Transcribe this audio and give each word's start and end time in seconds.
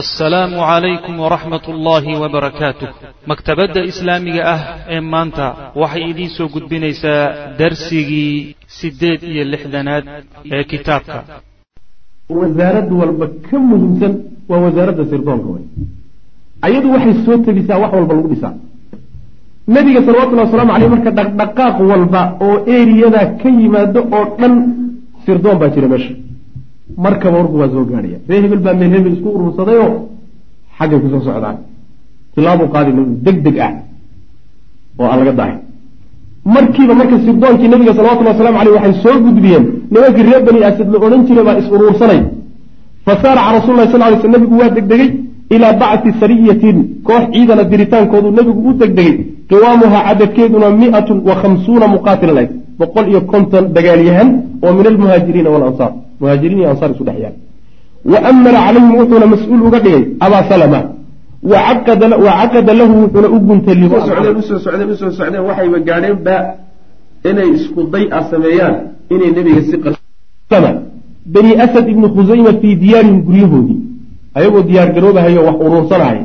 assalaamu 0.00 0.56
calaykum 0.70 1.14
waraxmat 1.24 1.64
ullaahi 1.72 2.12
wabarakaatuh 2.22 2.88
maktabadda 3.30 3.80
islaamiga 3.90 4.42
ah 4.54 4.60
ee 4.94 5.00
maanta 5.12 5.46
waxay 5.82 6.02
idiin 6.10 6.30
soo 6.36 6.48
gudbinaysaa 6.54 7.22
darsigii 7.60 8.56
siddeed 8.78 9.20
iyo 9.32 9.44
lixdanaad 9.52 10.04
ee 10.56 10.64
kitaabka. 10.72 11.18
Wasaarad 12.38 12.88
walba 13.00 13.26
ka 13.46 13.56
muhiimsan 13.68 14.12
waa 14.50 14.60
wasaaradda 14.66 15.04
sirdoonka 15.12 15.48
wey 15.54 15.64
ayadu 16.66 16.86
waxay 16.94 17.14
soo 17.26 17.36
tegisaa 17.46 17.78
wax 17.82 17.92
walba 17.98 18.12
lagu 18.18 18.28
dhisaa. 18.34 18.52
Nebiga 19.74 20.00
salawatullahi 20.06 20.46
waslamu 20.48 20.72
caleyh 20.74 20.90
marka 20.94 21.10
dhaqdhaqaaq 21.18 21.76
walba 21.90 22.20
oo 22.46 22.56
eriyadaa 22.78 23.26
ka 23.40 23.48
yimaado 23.60 24.00
oo 24.18 24.24
dhan 24.40 24.52
sirdoon 25.24 25.56
baa 25.62 25.70
jira 25.74 25.88
meesha 25.92 26.12
markaba 27.04 27.36
warku 27.38 27.56
waa 27.60 27.68
soo 27.74 27.84
gaadhaya 27.90 28.18
ree 28.28 28.40
hebel 28.42 28.60
baa 28.66 28.74
meel 28.80 28.92
hebel 28.96 29.12
isku 29.16 29.28
urursadayoo 29.36 29.92
xaggay 30.78 30.98
ku 31.02 31.08
soo 31.12 31.22
socdaan. 31.28 31.56
Tilaabuu 32.34 32.68
qaadi 32.74 32.90
deg 33.26 33.36
deg 33.46 33.56
ah 33.66 33.72
oo 34.98 35.06
aan 35.10 35.18
laga 35.20 35.32
daahay 35.38 35.58
markiiba 36.54 36.94
marka 37.00 37.16
sirdoonkii 37.24 37.68
nabiga 37.68 37.92
salawatulli 37.94 38.30
waslamu 38.32 38.58
aleyh 38.60 38.74
waxay 38.76 38.94
soo 39.04 39.16
gudbiyeen 39.24 39.64
nimankii 39.92 40.24
reer 40.28 40.42
bani 40.46 40.60
asad 40.68 40.88
la 40.92 40.98
odhan 41.06 41.22
jiray 41.26 41.44
baa 41.48 41.58
is 41.60 41.68
uruursanay 41.74 42.20
fa 43.06 43.12
saaraca 43.22 43.50
rasul 43.56 43.74
lah 43.78 43.86
sal 43.92 44.00
lay 44.00 44.20
sl 44.22 44.30
nabigu 44.36 44.54
waa 44.60 44.70
degdegay 44.76 45.10
ilaa 45.54 45.72
bacti 45.80 46.10
sariyatin 46.20 46.76
koox 47.06 47.22
ciidana 47.32 47.64
diritaankoodu 47.72 48.28
nabigu 48.38 48.60
u 48.68 48.72
degdegay. 48.82 49.16
Qiwaamuhaa 49.50 50.02
cadadkeeduna 50.08 50.68
miatun 50.80 51.18
wa 51.28 51.34
khamsuuna 51.40 51.86
muqaatilan. 51.94 52.38
ayd 52.42 52.50
boqol 52.78 53.04
iyo 53.12 53.20
konton 53.32 53.64
dagaalyahan 53.76 54.28
oo 54.64 54.72
min 54.78 54.86
almuhaajiriina 54.92 55.50
walansaar 55.54 55.92
muhaajiriin 56.20 56.58
iyo 56.60 56.68
ansaar 56.72 56.90
isu 56.94 57.04
dhex 57.08 57.18
yaal 57.24 57.36
wa 58.04 58.18
amara 58.30 58.58
calayhim 58.66 58.92
wuxuuna 59.00 59.26
mas'uul 59.34 59.62
uga 59.68 59.78
dhigay 59.84 60.04
abaa 60.20 60.44
salama. 60.48 60.80
Wa 61.42 61.58
caqada 61.84 62.72
lahu 62.80 62.94
wuxuuna 63.02 63.28
u 63.28 63.38
socdeen 64.08 64.36
u 64.36 64.42
soo 64.42 64.58
socdeen 64.58 64.90
u 64.90 64.96
soo 64.96 65.10
socdeen. 65.10 65.42
Waxayba 65.48 65.78
gaadheen 65.88 66.16
ba 66.26 66.36
inay 67.30 67.48
isku 67.56 67.80
day 67.92 68.04
a 68.10 68.20
sameeyaan 68.30 68.74
inay 69.14 69.30
nebiga 69.36 69.62
si 69.68 69.76
bani 71.34 71.52
asad 71.64 71.88
ibni 71.88 72.08
khusayma 72.14 72.52
fii 72.60 72.74
diyaarihim 72.82 73.18
guryahoodii. 73.26 73.80
Ayagoo 74.36 74.62
diyaar 74.68 74.88
garoobahayo 74.96 75.40
wax 75.48 75.56
uruursanaya 75.66 76.24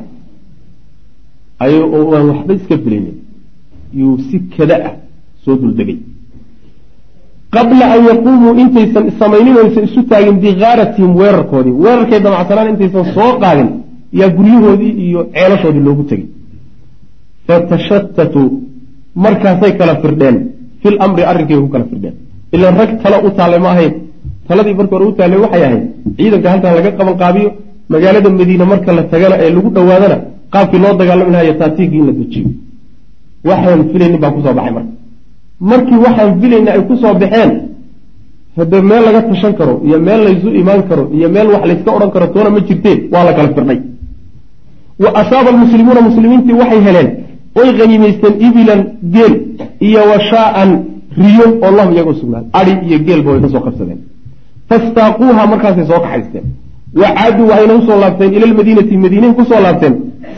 ayagoo 1.64 2.16
aan 2.16 2.26
waxba 2.30 2.54
iska 2.54 2.76
filaynin. 2.84 3.16
Yuu 4.00 4.18
si 4.28 4.38
kada 4.56 4.76
ah 4.88 4.94
soo 5.44 5.56
duldegay 5.62 5.98
qabla 7.56 7.86
an 7.96 8.02
yaquumuu 8.10 8.54
intaysan 8.64 9.06
samaynin 9.20 9.56
oysan 9.64 9.84
isu 9.90 10.02
taagin 10.12 10.36
bikaaratihim 10.44 11.12
weerarkoodii. 11.20 11.74
Weerarkay 11.84 12.20
damacsanaan 12.26 12.68
intaysan 12.74 13.06
soo 13.16 13.32
qaadin 13.44 13.70
yaa 14.20 14.30
guryahoodii 14.38 14.92
iyo 15.06 15.20
ceelashoodii 15.36 15.84
loogu 15.88 16.04
tegay 16.10 16.28
fatashatatuu 17.48 18.48
markaasay 19.24 19.72
kala 19.80 19.94
firdheen. 20.02 20.36
Fil 20.82 20.96
amri 21.06 21.24
arrinkay 21.32 21.58
ku 21.64 21.68
kala 21.74 21.86
firdheen. 21.92 22.16
Ilaan 22.56 22.76
rag 22.80 22.92
talo 23.04 23.18
u 23.28 23.30
taallay 23.38 23.60
ma 23.66 23.70
ahayn. 23.76 23.94
Taladii 24.48 24.76
marka 24.80 24.94
hore 24.96 25.06
u 25.12 25.14
taallay 25.20 25.40
waxay 25.46 25.64
ahayd 25.68 25.84
ciidanka 26.18 26.48
halkan 26.52 26.72
laga 26.78 26.92
qaban 27.00 27.16
qaabiyo 27.22 27.50
magaalada 27.94 28.30
madiine 28.40 28.66
marka 28.72 28.92
la 28.98 29.04
tagana 29.14 29.36
ee 29.44 29.50
lagu 29.56 29.70
dhowaadana 29.76 30.18
qaabkii 30.54 30.80
loo 30.84 30.94
dagaalami 31.02 31.32
lahayo 31.36 31.54
taatiigii 31.62 32.00
in 32.02 32.06
la 32.10 32.14
dejiyo 32.20 32.48
waxaan 33.50 33.80
filaynin 33.92 34.20
baa 34.24 34.32
ku 34.36 34.40
soo 34.46 34.54
baxay 34.58 34.74
marka 34.78 34.92
markii 35.60 35.98
waxaan 36.06 36.32
filayna 36.42 36.72
ay 36.76 36.82
ku 36.88 36.96
soo 37.02 37.14
baxeen 37.22 37.52
hade 38.58 38.78
meel 38.90 39.04
laga 39.08 39.22
tashan 39.30 39.54
karo 39.60 39.74
iyo 39.88 39.98
meel 40.08 40.22
laysu 40.28 40.50
imaan 40.62 40.82
karo 40.90 41.04
iyo 41.18 41.28
meel 41.36 41.48
wax 41.54 41.64
layska 41.70 41.90
odhan 41.96 42.12
karo 42.16 42.28
toona 42.34 42.50
ma 42.50 42.60
jirteen 42.68 43.00
waa 43.14 43.24
la 43.28 43.34
kala 43.34 43.50
firdhay. 43.56 43.80
Wa 45.04 45.10
asaaba 45.22 45.50
almuslimuuna 45.54 46.02
muslimiintii 46.10 46.54
waxay 46.62 46.82
heleen 46.88 47.10
oy 47.60 47.70
haniimaysteen 47.80 48.34
ibilan 48.48 48.82
geel 49.16 49.34
iyo 49.88 50.02
washaaan 50.12 50.72
riyo 51.24 51.46
oo 51.66 51.72
lahum 51.78 51.94
iyaga 51.94 52.10
usugnaan 52.16 52.46
adi 52.60 52.72
iyo 52.88 52.98
geelba 53.08 53.30
way 53.32 53.42
ka 53.42 53.50
soo 53.54 53.62
qabsadeen. 53.68 54.00
Fastaaquuha 54.70 55.44
markaasay 55.52 55.86
soo 55.92 56.00
kaxaysteen. 56.04 56.46
Wa 57.02 57.08
caaduu 57.18 57.48
waxayna 57.52 57.74
u 57.80 57.82
soo 57.88 57.98
laabteen 58.04 58.34
ila 58.38 58.46
lmadiinati 58.52 58.98
madiinay 59.04 59.32
ku 59.38 59.44
soo 59.50 59.62
laabteen 59.66 59.94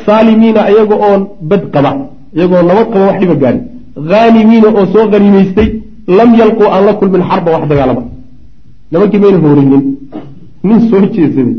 saalimiina 0.06 0.62
iyaga 0.72 0.96
oon 1.08 1.22
bad 1.50 1.64
qaba 1.74 1.92
iyagoo 2.36 2.62
nabad 2.70 2.88
qaba 2.94 3.06
wax 3.10 3.20
dhiba 3.22 3.36
gaadhi 3.44 3.62
haanimiina 4.12 4.68
oo 4.80 4.86
soo 4.94 5.06
haniimaystay 5.14 5.70
lam 6.18 6.30
yalquu 6.42 6.64
aan 6.74 6.84
la 6.88 6.94
kulmin 7.00 7.24
xarba 7.30 7.50
wax 7.56 7.64
dagaalama 7.72 8.04
nimankii 8.92 9.20
mayna 9.24 9.38
hooreynin 9.46 9.84
nin 10.68 10.80
soo 10.90 11.02
jeesaday 11.16 11.56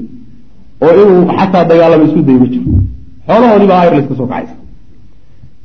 oo 0.84 0.93
inuu 1.03 1.22
xataa 1.38 1.65
dagaalama 1.70 2.04
isku 2.09 2.20
day 2.28 2.37
ma 2.43 2.47
jiro 2.53 2.65
xoolahoodii 3.28 3.69
baa 3.72 3.81
ayr 3.84 3.93
layska 3.97 4.15
soo 4.19 4.26
kacaysa. 4.32 4.54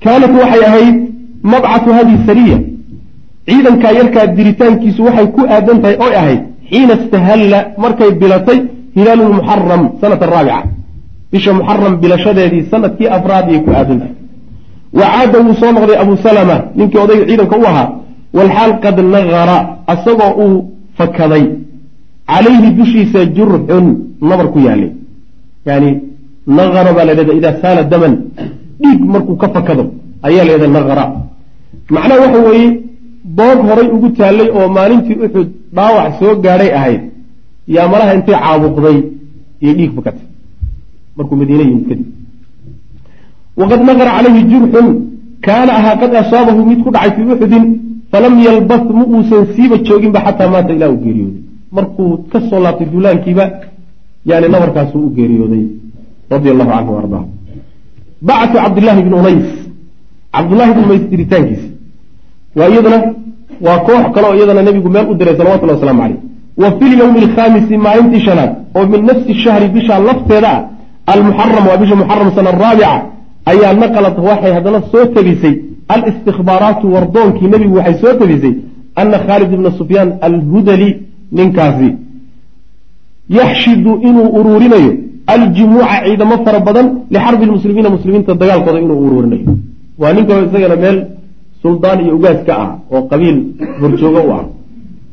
Kaanat 0.03 0.31
waxay 0.41 0.63
ahayd 0.69 0.95
mabcatu 1.51 1.89
hadihi 1.97 2.17
sariya. 2.27 2.57
Ciidankaa 3.47 3.91
yarkaa 3.99 4.25
diritaankiisu 4.37 5.01
waxay 5.07 5.27
ku 5.35 5.41
aadan 5.55 5.77
tahay 5.81 5.97
oy 6.05 6.13
ahayd 6.21 6.41
xiina 6.69 6.93
istahalla 7.01 7.59
markay 7.83 8.11
bilatay 8.21 8.59
hilaalu 8.95 9.23
lmuxaram 9.31 9.83
sanata 10.01 10.25
araabica 10.27 10.59
bisha 11.31 11.51
muxaram 11.59 11.93
bilashadeedii 12.01 12.63
sannadkii 12.71 13.09
afraad 13.17 13.45
ayay 13.49 13.61
ku 13.65 13.69
aadan 13.79 13.97
tahay 14.01 14.13
wa 14.99 15.05
caada 15.13 15.37
wuu 15.45 15.55
soo 15.61 15.71
noqday 15.75 15.97
abu 16.03 16.13
salama 16.27 16.55
ninkii 16.77 16.99
odayga 17.05 17.25
ciidanka 17.29 17.55
u 17.63 17.65
ahaa 17.71 17.87
walxaal 18.37 18.73
qad 18.83 18.97
naqara 19.15 19.57
asagoo 19.93 20.31
uu 20.43 20.55
fakaday 20.97 21.45
calayhi 22.31 22.69
dushiisa 22.77 23.19
jurxun 23.37 23.85
nabar 24.29 24.47
ku 24.53 24.59
yaalay 24.67 24.91
yani 25.67 25.89
naqara 26.57 26.89
baa 26.97 27.05
ladhahda 27.09 27.33
idaa 27.39 27.55
saala 27.63 27.81
daman 27.91 28.13
dhiig 28.81 29.01
markuu 29.13 29.35
ka 29.41 29.47
fakado 29.55 29.83
ayaa 30.27 30.45
layhahda 30.47 30.67
naqara 30.77 31.03
macnaha 31.95 32.21
waxa 32.23 32.39
weeye 32.47 32.67
boog 33.37 33.59
horay 33.69 33.87
ugu 33.95 34.07
taallay 34.19 34.49
oo 34.57 34.67
maalintii 34.77 35.17
uxud 35.25 35.47
dhaawac 35.77 36.07
soo 36.19 36.33
gaadhay 36.45 36.71
ahayd 36.79 37.01
yaa 37.75 37.87
malaha 37.93 38.11
intay 38.17 38.37
caabuqday 38.43 38.97
iyo 39.63 39.73
dhiig 39.77 39.91
fakatay 39.97 40.25
markuu 41.17 41.35
madiine 41.41 41.63
yimid 41.69 41.85
kadib 41.89 42.07
waqad 43.59 43.81
naqara 43.89 44.11
calayhi 44.17 44.41
jurxun 44.51 44.87
kaana 45.45 45.71
ahaa 45.79 45.95
qad 46.01 46.11
asaabahu 46.23 46.61
mid 46.69 46.79
ku 46.83 46.89
dhacay 46.95 47.11
fii 47.15 47.27
uxudin 47.33 47.63
falam 48.11 48.33
yalbas 48.47 48.83
ma 48.97 49.03
uusan 49.13 49.43
siiba 49.55 49.75
jooginba 49.87 50.19
xataa 50.25 50.49
maata 50.53 50.73
ilaa 50.77 50.89
uu 50.93 51.01
geeriyooday 51.05 51.41
markuu 51.75 52.11
ka 52.31 52.39
soo 52.49 52.59
laabtay 52.65 52.87
duulaankiiba 52.93 53.45
yani 54.29 54.47
nabarkaasuu 54.53 55.03
u 55.07 55.09
geeriyooday 55.17 55.63
radia 56.31 56.51
allahu 56.53 56.71
canhu 56.75 56.97
ardaa 57.01 57.23
bacatu 58.27 58.55
cabdillaahi 58.63 59.01
bni 59.07 59.15
unays 59.21 59.47
cabdullahi 60.35 60.71
bni 60.75 60.83
unays 60.87 61.03
diritaankiisa 61.11 61.67
waa 62.57 62.69
iyadana 62.73 62.97
waa 63.65 63.79
koox 63.87 64.03
kale 64.13 64.25
oo 64.27 64.35
iyadana 64.39 64.61
nebigu 64.67 64.89
meel 64.95 65.05
u 65.11 65.13
diray 65.19 65.35
salawatullah 65.37 65.75
waslamu 65.77 66.01
caleyh 66.01 66.19
wa 66.61 66.69
fi 66.77 66.85
lyowmi 66.95 67.19
alkhaamisi 67.23 67.77
maalintii 67.85 68.25
shanaad 68.27 68.51
oo 68.77 68.85
min 68.93 69.01
nafsi 69.09 69.33
shahri 69.43 69.67
bisha 69.75 69.99
lafteeda 70.09 70.51
ah 70.55 70.63
almuxaram 71.13 71.63
waa 71.69 71.77
bisha 71.81 71.95
muxaram 72.01 72.29
sana 72.35 72.49
araabica 72.55 73.16
ayaa 73.51 73.73
naqalat 73.81 74.17
waxay 74.27 74.51
haddana 74.57 74.79
soo 74.91 75.05
tegisay 75.15 75.53
alistikbaaraatu 75.93 76.85
wardoonkii 76.95 77.47
nebigu 77.53 77.75
waxay 77.79 77.95
soo 78.03 78.13
tegisay 78.21 78.53
ana 79.01 79.17
khaalid 79.25 79.49
ibna 79.55 79.69
sufyaan 79.79 80.09
alhudali 80.27 80.89
ninkaasi 81.37 81.89
yaxshidu 83.37 83.91
inuu 84.09 84.29
uruurinayo 84.39 84.91
aljumuuca 85.33 85.95
ciidamo 86.05 86.35
fara 86.45 86.59
badan 86.67 86.87
lixarbi 87.13 87.45
lmuslimiina 87.49 87.89
muslimiinta 87.95 88.31
dagaalkooda 88.41 88.79
inuu 88.85 88.99
uruurinayo. 89.07 89.45
Waa 90.01 90.13
ninka 90.15 90.33
isagana 90.45 90.75
meel 90.83 90.97
suldaan 91.61 91.99
iyo 92.03 92.13
ugaas 92.17 92.39
ka 92.47 92.53
ah 92.63 92.69
oo 92.93 93.01
qabiil 93.11 93.37
horjoogo 93.81 94.21
u 94.27 94.31
ah. 94.37 94.43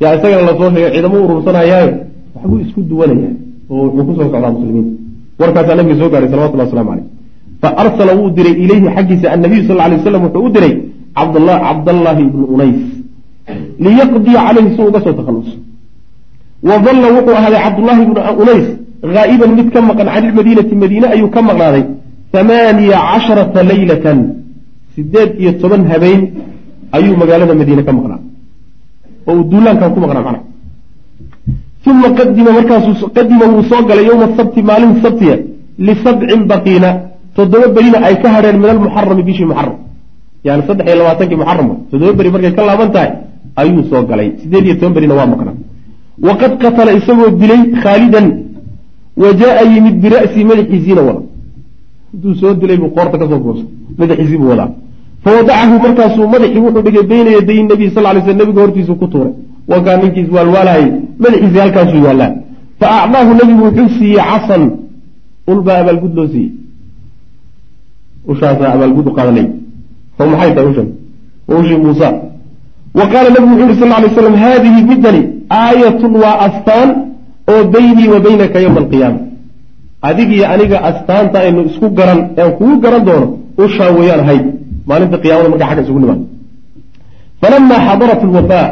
Yaa 0.03 0.12
isagana 0.17 0.43
la 0.49 0.55
soo 0.59 0.71
sheegay 0.75 0.91
ciidamo 0.94 1.17
uruursanayaayo 1.25 1.93
waxbuu 2.34 2.59
isku 2.65 2.81
duwanaya 2.91 3.31
oo 3.71 3.84
wuxuu 3.97 4.05
ku 4.06 4.12
soo 4.17 4.25
socdaa 4.33 4.53
muslimiinta. 4.56 4.93
Warkaasaa 5.41 5.77
nabiga 5.78 5.97
soo 6.00 6.11
gaaray 6.12 6.28
salawatullah 6.33 6.67
waslamu 6.67 6.91
caleyh 6.91 7.06
faarsala 7.64 8.12
wuu 8.19 8.31
diray 8.37 8.55
ilayhi 8.64 8.88
xaggiisa 8.96 9.26
annabiyu 9.34 9.62
sal 9.69 9.76
lay 9.81 9.96
waslam 9.99 10.22
wuxuu 10.26 10.44
u 10.49 10.50
diray 10.56 10.75
cabdallaahi 11.19 12.22
ibnu 12.31 12.44
unays 12.55 12.81
liyaqdiya 13.84 14.40
caleyhi 14.46 14.70
si 14.76 14.81
uga 14.88 15.00
soo 15.05 15.14
takhaluso 15.19 15.55
wa 16.69 16.76
dalla 16.87 17.06
wuxuu 17.16 17.37
ahaaday 17.40 17.61
cabdullaahi 17.66 18.02
ibnu 18.06 18.20
unays 18.43 18.66
haa'iban 19.16 19.50
mid 19.58 19.69
ka 19.75 19.81
maqan 19.90 20.06
can 20.14 20.25
ilmadiinati 20.28 20.75
madiine 20.82 21.06
ayuu 21.14 21.28
ka 21.34 21.40
maqnaaday 21.49 21.84
hamaaniya 22.34 22.99
casharata 23.11 23.61
leylatan 23.70 24.19
sideed 24.94 25.31
iyo 25.43 25.52
toban 25.62 25.82
habeen 25.93 26.20
ayuu 26.96 27.16
magaalada 27.22 27.55
madiine 27.61 27.82
ka 27.88 27.93
maqnaa 27.99 28.20
oo 29.28 29.34
uu 29.38 29.44
duulaankan 29.52 29.90
ku 29.94 30.00
maqnaa 30.05 30.25
macna 30.28 30.40
uma 31.90 32.08
qadima 32.19 32.50
markaasuu 32.58 33.08
qadima 33.16 33.44
wuu 33.52 33.64
soo 33.70 33.82
galay 33.88 34.06
yowma 34.11 34.26
sabti 34.37 34.61
maalin 34.70 34.93
sabtiya 35.05 35.37
lisabcin 35.87 36.40
baqiina 36.52 36.90
toddoba 37.37 37.67
berina 37.77 37.99
ay 38.07 38.15
ka 38.23 38.29
hadheen 38.35 38.57
min 38.63 38.69
almuxarami 38.75 39.23
bishii 39.29 39.47
muxaram 39.51 39.77
yani 40.47 40.63
saddex 40.69 40.87
iyo 40.89 40.97
labaatankii 41.01 41.39
muxaram 41.43 41.69
toddoba 41.91 42.13
beri 42.19 42.31
markay 42.35 42.53
ka 42.59 42.63
laaban 42.69 42.91
tahay 42.95 43.11
ayuu 43.61 43.83
soo 43.91 44.03
galay. 44.11 44.29
Sideed 44.41 44.65
iyo 44.67 44.75
toban 44.79 44.95
berina 44.97 45.15
waa 45.19 45.27
maqnaa. 45.33 45.57
Waqad 46.27 46.53
qatala 46.63 46.91
isagoo 46.99 47.31
dilay 47.41 47.63
khaalidan 47.83 48.27
wa 49.23 49.29
jaa 49.41 49.63
yimid 49.73 49.97
bira'sii 50.05 50.45
madaxiisiina 50.51 51.03
wada. 51.09 51.23
Intuu 52.15 52.35
soo 52.41 52.55
dilay 52.61 52.77
buu 52.83 52.91
qoorta 52.97 53.17
ka 53.21 53.27
soo 53.31 53.41
goosa 53.45 53.65
madaxiisii 54.01 54.39
buu 54.41 54.51
wadaa. 54.53 54.71
Fawadacahu 55.25 55.75
markaasuu 55.85 56.27
madaxii 56.35 56.63
wuxuu 56.65 56.83
dhigay 56.87 57.05
bayna 57.13 57.31
yaday 57.39 57.59
nabiy 57.71 57.89
sal 57.95 58.05
lay 58.15 58.23
sl 58.27 58.37
nabiga 58.41 58.61
hortiisu 58.65 58.95
ku 59.01 59.07
tuuray. 59.13 59.33
Wakaa 59.73 59.97
ninkiis 60.01 60.29
waalwaalahayy 60.37 60.89
madaxiisii 61.23 61.61
halkaasuu 61.65 62.01
yaallaa 62.07 62.33
fa 62.81 62.87
acdaahu 63.03 63.31
nabigu 63.41 63.63
wuxuu 63.69 63.89
siiyey 63.97 64.23
casan 64.31 64.63
ulbaa 65.53 65.79
abaalgud 65.83 66.13
loo 66.19 66.29
siiyey 66.33 66.51
ushaasaa 68.32 68.71
abaalgud 68.76 69.06
u 69.11 69.12
qaadanay 69.19 69.47
oo 70.21 70.26
maxay 70.32 70.50
tahay 70.55 70.69
ushan? 70.73 70.88
Waa 71.49 71.59
ushii 71.62 71.79
muusa. 71.85 72.09
Wa 72.99 73.05
qaala 73.12 73.29
nabigu 73.35 73.53
wuxuu 73.61 73.69
yihi 73.71 73.81
sal 73.81 73.91
lay 74.03 74.11
slam 74.19 74.35
haadihi 74.44 74.81
midani 74.91 75.21
aayatun 75.62 76.12
waa 76.23 76.37
astaan 76.47 76.88
oo 77.53 77.62
beynii 77.75 78.09
wa 78.15 78.19
baynaka 78.26 78.59
yowma 78.65 78.81
alqiyaama. 78.85 79.19
Adigiyo 80.09 80.44
aniga 80.55 80.76
astaanta 80.91 81.37
aynu 81.44 81.61
isku 81.69 81.87
garan 81.99 82.21
aan 82.41 82.50
kugu 82.59 82.76
garan 82.85 83.03
doono 83.09 83.26
ushaa 83.65 83.91
weeyaan 83.97 84.21
ahayd 84.25 84.44
maalinta 84.88 85.17
qiyamada 85.23 85.49
markaa 85.53 85.69
xagga 85.71 85.82
isugu 85.85 86.00
nimaado 86.03 86.25
falamaa 87.41 87.81
xadarat 87.87 88.21
alwafaa 88.26 88.67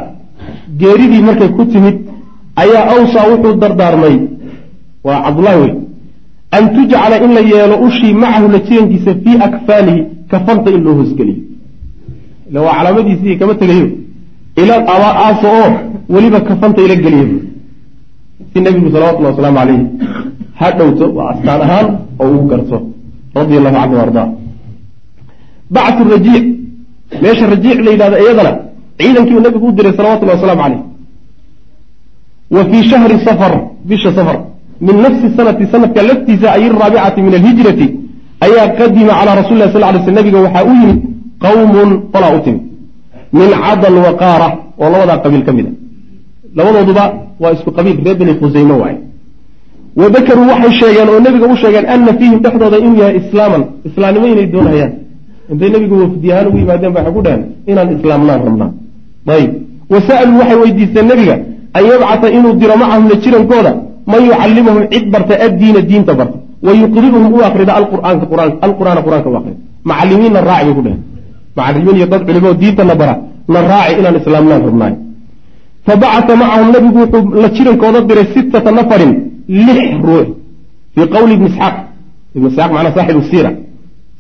geeridii 0.81 1.23
markay 1.29 1.51
ku 1.57 1.63
timid 1.73 1.97
ayaa 2.63 2.85
awsaa 2.95 3.25
wuxuu 3.31 3.55
dardaarmay. 3.63 4.17
Waa 5.07 5.19
cabdullahi 5.25 5.59
wey 5.63 5.73
an 6.57 6.65
tujcala 6.75 7.17
in 7.25 7.31
la 7.37 7.43
yeelo 7.53 7.77
ushii 7.87 8.15
macahu 8.23 8.49
la 8.55 8.59
jirankiisa 8.67 9.15
fii 9.25 9.37
akfaanihi 9.49 10.01
kafanta 10.33 10.71
in 10.77 10.83
loo 10.87 10.95
hoosgeliyo 10.99 11.41
ila 12.51 12.61
waa 12.67 12.75
calaamadiisii 12.79 13.37
kama 13.41 13.55
tegayo 13.55 13.89
ila 14.63 14.75
aaso 14.89 15.49
oo 15.61 15.71
weliba 16.15 16.41
kafanta 16.41 16.83
ila 16.87 16.95
geliya 17.05 17.27
si 18.53 18.61
nabigu 18.61 18.89
salawatulli 18.93 19.27
wasalaamu 19.31 19.59
calayhi 19.59 19.87
ha 20.61 20.71
dhowto 20.79 21.05
waa 21.17 21.29
astaan 21.35 21.61
ahaan 21.67 21.87
oo 22.21 22.29
uu 22.37 22.47
garto 22.53 22.79
radia 23.35 23.59
allahu 23.59 23.77
canhu 23.81 23.99
ardaa 24.07 24.29
bactu 25.77 26.03
rajiic 26.15 26.45
meesha 27.23 27.47
rajiic 27.55 27.79
la 27.85 27.91
yidhahdo 27.95 28.17
iyadana 28.25 28.53
ciidankiibu 28.99 29.41
nabigu 29.47 29.67
u 29.69 29.73
diray 29.79 29.93
salawatullahi 29.99 30.37
wasalaamu 30.39 30.63
caleyh 30.63 30.81
wa 32.57 32.63
fii 32.71 32.83
shahri 32.91 33.17
safar 33.27 33.53
bisha 33.85 34.11
safar 34.19 34.39
min 34.87 34.97
nafsi 35.05 35.27
sanati 35.37 35.65
sanadka 35.73 36.01
laftiisa 36.11 36.47
ay 36.57 36.63
araabicati 36.71 37.19
min 37.27 37.35
alhijrati 37.41 37.87
ayaa 38.47 38.67
qadima 38.79 39.13
calaa 39.19 39.35
rasuli 39.41 39.59
lah 39.63 39.71
sal 39.75 39.85
ly 39.95 39.99
sl 40.07 40.15
nabiga 40.19 40.39
waxaa 40.47 40.65
u 40.71 40.73
yimid 40.81 40.99
qawmun 41.45 41.91
qolaa 42.15 42.33
u 42.37 42.41
timid 42.45 42.63
min 43.39 43.51
cadal 43.65 43.97
wa 44.07 44.13
qaara 44.23 44.49
oo 44.83 44.89
labadaa 44.95 45.19
qabiil 45.25 45.43
ka 45.49 45.53
mid 45.59 45.67
a 45.71 45.73
labadooduba 46.59 47.05
waa 47.43 47.53
isku 47.57 47.71
qabiil 47.79 47.97
reer 48.05 48.17
beni 48.21 48.33
khusayme 48.41 48.75
waaye 48.83 48.99
wa 50.01 50.07
dakaruu 50.17 50.47
waxay 50.53 50.73
sheegeen 50.81 51.09
oo 51.13 51.21
nebiga 51.27 51.47
u 51.53 51.57
sheegeen 51.63 51.87
ana 51.95 52.13
fiihim 52.19 52.39
dhexdooda 52.45 52.77
inuu 52.85 52.99
yahay 53.03 53.17
islaaman 53.23 53.63
islaamnimo 53.89 54.27
inay 54.33 54.47
doonayaan 54.55 54.93
intay 55.53 55.71
nebigu 55.75 55.95
wafdi 56.03 56.29
ahaan 56.33 56.47
ugu 56.51 56.59
yimaadeen 56.63 56.93
waxay 56.97 57.13
ku 57.17 57.21
dheheen 57.27 57.43
inaan 57.71 57.89
islaamnaan 57.97 58.41
rabnaa 58.49 58.71
ayib 59.37 59.51
wa 59.93 59.99
sa'aluu 60.09 60.37
waxay 60.41 60.59
weydiisteen 60.63 61.07
nebiga 61.13 61.35
an 61.77 61.83
yabcata 61.91 62.27
inuu 62.37 62.53
diro 62.61 62.75
macahum 62.83 63.05
la 63.11 63.17
jirankooda 63.25 63.73
man 64.13 64.23
yucallimahum 64.31 64.85
cid 64.93 65.05
barta 65.15 65.35
addiina 65.47 65.81
diinta 65.91 66.13
barta. 66.21 66.39
Wa 66.67 66.73
yuqribuhum 66.83 67.33
u 67.39 67.41
akrida 67.49 67.73
alqur'aana 67.81 69.01
qur'aanka 69.07 69.29
u 69.31 69.37
akrida 69.39 69.57
macalimiinna 69.89 70.41
raaci 70.51 70.65
bay 70.67 70.75
ku 70.79 70.83
dheheen 70.87 71.01
macalimiin 71.57 71.97
iyo 71.99 72.07
dad 72.13 72.23
culimo 72.27 72.51
diintana 72.61 72.95
bara 73.01 73.15
na 73.53 73.61
raaci 73.73 73.93
inaan 74.01 74.17
islaamnaan 74.21 74.63
rabnaay 74.69 74.95
fabacata 75.87 76.33
macahum 76.43 76.69
nabigu 76.75 76.99
wuxuu 77.03 77.41
la 77.43 77.49
jirankooda 77.57 78.01
diray 78.09 78.27
sittata 78.35 78.71
nafarin 78.79 79.13
lix 79.49 79.91
ruux. 80.07 80.27
Fii 80.95 81.07
qowli 81.15 81.33
ibni 81.37 81.49
isxaaq. 81.53 81.75
Ibn 82.37 82.47
isxaaq 82.51 82.71
macnaa 82.75 82.95
saaxibu 82.97 83.23
siira. 83.31 83.51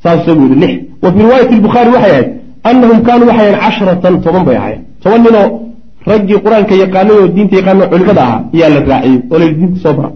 Saasuu 0.02 0.34
yihi 0.42 0.56
lix. 0.62 0.72
Wa 1.02 1.08
fii 1.12 1.22
riwaayati 1.26 1.54
lbukhaari 1.60 1.90
waxay 1.94 2.12
ahayd 2.12 2.28
anahum 2.70 2.98
kaanuu 3.06 3.26
waxay 3.30 3.46
ahayn 3.48 3.60
cashratan 3.64 4.14
toban 4.24 4.44
bay 4.48 4.56
ahayen 4.62 4.80
toban 5.02 5.20
ninoo 5.26 5.48
raggii 6.10 6.38
qur'aanka 6.44 6.74
yaqaanay 6.82 7.16
oo 7.20 7.28
diinta 7.34 7.54
yaqaano 7.60 7.84
culimada 7.92 8.22
ahaa 8.26 8.40
ayaa 8.54 8.70
la 8.74 8.80
raaciyey 8.90 9.18
oo 9.32 9.38
la 9.40 9.46
diinta 9.58 9.78
soo 9.84 9.94
bara 9.98 10.10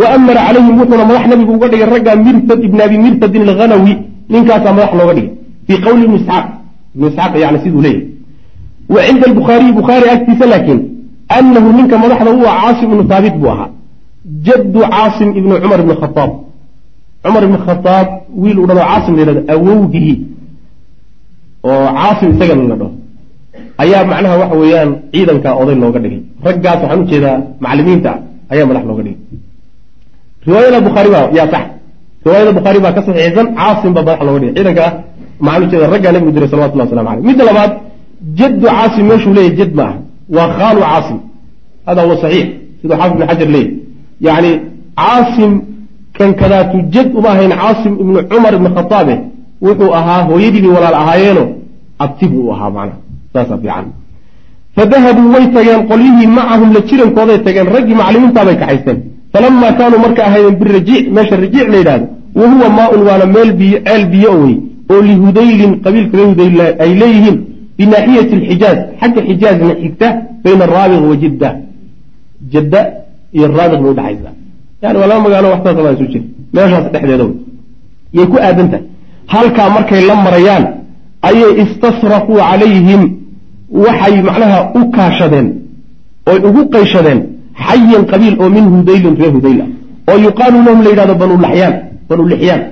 wa 0.00 0.06
amara 0.16 0.40
calayhim 0.46 0.74
wuxuuna 0.80 1.04
madax 1.10 1.24
nabigu 1.30 1.52
uga 1.56 1.68
dhigay 1.72 1.88
raggaa 1.94 2.16
mirtad 2.26 2.60
ibn 2.68 2.78
abi 2.86 2.96
mirtadin 3.04 3.42
alghanawi 3.48 3.94
ninkaasaa 4.32 4.72
madax 4.76 4.92
looga 4.98 5.14
dhigay 5.18 5.30
fii 5.66 5.78
qowli 5.86 6.04
ibni 6.06 6.16
isxaaq. 6.20 6.46
Ibn 6.94 7.04
isxaaq 7.10 7.32
yani 7.44 7.58
siduu 7.64 7.82
leeyahy 7.86 8.04
wa 8.94 9.00
cinda 9.06 9.24
albukhaariyi 9.30 9.72
bukhaari 9.78 10.06
agtiisa 10.14 10.46
laakiin 10.52 10.80
anahu 11.38 11.68
ninka 11.78 11.96
madaxda 12.02 12.30
u 12.40 12.42
ah 12.50 12.54
caasim 12.62 12.88
ibnu 12.92 13.02
haabit 13.10 13.34
buu 13.40 13.50
ahaa. 13.54 13.68
Jaddu 14.46 14.80
caasim 14.92 15.28
ibni 15.38 15.54
cumar 15.62 15.80
ibni 15.84 15.94
khaaab 16.02 16.30
cumar 17.24 17.42
ibni 17.46 17.58
khaaab 17.66 18.06
wiil 18.42 18.58
uu 18.60 18.66
dhalo 18.68 18.80
caasim 18.90 19.12
la 19.16 19.22
yhahdo 19.22 19.42
awowgii 19.54 20.14
oo 21.70 21.86
caasim 21.98 22.28
isagana 22.34 22.64
la 22.70 22.76
dhaho 22.80 22.92
ayaa 23.82 24.02
macnaha 24.10 24.34
waxa 24.42 24.56
weeyaan 24.62 24.90
ciidankaa 25.12 25.52
oday 25.62 25.76
looga 25.82 25.98
dhigay. 26.04 26.20
Raggaas 26.46 26.78
waxaan 26.82 27.00
u 27.02 27.06
jeedaa 27.12 27.36
macalimiinta 27.64 28.12
ayaa 28.52 28.66
madax 28.70 28.84
looga 28.90 29.02
dhigay. 29.06 29.18
Riwaayada 30.46 30.78
bukhaari 30.86 31.10
baa 31.14 31.24
yaa 31.38 31.48
sax. 31.52 31.64
Riwaayada 32.24 32.52
bukhaari 32.58 32.78
baa 32.84 32.92
ka 32.96 33.00
saxiixsan 33.06 33.46
caasim 33.58 33.90
baa 33.96 34.02
madax 34.06 34.18
looga 34.26 34.38
dhigay. 34.42 34.54
Ciidankaa 34.56 34.90
maxaan 35.46 35.62
ujeeda 35.66 35.86
raggaa 35.94 36.12
nabigu 36.14 36.32
diray 36.36 36.48
salawatullah 36.52 36.86
waslamu 36.88 37.08
aleyh 37.12 37.24
midda 37.28 37.42
labaad 37.50 37.72
jaddu 38.38 38.66
caasim 38.74 39.04
meeshuu 39.10 39.32
leeyahy 39.38 39.56
jad 39.60 39.72
ma 39.78 39.84
aha 39.88 39.98
waa 40.36 40.48
khaalu 40.58 40.80
caasim. 40.90 41.18
Hada 41.86 42.00
huwa 42.06 42.16
saxiix. 42.22 42.46
Siduu 42.80 42.96
xaafid 43.00 43.14
ibn 43.16 43.24
xajar 43.30 43.48
leeyahy 43.54 43.70
yacni 44.26 44.50
caasim 45.00 45.52
kan 46.18 46.30
kadaatu 46.40 46.76
jad 46.94 47.08
uma 47.18 47.28
ahayn 47.34 47.52
caasim 47.62 47.92
ibnu 48.02 48.18
cumar 48.30 48.52
ibni 48.58 48.70
khataabe 48.76 49.14
wuxuu 49.66 49.90
ahaa 49.98 50.20
hooyadiibay 50.28 50.70
walaal 50.76 50.96
ahaayeeno 51.02 51.44
abti 52.04 52.24
buu 52.32 52.50
ahaa 52.54 52.70
macnaha 52.76 52.98
saasaa 53.38 53.58
fiican. 53.62 53.86
Fadahabuu 54.76 55.28
way 55.34 55.46
tageen 55.56 55.82
qolyihii 55.90 56.28
macahum 56.38 56.70
la 56.76 56.80
jirankooday 56.88 57.38
tageen 57.46 57.68
raggii 57.74 57.96
maclimiintaabay 58.00 58.56
kaxaysteen. 58.62 58.98
Falamaa 59.32 59.72
kaanuu 59.78 60.00
marka 60.04 60.20
ahaydeen 60.28 60.56
birajiic 60.60 61.04
meesha 61.16 61.36
rajiic 61.44 61.66
la 61.72 61.76
yidhahdo 61.80 62.06
wa 62.40 62.46
huwa 62.52 62.68
maa-un 62.78 63.02
waana 63.08 63.26
meel 63.34 63.50
biyo 63.60 63.78
ceel 63.86 64.02
biyo 64.12 64.30
wey 64.42 64.54
oo 64.92 65.00
lihudaylin 65.08 65.72
qabiilka 65.84 66.16
reer 66.18 66.28
hudayl 66.32 66.60
ay 66.84 66.90
leeyihiin 67.02 67.36
binaaxiyati 67.78 68.34
alxijaaz 68.38 68.78
xagga 69.00 69.20
xijaazna 69.28 69.74
xigta 69.82 70.08
bayna 70.44 70.64
araabiq 70.68 71.02
wa 71.10 71.16
jidda. 71.22 71.48
Jadda 72.52 72.80
iyo 73.36 73.46
raabiq 73.58 73.80
bay 73.82 73.90
udhexaysaa 73.94 74.34
yani 74.82 74.96
waa 75.00 75.08
laba 75.10 75.20
magaalo 75.26 75.48
waxsaasa 75.54 75.80
baa 75.84 75.94
isu 75.96 76.06
jira. 76.12 76.24
Meeshaas 76.54 76.86
dhexdeeda 76.92 77.24
wey 77.28 77.36
yay 78.16 78.26
ku 78.32 78.36
aadan 78.46 78.68
tahay 78.72 78.84
halkaa 79.34 79.68
markay 79.76 80.00
la 80.10 80.14
marayaan 80.26 80.64
ayay 81.28 81.52
istasrafuu 81.62 82.38
calayhim 82.50 83.02
waxay 83.84 84.14
macnaha 84.28 84.58
u 84.78 84.80
kaashadeen 84.96 85.46
oy 86.30 86.38
ugu 86.48 86.62
qayshadeen 86.74 87.20
xayan 87.66 88.02
qabiil 88.12 88.34
oo 88.42 88.48
min 88.56 88.64
hudaylin 88.74 89.14
reer 89.20 89.32
hudayl 89.36 89.60
ah 89.64 89.68
oo 90.10 90.18
yuqaalu 90.26 90.58
lahum 90.66 90.80
la 90.84 90.90
yidhahdo 90.92 91.14
banu 91.22 91.34
laxyaan 91.44 91.74
banu 92.08 92.22
lixyaan 92.32 92.62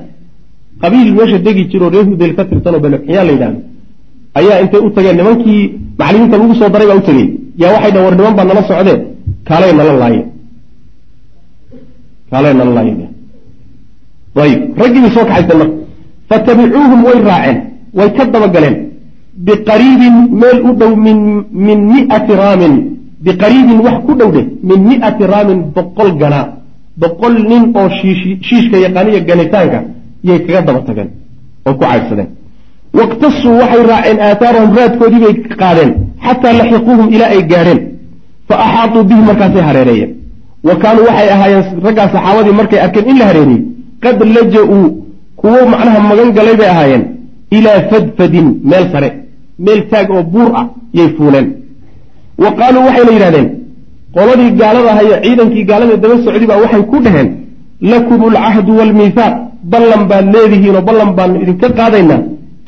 qabiil 0.82 1.08
meesha 1.18 1.38
degi 1.46 1.62
jiroo 1.70 1.90
reer 1.94 2.06
hudayl 2.10 2.32
ka 2.38 2.42
tirsanoo 2.50 2.80
banu 2.84 2.96
lixyaan 2.96 3.26
la 3.28 3.32
yidhahdo 3.36 3.58
ayaa 4.38 4.58
intay 4.62 4.80
u 4.86 4.90
tageen 4.96 5.16
nimankii 5.20 5.62
maclimiinta 6.00 6.36
lagu 6.40 6.54
soo 6.60 6.68
daray 6.74 6.86
baa 6.90 6.98
u 7.02 7.04
tegey 7.08 7.26
yaa 7.62 7.70
waxay 7.74 7.90
dhahen 7.94 8.04
war 8.06 8.14
niman 8.18 8.34
baa 8.38 8.46
nala 8.50 8.62
socdeen 8.70 9.00
kaalay 9.48 9.72
nala 9.78 9.92
laaye 10.02 10.20
kaalay 12.30 12.54
nala 12.58 12.72
laaye 12.78 12.92
ayib 14.44 14.60
raggii 14.80 15.00
bay 15.04 15.12
soo 15.16 15.24
kaxaysteen 15.30 15.58
marka. 15.62 15.76
Fatabicuuhum 16.28 17.00
way 17.06 17.18
raaceen 17.28 17.58
way 17.98 18.08
ka 18.16 18.24
dabagaleen 18.34 18.76
biqariibin 19.36 20.16
meel 20.40 20.58
u 20.68 20.72
dhow 20.80 20.96
min 20.96 21.18
min 21.66 21.78
miati 21.92 22.32
raamin 22.42 22.74
biqariibin 23.24 23.78
wax 23.86 23.96
ku 24.06 24.12
dhow 24.18 24.30
dheh 24.36 24.46
min 24.68 24.80
miati 24.88 25.24
raamin 25.32 25.60
boqol 25.74 26.10
ganaa 26.20 26.46
boqol 27.00 27.34
nin 27.50 27.62
oo 27.78 27.88
shiishka 28.48 28.76
yaqaaniya 28.84 29.20
ganitaanka 29.28 29.80
yay 30.28 30.38
kaga 30.46 30.60
daba 30.66 30.80
tageen 30.86 31.10
oo 31.66 31.74
ku 31.74 31.84
caydsadeen 31.84 32.28
waqtasuu 32.98 33.54
waxay 33.60 33.82
raaceen 33.92 34.18
aathaarahum 34.26 34.70
raadkoodii 34.78 35.20
bay 35.24 35.34
qaadeen 35.62 35.90
xataa 36.26 36.52
laxiquuhum 36.60 37.06
ilaa 37.14 37.30
ay 37.34 37.42
gaadheen 37.52 37.80
fa 38.48 38.54
axaatuu 38.64 39.04
bihi 39.10 39.22
markaasay 39.28 39.62
hareereeyeen 39.68 40.12
wa 40.68 40.74
kaanuu 40.82 41.04
waxay 41.08 41.28
ahaayeen 41.36 41.64
raggaa 41.86 42.08
saxaabadii 42.14 42.58
markay 42.60 42.80
arkeen 42.86 43.06
in 43.12 43.18
la 43.20 43.26
hareeriyey 43.30 43.62
qad 44.04 44.18
laja-uu 44.36 44.86
kuwo 45.40 45.60
macnaha 45.72 46.00
magan 46.10 46.30
galay 46.38 46.56
bay 46.60 46.68
ahaayeen 46.74 47.04
ilaa 47.58 47.78
fadfadin 47.90 48.48
meel 48.70 48.86
sare 48.92 49.08
meel 49.64 49.80
taag 49.90 50.08
oo 50.16 50.22
buur 50.34 50.50
ah 50.60 50.66
yay 50.98 51.08
fuuleen. 51.16 51.46
Wa 52.42 52.48
qaaluu 52.58 52.82
waxayna 52.88 53.12
yidhahdeen 53.16 53.46
qoladii 54.16 54.50
gaalada 54.60 54.90
ahayo 54.94 55.14
ciidankii 55.24 55.64
gaalada 55.70 55.94
daba 56.02 56.14
socday 56.24 56.46
baa 56.50 56.60
waxay 56.64 56.82
ku 56.92 56.96
dhaheen 57.04 57.28
lakum 57.92 58.20
alcahdu 58.30 58.72
waalmiihaaq 58.78 59.34
ballan 59.72 60.02
baad 60.10 60.24
leedihiinoo 60.34 60.82
ballan 60.88 61.10
baanu 61.18 61.36
idinka 61.42 61.68
qaadaynaa 61.78 62.20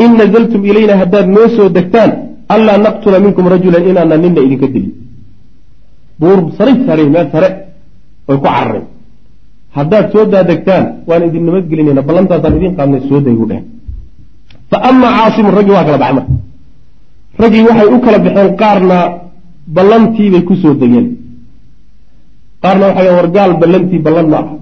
in 0.05 0.11
nazaltum 0.21 0.61
ilayna 0.71 0.95
haddaad 1.03 1.27
noo 1.37 1.47
soo 1.57 1.69
degtaan 1.77 2.11
anlaa 2.55 2.79
naqtula 2.87 3.19
minkum 3.25 3.45
rajulan 3.55 3.83
inaana 3.91 4.17
nina 4.25 4.41
idinka 4.47 4.67
dilin 4.75 4.93
buur 6.21 6.39
saray 6.59 6.77
saareen 6.87 7.11
meel 7.15 7.27
sare 7.35 7.49
way 8.29 8.37
ku 8.39 8.45
carareen. 8.47 8.85
Haddaad 9.77 10.07
soo 10.13 10.25
daadegtaan 10.33 10.85
waan 11.09 11.23
idin 11.29 11.43
nabadgelinayna 11.49 12.03
ballantaasaan 12.09 12.55
idin 12.59 12.73
qaadnay 12.79 13.01
soo 13.09 13.21
day 13.27 13.35
buu 13.39 13.47
dheh 13.51 13.61
fa 14.71 14.77
amaa 14.91 15.11
caasimun 15.19 15.53
raggii 15.59 15.75
waa 15.79 15.85
kala 15.89 15.99
baxay 16.03 16.15
marka 16.19 16.33
raggii 17.43 17.63
waxay 17.69 17.89
u 17.95 17.99
kala 18.05 18.19
baxeen 18.25 18.51
qaarna 18.61 18.99
ballantiibay 19.77 20.43
ku 20.49 20.55
soo 20.63 20.75
degeen. 20.81 21.07
Qaarna 22.63 22.85
waxay 22.89 23.09
wargaal 23.19 23.53
ballantii 23.61 24.01
ballan 24.07 24.27
ma 24.33 24.37
aha. 24.43 24.55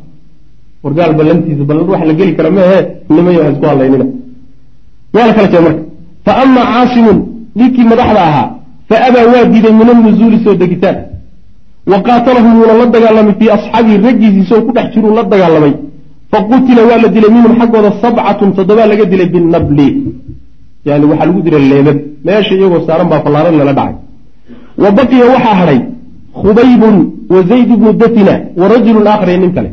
Wargaal 0.84 1.12
ballantiisa 1.18 1.64
ballan 1.68 1.86
wax 1.92 2.02
la 2.08 2.14
geli 2.18 2.32
kara 2.36 2.50
meehe 2.56 2.78
nimay 3.14 3.36
wax 3.40 3.48
isku 3.54 3.66
hadlaynina. 3.70 4.06
Waa 5.14 5.26
la 5.28 5.32
kala 5.36 5.48
jee 5.52 5.60
marka. 5.66 5.82
Fa 6.24 6.32
amaa 6.42 6.66
caasimun 6.72 7.18
ninkii 7.58 7.84
madaxda 7.90 8.20
ahaa 8.28 8.48
fa 8.88 8.96
abaa 9.08 9.26
waa 9.32 9.44
diiday 9.52 9.72
min 9.80 9.88
annuzuuli 9.94 10.38
soo 10.44 10.54
degitaan. 10.62 10.96
Wa 11.90 11.98
qaatalahum 12.06 12.52
wuuna 12.58 12.74
la 12.80 12.86
dagaalamay 12.94 13.34
fii 13.40 13.50
asxaabihi 13.56 13.96
raggiisii 14.06 14.42
isagoo 14.44 14.66
ku 14.66 14.72
dhex 14.76 14.86
jiruu 14.94 15.14
la 15.18 15.22
dagaalamay. 15.32 15.72
Fa 16.30 16.38
qutila 16.50 16.82
waa 16.88 16.98
la 17.02 17.08
dilay 17.14 17.30
minhum 17.36 17.52
xaggooda 17.60 17.90
sabcatun 18.02 18.50
toddobaa 18.56 18.86
laga 18.90 19.04
dilay 19.12 19.28
binabli 19.34 19.88
yani 20.88 21.04
waxaa 21.10 21.26
lagu 21.28 21.40
dilay 21.46 21.64
leebab. 21.72 21.98
Meesha 22.26 22.54
iyagoo 22.58 22.80
saaran 22.86 23.08
baa 23.12 23.20
fallaaran 23.24 23.54
lala 23.60 23.72
dhacay. 23.78 23.94
Wa 24.82 24.88
baqiya 24.98 25.24
waxaa 25.34 25.54
hadhay 25.60 25.80
khubaybun 26.42 26.96
wa 27.32 27.38
zayd 27.50 27.68
ibnu 27.76 27.90
datina 28.02 28.34
wa 28.60 28.64
rajulun 28.72 29.06
aakhar 29.12 29.28
iyo 29.32 29.38
nin 29.44 29.52
kale. 29.56 29.70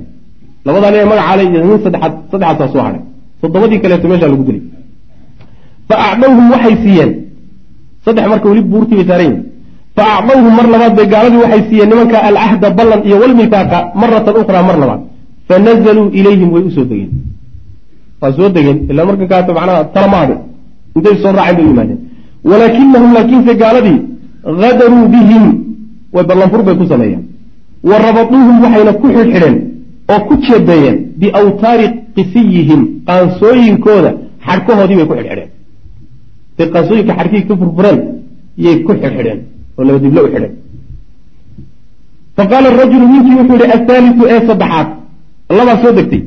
Labadaa 0.66 0.92
nin 0.94 1.06
magacaale 1.12 1.42
iyo 1.50 1.60
nin 1.68 1.80
saddexaad 1.86 2.14
saddexaasaa 2.32 2.72
soo 2.74 2.84
hadhay 2.88 3.02
toddobadii 3.42 3.80
kaleeto 3.84 4.08
meeshaa 4.12 4.32
lagu 4.34 4.44
dilay. 4.48 4.62
Fa 5.90 5.96
acdhowhum 6.10 6.46
waxay 6.54 6.76
siiyeen. 6.84 7.12
Saddex 8.06 8.26
marka 8.32 8.46
weli 8.52 8.62
buurtii 8.72 8.96
bay 9.00 9.08
saaran 9.10 9.26
yihiin 9.28 9.42
fa 9.98 10.04
acdawhum 10.18 10.54
mar 10.60 10.68
labaad 10.74 10.94
bay 10.98 11.08
gaaladii 11.14 11.42
waxay 11.46 11.62
siiyeen 11.70 11.90
nimanka 11.92 12.18
alcahda 12.30 12.68
ballan 12.78 13.02
iyo 13.08 13.16
walmitaaqa 13.24 13.78
maratan 14.02 14.36
ukhraa 14.42 14.64
mar 14.70 14.78
labaad. 14.84 15.02
Fa 15.48 15.56
nazaluu 15.66 16.08
ilayhim 16.20 16.50
way 16.56 16.64
u 16.70 16.72
soo 16.76 16.86
degeen. 16.92 17.12
Waa 18.22 18.32
soo 18.38 18.50
degeen 18.56 18.78
ilaa 18.92 19.06
markan 19.10 19.28
kaata 19.32 19.52
macnaha 19.58 19.82
talamaade 19.96 20.36
intay 20.96 21.16
soo 21.24 21.32
raaceen 21.38 21.56
bay 21.58 21.66
yimaadeen. 21.72 22.00
Walaakinahum 22.50 23.12
laakiinse 23.18 23.54
gaaladii 23.62 23.98
hadaruu 24.64 25.06
bihim 25.14 25.44
way 26.16 26.24
ballanfur 26.30 26.62
bay 26.68 26.76
ku 26.82 26.86
sameeyeen. 26.94 27.24
Wa 27.90 27.96
rabaduuhum 28.06 28.56
waxayna 28.64 28.94
ku 29.02 29.08
xidhxidheen 29.16 29.56
oo 30.14 30.20
ku 30.28 30.34
jeebeeyeen 30.46 30.98
biawtaari 31.20 31.86
qisiyihim 32.16 32.82
qaansooyinkooda 33.08 34.12
xadhkahoodii 34.48 34.98
bay 35.00 35.08
ku 35.10 35.16
xidhxidheen. 35.20 35.50
Day 36.58 36.68
qaansooyinka 36.74 37.14
xadhkihii 37.20 37.48
ka 37.50 37.54
furfureen 37.62 38.00
yay 38.66 38.76
ku 38.86 38.92
xidhxidheen 39.02 39.40
oo 39.78 39.84
laba 39.88 40.00
diblo 40.06 40.22
u 40.28 40.30
xidheen. 40.34 40.54
Fa 42.38 42.44
qaala 42.52 42.68
rajulu 42.82 43.06
ninkii 43.12 43.36
wuxuu 43.40 43.58
yihi 43.62 43.72
athaalitu 43.78 44.24
ee 44.34 44.40
saddexaad. 44.50 44.88
Labaa 45.58 45.78
soo 45.84 45.92
degtay. 45.98 46.22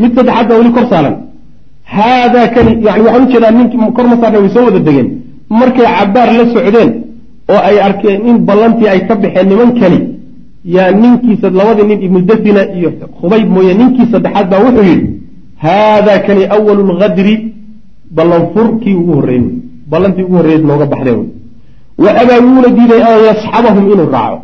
Mid 0.00 0.10
saddexaad 0.16 0.46
baa 0.48 0.58
weli 0.60 0.72
kor 0.76 0.86
saaran 0.92 1.14
haadaa 1.94 2.46
kani 2.54 2.72
yani 2.86 3.02
waxaan 3.06 3.24
u 3.26 3.32
jeedaa 3.32 3.50
ninkii 3.58 3.90
kor 3.96 4.06
ma 4.10 4.16
way 4.34 4.48
soo 4.54 4.64
wada 4.68 4.80
degeen 4.88 5.08
markay 5.48 5.86
cabaar 5.98 6.30
la 6.38 6.44
socdeen 6.54 6.90
oo 7.52 7.60
ay 7.68 7.76
arkeen 7.88 8.20
in 8.28 8.38
ballantii 8.48 8.88
ay 8.88 9.00
ka 9.08 9.14
baxeen 9.22 9.48
nimankani 9.48 9.98
yaa 10.76 10.90
ninkiisa 11.02 11.50
labadii 11.50 11.86
nin 11.90 12.02
ibnu 12.06 12.20
dafina 12.30 12.62
iyo 12.78 12.90
khubayb 13.20 13.48
mooye 13.54 13.74
ninkii 13.80 14.06
saddexaad 14.12 14.46
baa 14.50 14.64
wuxuu 14.66 14.86
yidhi 14.90 15.08
haadaa 15.64 16.18
kani 16.26 16.42
awalu 16.56 16.82
lgadri 16.92 17.34
ballanfur 18.16 18.68
kii 18.82 18.94
ugu 19.00 19.12
horreeyey 19.18 19.42
wey 19.46 19.58
ballantii 19.90 20.22
ugu 20.28 20.36
horreeyeed 20.36 20.64
nooga 20.70 20.86
baxdeen 20.92 21.22
wa 22.04 22.10
abaa 22.22 22.68
diiday 22.76 23.02
an 23.10 23.18
yasxabahum 23.28 23.84
inuu 23.92 24.08
raaco 24.16 24.38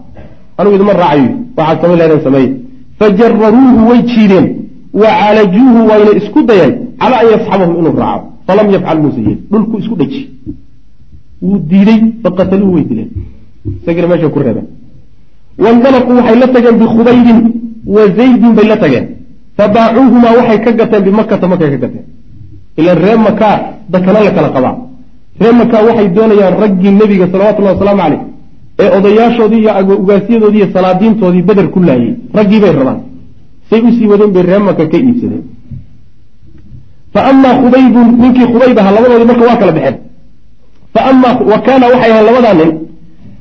anugu 0.58 0.74
idima 0.76 0.92
raacayo 0.92 1.30
waxaad 1.56 1.80
samayn 1.82 1.98
lahaydeen 1.98 2.24
sameeye 2.24 2.50
fajararuuhu 2.98 3.88
way 3.90 4.02
jiideen 4.12 4.46
wa 5.00 5.08
caalajuuhu 5.18 5.80
wayna 5.90 6.12
isku 6.20 6.40
dayeen 6.50 6.72
calaa 7.00 7.20
an 7.22 7.26
yasxabahum 7.34 7.74
inuu 7.80 7.96
raaco 8.02 8.26
falam 8.46 8.66
yafcal 8.74 8.98
muuse 9.04 9.20
yeeli 9.26 9.42
dhulku 9.52 9.78
isku 9.82 9.94
dheji 10.00 10.22
wuu 11.42 11.58
diidey 11.70 12.00
faqataluuhu 12.22 12.74
way 12.76 12.84
dileen 12.90 13.10
isagina 13.82 14.06
meesha 14.10 14.28
ku 14.34 14.38
reebeen 14.44 14.68
waindalaquu 15.64 16.12
waxay 16.18 16.36
la 16.42 16.46
tageen 16.54 16.76
bikhubaybin 16.82 17.38
wa 17.94 18.02
zaydin 18.18 18.52
bay 18.58 18.66
la 18.72 18.76
tageen 18.82 19.06
fabaacuuhumaa 19.56 20.36
waxay 20.38 20.58
ka 20.64 20.72
gateen 20.78 21.02
bimakata 21.06 21.48
markay 21.48 21.70
ka 21.74 21.78
gateen 21.84 22.04
ilan 22.80 22.98
ree 23.04 23.16
makaa 23.26 23.56
dakana 23.92 24.20
la 24.26 24.30
kala 24.36 24.48
qabaa 24.56 24.76
ree 25.42 25.52
makaa 25.60 25.82
waxay 25.88 26.08
doonayaan 26.16 26.54
raggii 26.62 26.92
nebiga 27.00 27.26
salawatullahi 27.32 27.74
wasalaamu 27.76 28.02
caleyh 28.02 28.22
ee 28.82 28.90
odayaashoodii 28.98 29.60
iyo 29.64 29.96
ugaasyadoodii 30.02 30.60
iyo 30.62 30.68
salaadiintoodii 30.76 31.42
beder 31.48 31.66
ku 31.74 31.80
laayey 31.88 32.14
raggii 32.38 32.60
bay 32.64 32.72
rabaan 32.80 33.00
say 33.72 33.80
u 33.80 33.90
sii 33.96 34.06
wadeen 34.12 34.30
bay 34.34 34.42
ree 34.42 34.58
maka 34.68 34.84
ka 34.92 34.96
iibsadeen. 34.98 35.42
Fa 37.14 37.20
amaa 37.30 37.54
khubaybun 37.62 38.08
ninkii 38.22 38.46
khubayb 38.52 38.78
ahaa 38.78 38.94
labadoodii 38.96 39.28
marka 39.30 39.44
waa 39.48 39.56
kala 39.60 39.72
baxeen. 39.76 39.96
Wa 41.52 41.58
kaana 41.66 41.86
waxay 41.92 42.10
ahayn 42.12 42.26
labadaa 42.28 42.54
nin 42.60 42.70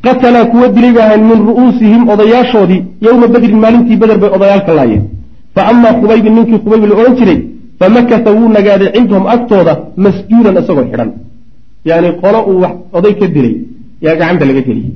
qatalaa 0.05 0.45
kuwa 0.51 0.67
dilay 0.75 0.91
bay 0.95 1.03
ahayn 1.07 1.23
min 1.29 1.39
ru'uusihim 1.47 2.01
odayaashoodii 2.13 2.81
yowma 3.05 3.27
bedrin 3.33 3.59
maalintii 3.63 3.97
beder 4.01 4.17
bay 4.23 4.31
odayaalka 4.37 4.71
laayeen. 4.79 5.03
Fa 5.55 5.61
amaa 5.71 5.93
khubaybin 5.99 6.33
ninkii 6.37 6.59
khubayb 6.63 6.83
la 6.89 6.95
odhan 6.99 7.15
jiray 7.19 7.39
famakasa 7.79 8.29
wuu 8.37 8.49
nagaaday 8.55 8.89
cindahum 8.95 9.25
agtooda 9.35 9.73
masjuuran 10.03 10.55
isagoo 10.61 10.85
xidhan. 10.91 11.09
Yani 11.89 12.09
qolo 12.21 12.39
uu 12.49 12.59
wax 12.63 12.75
oday 12.97 13.13
ka 13.19 13.25
dilay 13.35 13.55
yaa 14.05 14.15
gacanta 14.19 14.45
laga 14.49 14.61
geliyey 14.67 14.91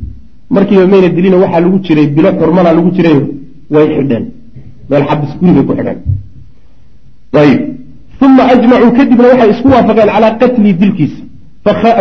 markiiba 0.56 0.86
mayna 0.94 1.10
dilina 1.16 1.38
waxaa 1.44 1.62
lagu 1.66 1.78
jiray 1.86 2.08
bilo 2.16 2.30
xurmana 2.40 2.70
lagu 2.78 2.90
jirayo 2.96 3.22
way 3.74 3.88
xidheen 3.98 4.26
meel 4.90 5.04
xabis 5.10 5.32
guri 5.40 5.52
bay 5.58 5.66
ku 5.68 5.74
xidheen 5.78 7.76
uma 8.22 8.44
ajmacuu 8.54 8.92
kadibna 8.98 9.28
waxay 9.32 9.50
isku 9.54 9.68
waafaqeen 9.74 10.10
calaa 10.16 10.34
qatlii 10.42 10.74
dilkiisa. 10.82 11.22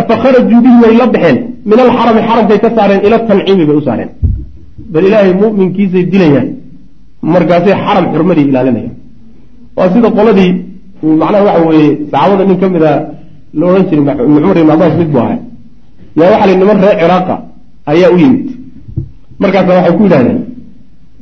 Fakharajuu 0.09 0.61
bihi 0.65 0.77
way 0.83 0.93
la 0.99 1.05
baxeen. 1.13 1.37
Min 1.69 1.77
alxarami 1.85 2.21
xaramkay 2.27 2.59
ka 2.63 2.69
saareen 2.75 3.01
ila 3.05 3.17
tanciimi 3.27 3.65
bay 3.69 3.75
u 3.81 3.83
saareen. 3.87 4.09
Bal 4.93 5.03
ilaahay 5.07 5.33
muminkiisay 5.41 6.03
dilayaan. 6.11 6.47
Markaasay 7.33 7.75
xaram 7.85 8.05
xurmadii 8.13 8.47
ilaalinayaan. 8.51 8.95
Waa 9.77 9.89
sida 9.93 10.09
qoladii 10.17 10.51
macnaha 11.21 11.43
waxa 11.47 11.61
weeye 11.69 11.89
saxaabada 12.11 12.43
nin 12.49 12.57
ka 12.61 12.67
mida 12.75 12.91
la 13.59 13.65
odhan 13.69 13.83
jiray 13.89 14.15
cumar 14.17 14.57
ibn 14.57 14.69
cabaas 14.71 14.93
mid 14.99 15.09
buu 15.13 15.21
ahay 15.25 15.39
yaa 16.19 16.29
waxa 16.33 16.45
li 16.49 16.53
niman 16.61 16.77
reer 16.83 16.97
ciraaqa 17.01 17.35
ayaa 17.91 18.09
u 18.15 18.17
yimid. 18.23 18.47
Markaasa 19.41 19.71
waxay 19.77 19.93
ku 19.97 20.03
yidhahdeen 20.05 20.39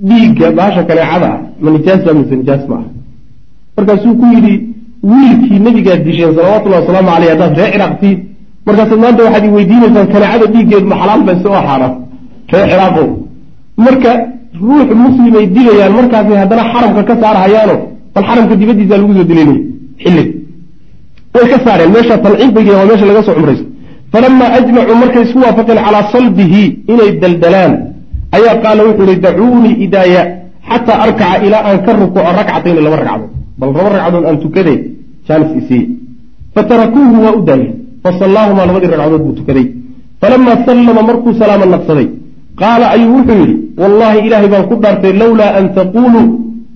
dhiigga 0.10 0.48
baasha 0.58 0.84
kaleecada 0.90 1.30
ma 1.64 1.70
nijaas 1.76 2.02
baa 2.06 2.14
mise 2.20 2.36
nijaas 2.42 2.64
ma 2.70 2.76
ah 2.82 2.86
markaasuu 3.78 4.16
ku 4.20 4.26
yidhi 4.36 4.54
wiilkii 5.12 5.60
nabigaad 5.68 6.02
disheen 6.08 6.32
salawatullahi 6.38 6.82
wasalaamu 6.84 7.10
caleyh 7.14 7.30
haddaad 7.34 7.54
reer 7.58 7.72
ciraaq 7.74 7.94
tihiin 8.02 8.20
markaasaad 8.68 9.00
maanta 9.04 9.22
waxaad 9.26 9.44
i 9.48 9.50
weydiinaysaan 9.58 10.08
kaneecada 10.14 10.46
dhiiggeed 10.54 10.86
ma 10.92 10.96
xalaal 11.02 11.22
bayse 11.28 11.48
oo 11.48 11.62
xaaraan. 11.68 11.94
Reer 12.52 12.68
ciraaqow 12.72 13.08
marka 13.86 14.12
ruux 14.62 14.90
muslimay 15.04 15.46
dilayaan 15.56 15.94
markaasay 16.00 16.38
haddana 16.44 16.64
xaramka 16.74 17.02
ka 17.10 17.14
saarhayaano 17.22 17.76
bal 18.16 18.24
xaramka 18.30 18.56
dibadiisa 18.62 18.96
lagu 18.98 19.14
soo 19.18 19.26
dilaynay 19.32 19.60
xillig 20.04 20.30
way 21.36 21.46
ka 21.52 21.58
saareen 21.66 21.92
meesha 21.96 22.16
tanciim 22.24 22.52
bay 22.56 22.66
waa 22.78 22.86
meesha 22.90 23.06
laga 23.10 23.22
soo 23.28 23.36
cumrayso 23.38 23.66
falamaa 24.14 24.50
ajmacuu 24.58 24.96
markay 25.04 25.24
isku 25.26 25.40
waafaqeen 25.46 25.80
calaa 25.86 26.06
salbihi 26.16 26.64
inay 26.92 27.10
daldalaan 27.22 27.74
ayaa 28.38 28.56
qaala 28.64 28.82
wuxuu 28.88 29.06
ihi 29.12 29.20
dacuunii 29.26 29.76
idaaya 29.86 30.22
xataa 30.70 30.98
arkaca 31.06 31.36
ilaa 31.48 31.64
aan 31.70 31.80
ka 31.86 31.92
rukuco 32.00 32.20
rakcatayni 32.40 32.82
laba 32.86 32.98
ragcadood. 33.02 33.32
Bal 33.60 33.70
laba 33.76 33.90
ragcadood 33.96 34.26
aan 34.30 34.38
tukade 34.44 34.74
jaanis 35.28 35.52
isiiye 35.60 35.86
fatarakuuhu 36.56 37.16
waa 37.26 37.36
u 37.40 37.42
daayeen 37.50 37.76
fasallaahumaa 38.04 38.66
labadii 38.70 38.90
ragcadood 38.94 39.22
buu 39.26 39.36
tukaday. 39.40 39.66
Falamaa 40.22 40.58
sallama 40.68 41.02
markuu 41.10 41.32
salaamo 41.42 41.66
naqsaday 41.74 42.08
qaala 42.62 42.86
ayuu 42.96 43.12
wuxuu 43.18 43.38
yidhi 43.42 43.56
wallaahi 43.82 44.20
ilaahay 44.28 44.50
baan 44.54 44.66
ku 44.70 44.76
dhaartay 44.84 45.14
lowlaa 45.24 45.52
an 45.60 45.66
taquuluu 45.78 46.26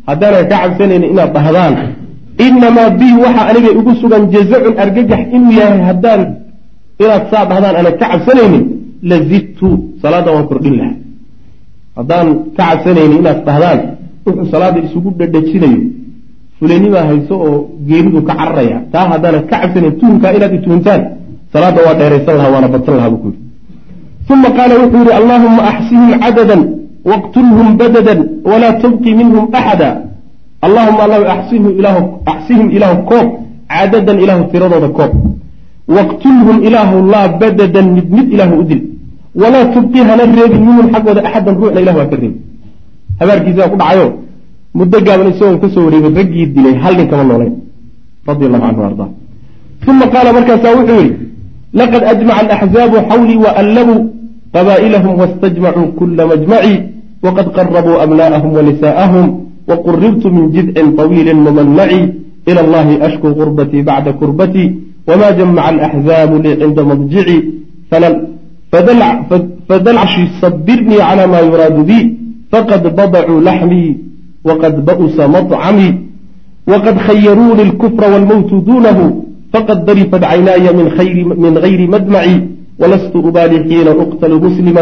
haddaanan 0.09 0.43
ka 0.51 0.55
cabsanaynin 0.63 1.09
inaad 1.13 1.31
dhahdaan 1.35 1.73
inamaa 2.47 2.89
bii 2.99 3.15
waxa 3.23 3.41
aniga 3.49 3.69
igu 3.79 3.91
sugan 4.01 4.23
jazacun 4.33 4.73
argagax 4.83 5.21
inuu 5.35 5.53
yahay 5.59 5.81
haddaan 5.89 6.21
inaad 7.03 7.23
saa 7.31 7.43
dhahdaan 7.49 7.75
aanan 7.79 7.95
ka 8.01 8.05
cabsanaynin 8.11 8.63
la 9.09 9.17
zidtu. 9.29 9.69
Salaadda 10.01 10.29
waan 10.35 10.47
kordhin 10.51 10.75
lahaa 10.79 10.95
haddaan 11.97 12.27
ka 12.57 12.63
cabsanaynin 12.69 13.17
inaad 13.21 13.39
dhahdaan 13.47 13.79
wuxuu 14.25 14.47
salaada 14.53 14.79
isugu 14.87 15.09
dhadhajinayo. 15.19 15.81
Fulanimaa 16.59 17.05
hayso 17.09 17.35
oo 17.47 17.57
geeridu 17.87 18.21
ka 18.27 18.33
cararaya. 18.39 18.77
Taa 18.93 19.05
haddaanan 19.13 19.43
ka 19.49 19.55
cabsanayn 19.61 19.93
tuhunkaa 19.99 20.31
inaad 20.37 20.53
ituhuntaan 20.57 21.01
salaadda 21.53 21.79
waa 21.87 21.95
dheeraysan 21.99 22.33
lahaa 22.37 22.53
waana 22.55 22.67
badsan 22.73 22.95
lahaa 22.97 23.11
buu 23.13 23.21
ku 23.23 23.27
yidhi. 23.31 23.41
Uma 24.33 24.49
qaala 24.57 24.73
wuxuu 24.81 25.03
yihi 25.05 25.13
allaahuma 25.19 25.61
axsihim 25.71 26.09
cadadan 26.23 26.61
waqtulhum 27.11 27.67
badadan 27.81 28.19
walaa 28.49 28.73
tubqi 28.83 29.11
minhum 29.19 29.43
axada. 29.59 29.89
Allahuma 30.65 31.01
alla 31.05 31.17
axsihim 32.35 32.67
ilaahu 32.77 32.97
koob 33.11 33.27
cadadan 33.75 34.17
ilaahu 34.23 34.43
tiradooda 34.51 34.89
koob. 34.97 35.11
Waqtulhum 35.95 36.57
ilaahu 36.67 36.95
laa 37.13 37.27
badadan 37.41 37.85
mid 37.95 38.07
mid 38.17 38.27
ilaahu 38.35 38.55
u 38.61 38.63
dil 38.69 38.81
walaa 39.41 39.65
tubqi 39.73 39.99
hana 40.09 40.23
reebin 40.37 40.61
minhum 40.67 40.87
xaggooda 40.93 41.21
axadan 41.27 41.55
ruuxna 41.61 41.79
ilahu 41.83 41.99
ha 42.01 42.05
ka 42.11 42.15
reebin 42.21 42.33
habaarkiisaa 43.19 43.69
ku 43.71 43.77
dhacayo 43.81 44.07
muddo 44.79 44.97
gaaban 45.07 45.27
isagoon 45.33 45.59
ka 45.63 45.67
soo 45.73 45.83
wareegin 45.87 46.13
raggii 46.19 46.45
dilay 46.55 46.75
hal 46.83 46.93
nin 46.99 47.07
kama 47.11 47.23
noolayn 47.29 47.53
radi 48.29 48.43
allahu 48.47 48.65
canhu 48.67 48.83
ardaa 48.89 49.09
uma 49.91 50.05
qaala 50.13 50.29
markaasaa 50.37 50.75
wuxuu 50.77 50.99
yihi 51.01 51.13
laqad 51.79 52.01
ajmaca 52.13 52.39
alaxzaabu 52.43 52.97
xawlii 53.09 53.39
waallabuu 53.45 53.99
qabaa'ilahum 54.55 55.13
wastajmacuu 55.21 55.87
kula 55.99 56.23
majmaci 56.31 56.75
waqad 57.25 57.47
qarabuu 57.57 57.97
abna'ahum 58.05 58.51
wanisaa'ahum 58.57 59.25
waquribtu 59.69 60.27
min 60.35 60.43
jidcin 60.55 60.87
طawiilin 60.99 61.39
mumanaci 61.47 62.01
ila 62.49 62.59
allahi 62.65 62.93
ashku 63.07 63.27
gurbatii 63.39 63.83
bacda 63.89 64.11
kurbatii 64.21 64.67
wma 65.09 65.29
jamaca 65.37 65.67
alaxzaabu 65.71 66.35
lii 66.43 66.55
cinda 66.61 66.83
madjici 66.91 67.37
fadalcashi 68.71 70.23
sabirnii 70.41 70.97
calaa 70.97 71.27
maa 71.27 71.45
yuraadu 71.49 71.83
bi 71.83 71.99
faqad 72.51 72.83
badacuu 72.99 73.39
laxmii 73.47 73.97
waqad 74.47 74.75
ba'sa 74.89 75.27
macamii 75.27 75.93
waqad 76.71 76.95
khayaruuni 77.07 77.63
lkufra 77.71 78.07
wlmowtu 78.13 78.61
duunahu 78.67 79.05
faqad 79.53 79.85
darifad 79.85 80.21
caynaaya 80.31 80.71
min 81.43 81.53
gayri 81.63 81.87
madmaci 81.87 82.35
walastu 82.79 83.17
ubaali 83.29 83.63
xiina 83.67 83.91
uqtlu 84.03 84.35
muslima 84.45 84.81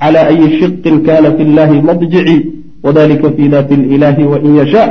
cla 0.00 0.20
ayi 0.30 0.46
shiqin 0.60 1.02
kana 1.06 1.32
fi 1.36 1.42
llahi 1.44 1.82
madjici 1.88 2.38
wdalika 2.84 3.32
fi 3.36 3.48
daati 3.48 3.76
lilahi 3.76 4.22
wain 4.32 4.54
yasha 4.60 4.84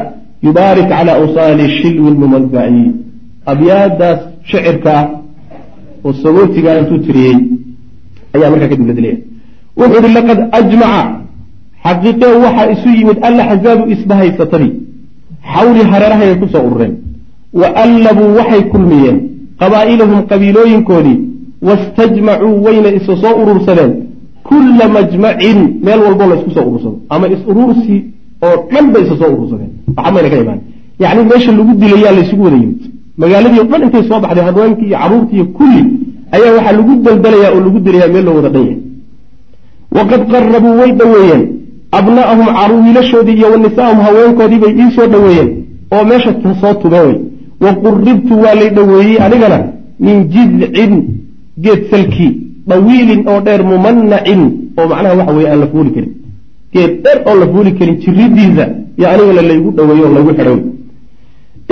yubaarik 0.44 0.88
cala 0.89 1.20
wsaali 1.24 1.70
shilwi 1.82 2.10
lmumadaci 2.12 2.91
abyaadaas 3.46 4.20
shicirka 4.44 4.91
ah 5.00 5.06
oo 6.06 6.13
sagootigaa 6.24 6.79
intuu 6.82 7.00
tiriyey 7.06 7.38
ayaa 8.38 8.50
markaa 8.53 8.70
kadib 8.72 8.88
la 8.89 8.94
dilaya 9.00 9.17
wuxuu 9.79 10.01
ihi 10.06 10.13
laqad 10.17 10.39
ajmaca. 10.60 11.03
Xaqiiqee 11.86 12.32
waxaa 12.46 12.67
isu 12.74 12.89
yimid 13.00 13.17
alaxzaabu 13.29 13.84
isbahaysatadii 13.94 14.72
xawli 15.53 15.82
hareerahay 15.91 16.29
ay 16.32 16.38
ku 16.41 16.48
soo 16.53 16.63
urureen. 16.67 16.94
Wa 17.62 17.67
allabuu 17.86 18.29
waxay 18.39 18.62
kulmiyeen 18.74 19.17
qabaa'ilahum 19.62 20.20
qabiilooyinkoodii 20.32 21.17
wastajmacuu 21.67 22.56
wayna 22.65 22.89
isa 22.98 23.13
soo 23.24 23.34
urursadeen. 23.41 23.91
Kulla 24.50 24.86
majmacin 24.98 25.60
meel 25.86 26.00
walboo 26.06 26.27
la 26.32 26.36
isku 26.39 26.51
soo 26.56 26.65
urursado 26.70 26.98
ama 27.13 27.25
is-urursi 27.36 27.96
oo 28.48 28.56
dhan 28.72 28.86
bay 28.94 29.01
isa 29.06 29.15
soo 29.22 29.29
urursadeen. 29.36 29.72
Waxa 29.98 30.12
mayna 30.15 30.29
ka 30.34 30.38
imaan. 30.44 30.60
Yacni 31.03 31.24
meesha 31.32 31.51
lagu 31.58 31.74
dilayaa 31.82 32.13
laysugu 32.17 32.44
wada 32.48 32.58
yimid. 32.63 32.82
Magaaladii 33.22 33.60
o 33.63 33.65
dhan 33.72 33.82
intay 33.86 34.03
soo 34.10 34.20
baxday 34.24 34.44
haweenkii 34.48 34.88
iyo 34.89 34.98
caruurtii 35.01 35.36
iyo 35.39 35.46
kulli 35.58 35.82
ayaa 36.36 36.51
waxaa 36.57 36.75
lagu 36.79 36.93
daldalayaa 37.05 37.51
oo 37.55 37.60
lagu 37.65 37.79
dilayaa 37.86 38.12
meel 38.13 38.25
loo 38.27 38.36
wada 38.39 38.50
dhan 38.55 38.65
yahay 38.67 38.79
waqad 39.98 40.22
qarabuu 40.31 40.74
way 40.81 40.91
dhoweeyeen. 41.00 41.43
Abna'ahum 42.00 42.48
caruwiilashoodii 42.60 43.36
iyo 43.39 43.48
wanisaahum 43.53 44.00
haweenkoodii 44.05 44.60
bay 44.63 44.74
ii 44.81 44.91
soo 44.96 45.07
dhoweeyeen 45.13 45.50
oo 45.96 46.03
meesha 46.10 46.31
soo 46.62 46.74
tubeen 46.81 47.05
wey. 47.07 47.17
Wa 47.63 47.72
quribtu 47.84 48.34
waa 48.43 48.55
lay 48.60 48.69
dhoweeyey 48.77 49.17
anigana 49.25 49.60
min 50.05 50.17
jidcin 50.34 50.93
geed 51.63 51.81
salkii 51.91 52.31
dawiilin 52.69 53.22
oo 53.31 53.39
dheer 53.46 53.62
mumanacin 53.72 54.41
oo 54.79 54.88
macnaha 54.91 55.15
waxa 55.19 55.34
weye 55.38 55.50
aan 55.51 55.60
la 55.63 55.67
fuuli 55.74 55.91
karin. 55.96 56.12
Geed 56.74 56.91
dheer 57.03 57.19
oo 57.29 57.36
la 57.41 57.46
fuuli 57.53 57.72
karin 57.79 57.96
jiridiisa 58.03 58.65
yo 59.01 59.05
anigana 59.13 59.41
laygu 59.50 59.69
dhoweeyo 59.77 60.05
oo 60.07 60.13
laygu 60.17 60.31
xidhay 60.38 60.60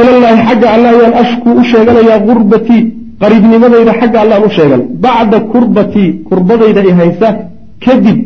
ilallaahi 0.01 0.41
xagga 0.47 0.67
alla 0.75 0.87
ayaan 0.93 1.13
ashkuu 1.23 1.53
u 1.59 1.63
sheeganayaa 1.71 2.19
gurbatii 2.27 2.83
qariibnimadayda 3.21 3.93
xagga 3.99 4.19
allaan 4.23 4.43
u 4.47 4.49
sheegan. 4.57 4.81
Bacda 5.05 5.37
kurbatii 5.51 6.09
kurbadayda 6.29 6.81
i 6.89 6.91
haysa 6.99 7.27
kadib 7.85 8.17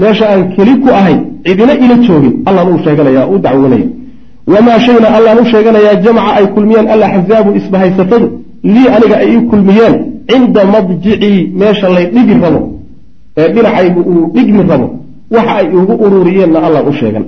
meesha 0.00 0.24
aan 0.32 0.42
keli 0.54 0.74
ku 0.82 0.88
ahay 0.98 1.16
cidina 1.46 1.74
ila 1.84 1.94
joogin 2.06 2.34
allaan 2.48 2.68
u 2.74 2.78
sheeganaya 2.84 3.22
u 3.32 3.38
dacwonaya 3.44 3.86
wamaa 4.52 4.78
shayna 4.86 5.08
allaan 5.16 5.38
u 5.42 5.44
sheeganayaa 5.52 5.96
jamca 6.04 6.30
ay 6.38 6.46
kulmiyeen 6.54 6.86
alaxzaabu 6.94 7.50
isbahaysatadu 7.60 8.26
lii 8.74 8.88
aniga 8.96 9.16
ay 9.22 9.28
ii 9.34 9.42
kulmiyeen 9.50 9.94
cinda 10.30 10.62
madjicii 10.74 11.38
meesha 11.60 11.88
lay 11.96 12.06
dhigi 12.14 12.34
rabo 12.44 12.60
ee 13.40 13.48
dhinacaygu 13.54 14.00
uu 14.12 14.24
dhigmi 14.34 14.62
rabo 14.72 14.86
waxa 15.34 15.54
ay 15.60 15.66
igu 15.78 15.94
ururiyeenna 16.04 16.58
allaan 16.66 16.86
u 16.90 16.92
sheegan. 17.00 17.24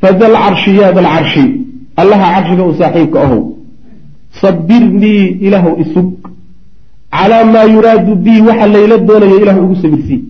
Fadal 0.00 0.34
carshi 0.42 0.72
ya 0.80 0.92
dal 0.96 1.08
carshi 1.14 1.44
allaha 2.02 2.26
carshiga 2.34 2.62
u 2.70 2.72
saaxiibka 2.80 3.18
ahow 3.24 3.40
sabirnii 4.40 5.24
ilaahu 5.46 5.70
isug. 5.82 6.08
Calaa 7.16 7.44
maa 7.44 7.64
yuraadu 7.74 8.14
bii 8.24 8.40
waxa 8.48 8.66
layla 8.74 8.96
doonayo 9.08 9.36
ilahu 9.42 9.60
igu 9.64 9.76
sabirsii 9.82 10.20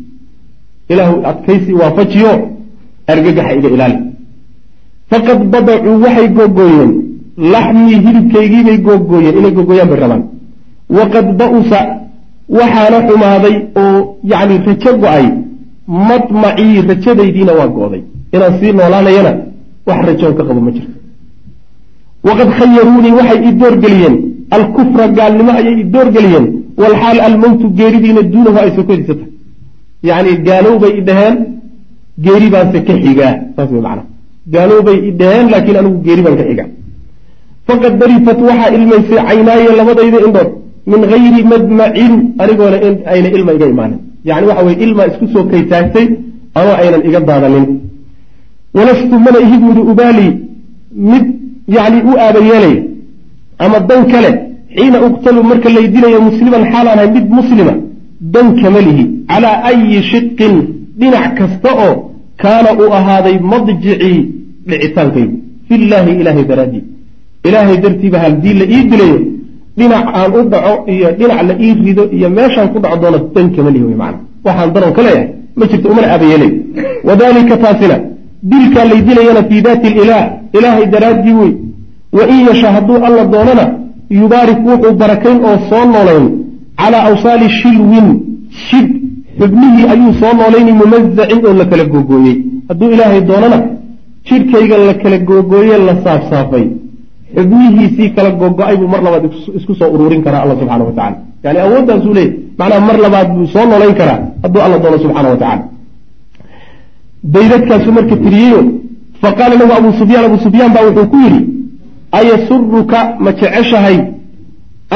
ilaahu 0.93 1.17
adkaysi 1.31 1.73
waafajiyo 1.81 2.33
argagaxa 3.13 3.53
iga 3.59 3.69
ilaali. 3.77 3.99
Faqad 5.11 5.39
badacuu 5.53 5.97
waxay 6.05 6.29
googooyeen. 6.39 6.93
Laxmii 7.53 7.99
hilibkaygiibay 8.05 8.79
googooyeen 8.87 9.37
inay 9.39 9.53
googooyaan 9.59 9.89
bay 9.91 9.99
rabaan. 10.05 10.23
Waqad 10.99 11.27
ba'usa 11.41 11.81
waxaana 12.59 12.99
xumaaday 13.09 13.57
oo 13.83 13.99
yacni 14.33 14.57
rajo 14.67 14.91
go'ay. 15.03 15.27
Madmacii 16.09 16.81
rajadaydiina 16.91 17.53
waa 17.59 17.69
go-day. 17.77 18.03
Inaan 18.35 18.55
sii 18.61 18.73
noolaanayana 18.79 19.33
wax 19.87 19.99
rajoon 20.09 20.35
ka 20.39 20.43
qabo 20.49 20.61
ma 20.67 20.71
jirto 20.77 21.00
waqad 22.29 22.49
khayaruunii 22.59 23.13
waxay 23.19 23.39
ii 23.49 23.53
doorgeliyeen 23.63 24.17
alkufra 24.57 25.05
gaalnimo 25.19 25.53
ayay 25.61 25.75
ii 25.81 25.89
doorgeliyeen 25.95 26.47
walxaal 26.83 27.19
almowtu 27.29 27.67
geeridiina 27.79 28.23
duunahu 28.33 28.59
ay 28.65 28.71
sokodiisa 28.79 29.15
tahay 29.19 29.33
yacni 30.09 30.33
gaalow 30.49 30.75
bay 30.83 30.93
i 31.01 31.03
dhaheen 31.09 31.37
geeri 32.25 32.49
baanse 32.55 32.79
ka 32.87 32.95
xigaa 33.05 33.35
saas 33.57 33.69
way 33.75 33.83
macana 33.87 34.03
gaalow 34.55 34.81
bay 34.87 34.99
i 35.09 35.11
dhaheen 35.21 35.47
laakiin 35.53 35.77
anigu 35.81 35.99
geeri 36.07 36.23
baan 36.27 36.37
ka 36.41 36.45
xigaa 36.51 36.69
faqad 37.69 37.93
darifat 38.03 38.39
waxaa 38.49 38.71
ilmaysay 38.77 39.19
caynaaye 39.29 39.71
labadayda 39.81 40.19
indhood 40.27 40.51
min 40.93 41.01
gayri 41.13 41.41
madmacin 41.53 42.13
anigoona 42.43 42.79
ayna 43.13 43.29
ilma 43.37 43.53
iga 43.57 43.67
imaanin 43.75 44.01
yani 44.29 44.45
waxa 44.51 44.63
weye 44.67 44.79
ilma 44.85 45.03
isku 45.11 45.27
soo 45.35 45.45
kaytaagtay 45.53 46.07
ama 46.59 46.73
aynan 46.83 47.03
iga 47.09 47.21
daadanin 47.31 47.67
walastu 48.77 49.17
mana 49.27 49.39
ihid 49.47 49.61
mudi 49.69 49.83
ubaali 49.93 50.29
mid 51.11 51.27
yani 51.77 51.99
u 52.11 52.13
aabayeelaya 52.25 52.83
ama 53.65 53.79
dan 53.89 54.03
kale 54.13 54.31
xiina 54.77 54.99
uqtalu 55.07 55.41
marka 55.51 55.69
lay 55.77 55.87
dilayo 55.95 56.19
musliman 56.29 56.63
xaalaan 56.73 56.99
ahay 57.01 57.11
mid 57.17 57.27
muslima 57.39 57.75
dan 58.35 58.47
kama 58.61 58.81
lihi. 58.87 59.05
Calaa 59.31 59.57
ayi 59.71 59.99
shiqin 60.13 60.55
dhinac 61.01 61.27
kasta 61.39 61.71
oo 61.87 61.93
kaana 62.43 62.71
uu 62.83 62.91
ahaaday 62.99 63.37
madjicii 63.53 64.19
dhicitaankaygu. 64.71 65.37
Fillaahi 65.69 66.13
ilaahay 66.21 66.45
daraaddii 66.51 66.83
ilaahay 67.49 67.77
dartiiba 67.85 68.19
haddii 68.25 68.55
la 68.61 68.65
ii 68.77 68.83
dilayo 68.91 69.19
dhinac 69.79 70.07
aan 70.21 70.31
u 70.39 70.43
dhaco 70.53 70.75
iyo 70.95 71.09
dhinac 71.19 71.41
la 71.49 71.55
ii 71.67 71.75
rido 71.87 72.05
iyo 72.17 72.29
meeshaan 72.39 72.69
ku 72.73 72.79
dhaco 72.85 72.97
doono 73.03 73.19
dan 73.35 73.47
kama 73.55 73.71
lihi 73.75 73.85
wy 73.91 73.95
macana 74.03 74.19
waxaan 74.47 74.71
daroon 74.75 74.93
ka 74.97 75.03
leeyahay 75.07 75.27
ma 75.59 75.65
jirto 75.71 75.87
umana 75.93 76.07
aabayeelay 76.15 76.51
wadalika 77.09 77.55
taasina 77.65 77.97
dilkaa 78.43 78.85
lay 78.91 79.01
dilayana 79.09 79.43
fii 79.49 79.63
daati 79.67 79.89
lilaah 79.99 80.25
ilaahay 80.59 80.87
daraaddii 80.95 81.35
wey 81.41 81.53
wa 82.17 82.23
in 82.33 82.39
yasha 82.49 82.73
hadduu 82.77 82.99
alla 83.07 83.25
doonana 83.35 83.65
yubaarik 84.21 84.59
wuxuu 84.69 84.95
barakayn 85.03 85.39
oo 85.49 85.57
soo 85.71 85.85
noolayn 85.93 86.27
calaa 86.81 87.03
awsaali 87.09 87.47
shilwin. 87.61 88.09
Shib 88.67 88.87
xubnihii 89.41 89.87
ayuu 89.93 90.13
soo 90.21 90.33
noolayni 90.39 90.73
mumazacin 90.81 91.41
oo 91.47 91.53
la 91.61 91.65
kala 91.71 91.85
googooyey. 91.93 92.37
Hadduu 92.69 92.91
ilaahay 92.95 93.21
doonana 93.31 93.59
jidhkayga 94.27 94.77
la 94.89 94.95
kala 95.03 95.19
googooye 95.29 95.77
la 95.87 95.95
saafsaafay. 96.05 96.65
Xubnihiisii 97.37 98.11
kala 98.17 98.31
gogo-ay 98.41 98.77
buu 98.81 98.89
mar 98.95 99.03
labaad 99.07 99.25
isku 99.59 99.75
soo 99.75 99.89
ururin 99.95 100.23
karaa 100.27 100.43
alla 100.45 100.55
subxana 100.61 100.85
wa 100.85 100.93
tacala 100.99 101.17
yani 101.45 101.59
awooddaasuu 101.67 102.15
leeyay 102.19 102.33
macnaha 102.59 102.81
mar 102.89 102.97
labaad 103.05 103.29
buu 103.35 103.47
soo 103.55 103.65
noolayn 103.71 103.95
karaa 104.01 104.19
hadduu 104.43 104.63
alla 104.67 104.79
doono 104.83 104.99
subxana 105.05 105.29
wa 105.35 105.37
tacala 105.43 105.63
baydadkaasuu 107.35 107.93
marka 107.99 108.17
tiriyeyo 108.25 108.61
faqaala 109.23 109.55
lahu 109.61 109.73
abu 109.81 109.91
sufyaan 110.01 110.25
abu 110.31 110.39
sufyaan 110.47 110.71
baa 110.77 110.85
wuxuu 110.89 111.07
ku 111.13 111.19
yidhi 111.25 111.43
ayasuruka 112.19 112.99
ma 113.25 113.31
jeceshahay 113.41 113.97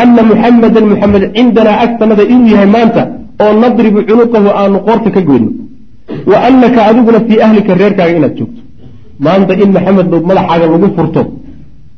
ana 0.02 0.22
muxamadan 0.30 0.84
muxamed 0.92 1.22
cindanaa 1.37 1.80
agtanada 1.84 2.22
inuu 2.34 2.50
yahay 2.54 2.68
maanta 2.76 3.02
oo 3.44 3.52
nadribu 3.62 4.00
cunuqahu 4.08 4.48
aanu 4.60 4.78
qoorta 4.87 5.10
ka 5.16 5.20
goyno 5.28 5.50
wa 6.30 6.37
anaka 6.48 6.80
adiguna 6.90 7.18
fii 7.26 7.38
ahlika 7.46 7.74
reerkaaga 7.80 8.16
inaad 8.18 8.34
joogto. 8.38 8.60
Maanta 9.26 9.52
in 9.62 9.70
maxamed 9.76 10.06
madaxaaga 10.30 10.66
lagu 10.72 10.88
furto 10.96 11.22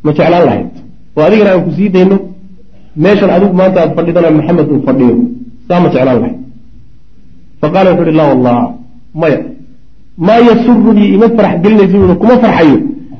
ma 0.04 0.10
jeclaan 0.16 0.44
lahayd. 0.48 0.70
Oo 1.16 1.22
adigana 1.28 1.50
aan 1.52 1.62
ku 1.66 1.70
sii 1.76 1.88
dayno 1.94 2.16
meeshan 3.04 3.30
adigu 3.36 3.54
maanta 3.60 3.78
aad 3.82 3.92
fadhidana 3.96 4.30
maxamed 4.38 4.66
uu 4.72 4.80
fadhiyo 4.86 5.14
saa 5.68 5.80
ma 5.84 5.88
jeclaan 5.94 6.18
lahayd. 6.20 6.36
Faqala 7.60 7.88
wuxu 7.92 8.02
uhi 8.04 8.16
laa 8.20 8.28
wallah 8.32 8.58
maya 9.20 9.38
maa 10.18 10.38
yasurunii 10.48 11.14
ima 11.14 11.28
farax 11.36 11.60
gelinaysa 11.62 12.14
kuma 12.14 12.34
farxayo. 12.42 12.78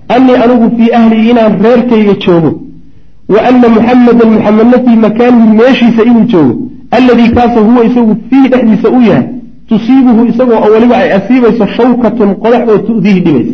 Annii 0.09 0.35
anigu 0.45 0.77
fii 0.77 0.93
ahlii 0.99 1.31
inaan 1.31 1.53
reerkayga 1.65 2.15
joogo. 2.27 2.61
Wa 3.29 3.41
ana 3.49 3.69
muxamadan 3.69 4.29
muxamedna 4.35 4.79
fii 4.85 4.97
makaanihi 5.07 5.57
meeshiisa 5.61 6.03
inuu 6.11 6.25
joogo. 6.33 6.55
Alladii 6.91 7.29
kaasoo 7.29 7.65
huwa 7.65 7.85
isagu 7.85 8.17
fiihi 8.31 8.49
dhexdiisa 8.49 8.89
u 8.91 9.01
yahay. 9.03 9.25
Tusiibuhu 9.69 10.25
isagoo 10.27 10.55
oo 10.65 10.71
weliba 10.73 10.97
ay 10.97 11.13
asiibayso 11.13 11.67
shawkatun 11.77 12.35
qodax 12.35 12.69
oo 12.69 12.79
tu'diihi 12.79 13.21
dhibaysa. 13.21 13.53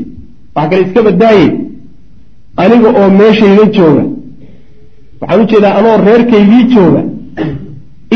Wax 0.54 0.68
kale 0.70 0.82
iska 0.82 1.02
badaaye. 1.02 1.46
Aniga 2.56 2.88
oo 2.88 3.10
meeshayga 3.10 3.64
jooga. 3.76 4.04
Waxaan 5.20 5.40
u 5.42 5.46
jeedaa 5.46 5.74
anoo 5.78 5.96
reerkaygii 6.06 6.64
jooga. 6.74 7.02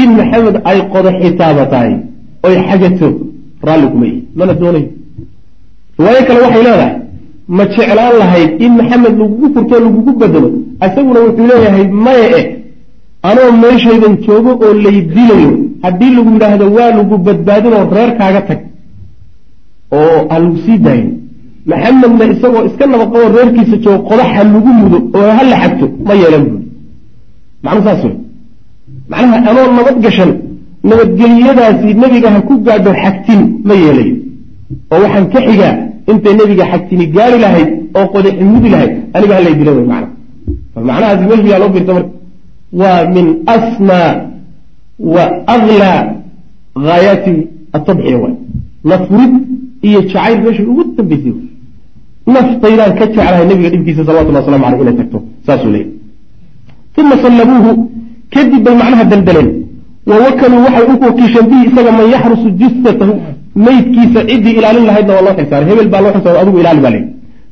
In 0.02 0.10
maxamed 0.18 0.56
ay 0.64 0.78
qodo 0.92 1.10
xitaaba 1.20 1.66
tahay 1.66 1.94
oy 2.46 2.54
xagato 2.68 3.08
raalli 3.66 3.86
kuma 3.92 4.06
yihi 4.06 4.22
mana 4.36 4.54
doonayo 4.54 4.88
riwaayo 5.98 6.22
kale 6.28 6.40
waxay 6.44 6.62
leedahay 6.66 6.92
ma 7.56 7.64
jeclaan 7.74 8.14
lahayd 8.20 8.50
in 8.64 8.72
maxamed 8.78 9.14
lagugu 9.20 9.46
furtoo 9.54 9.80
lagugu 9.86 10.12
bedelo. 10.20 10.48
Isaguna 10.86 11.20
wuxuu 11.26 11.46
leeyahay 11.50 11.86
maya 12.04 12.26
eh 12.38 12.46
anoo 13.28 13.50
meeshaydan 13.62 14.14
joogo 14.24 14.50
oo 14.64 14.74
lay 14.84 14.98
dilayo. 15.14 15.50
Haddii 15.84 16.10
lagu 16.16 16.30
yidhaahdo 16.34 16.66
waa 16.76 16.90
lagu 16.98 17.16
badbaadinoo 17.26 17.84
reerkaaga 17.96 18.40
tag 18.48 18.60
oo 19.98 20.18
ha 20.30 20.36
lagu 20.42 20.56
sii 20.64 20.78
daayo 20.84 21.08
maxamedna 21.70 22.24
isagoo 22.34 22.64
iska 22.68 22.84
nabadqabo 22.92 23.26
reerkiisa 23.36 23.76
joogo 23.84 24.02
qodaxa 24.08 24.42
lagu 24.54 24.70
mudo 24.80 24.98
oo 25.18 25.30
ha 25.36 25.42
la 25.50 25.56
xagto 25.62 25.86
ma 26.06 26.14
yeelan 26.20 26.44
buuri 26.48 26.66
macnu 27.64 27.80
saas 27.86 28.02
wey 28.04 28.14
macnaha 29.10 29.36
anoo 29.50 29.66
nabad 29.78 29.96
gashan 30.04 30.30
nabadgeliyadaasi 30.88 31.88
nebiga 32.02 32.28
ha 32.34 32.40
ku 32.48 32.54
gaadho 32.66 32.90
xagtin 33.02 33.40
ma 33.68 33.74
yeelayo. 33.82 34.16
Oo 34.92 34.98
waxaan 35.04 35.26
ka 35.32 35.38
xigaa 35.46 35.74
intay 36.10 36.34
nebiga 36.38 36.64
xagtini 36.72 37.06
gaari 37.16 37.38
lahayd 37.44 37.70
oo 37.98 38.06
qodaxi 38.14 38.44
mudi 38.52 38.68
lahayd 38.74 38.92
aniga 39.16 39.34
halay 39.38 39.54
dila 39.58 39.72
wey 39.76 39.86
macna. 39.92 40.08
Macnahaasi 40.88 41.24
meeshu 41.30 41.46
yaa 41.52 41.60
loo 41.62 41.72
fiirta 41.74 41.92
marka 41.96 42.12
waa 42.80 43.00
min 43.14 43.26
asmaa 43.54 44.10
wa 45.14 45.24
aglaa 45.54 45.98
haayaati 46.86 47.32
atadxiya 47.76 48.18
waay 48.22 48.34
nafrid 48.90 49.32
iyo 49.88 50.00
jacayl 50.10 50.38
meeshay 50.44 50.66
ugu 50.72 50.82
dambaysay 50.96 51.34
naftaydaan 52.34 52.92
ka 52.98 53.04
jeclahay 53.10 53.44
nabiga 53.50 53.70
dhibkiisa 53.74 54.02
salawatullah 54.08 54.42
waslamu 54.42 54.66
aleyh 54.68 54.80
inay 54.84 54.96
tagto 55.00 55.18
saasuu 55.46 55.70
leeyay 55.74 55.90
uma 57.00 57.16
sallabuuhu 57.24 57.70
kadib 58.34 58.60
bay 58.66 58.74
macnaha 58.80 59.04
daldaleen. 59.12 59.48
Wa 60.08 60.16
wakaluu 60.24 60.60
waxay 60.66 60.84
u 60.92 60.94
wakiisheen 61.06 61.46
bihi 61.50 61.62
isaga 61.68 61.90
man 61.98 62.06
yaxrusu 62.14 62.48
jisatahu 62.60 63.14
meydkiisa 63.64 64.20
ciddii 64.30 64.54
ilaalin 64.58 64.84
lahaydna 64.90 65.12
waa 65.16 65.24
loo 65.26 65.34
xilsaaray 65.38 65.66
hebel 65.70 65.88
baa 65.92 66.00
loo 66.04 66.12
xilsaaray 66.16 66.40
adigu 66.44 66.58
ilaali 66.62 66.80
baa 66.84 66.92
leeyay 66.94 67.08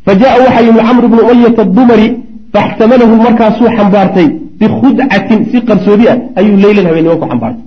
fa 0.07 0.13
jaa 0.21 0.35
waxaa 0.45 0.63
yimi 0.69 0.81
camru 0.89 1.07
bnu 1.13 1.23
umayata 1.33 1.63
adumari 1.67 2.07
faxtamalahu 2.55 3.15
markaasuu 3.27 3.69
xambaartay 3.77 4.29
bikhudcatin 4.61 5.41
si 5.51 5.59
qarsoodi 5.69 6.05
ah 6.13 6.19
ayuu 6.41 6.57
leylan 6.65 6.87
habeenimo 6.89 7.17
ku 7.21 7.27
xambaartay. 7.33 7.63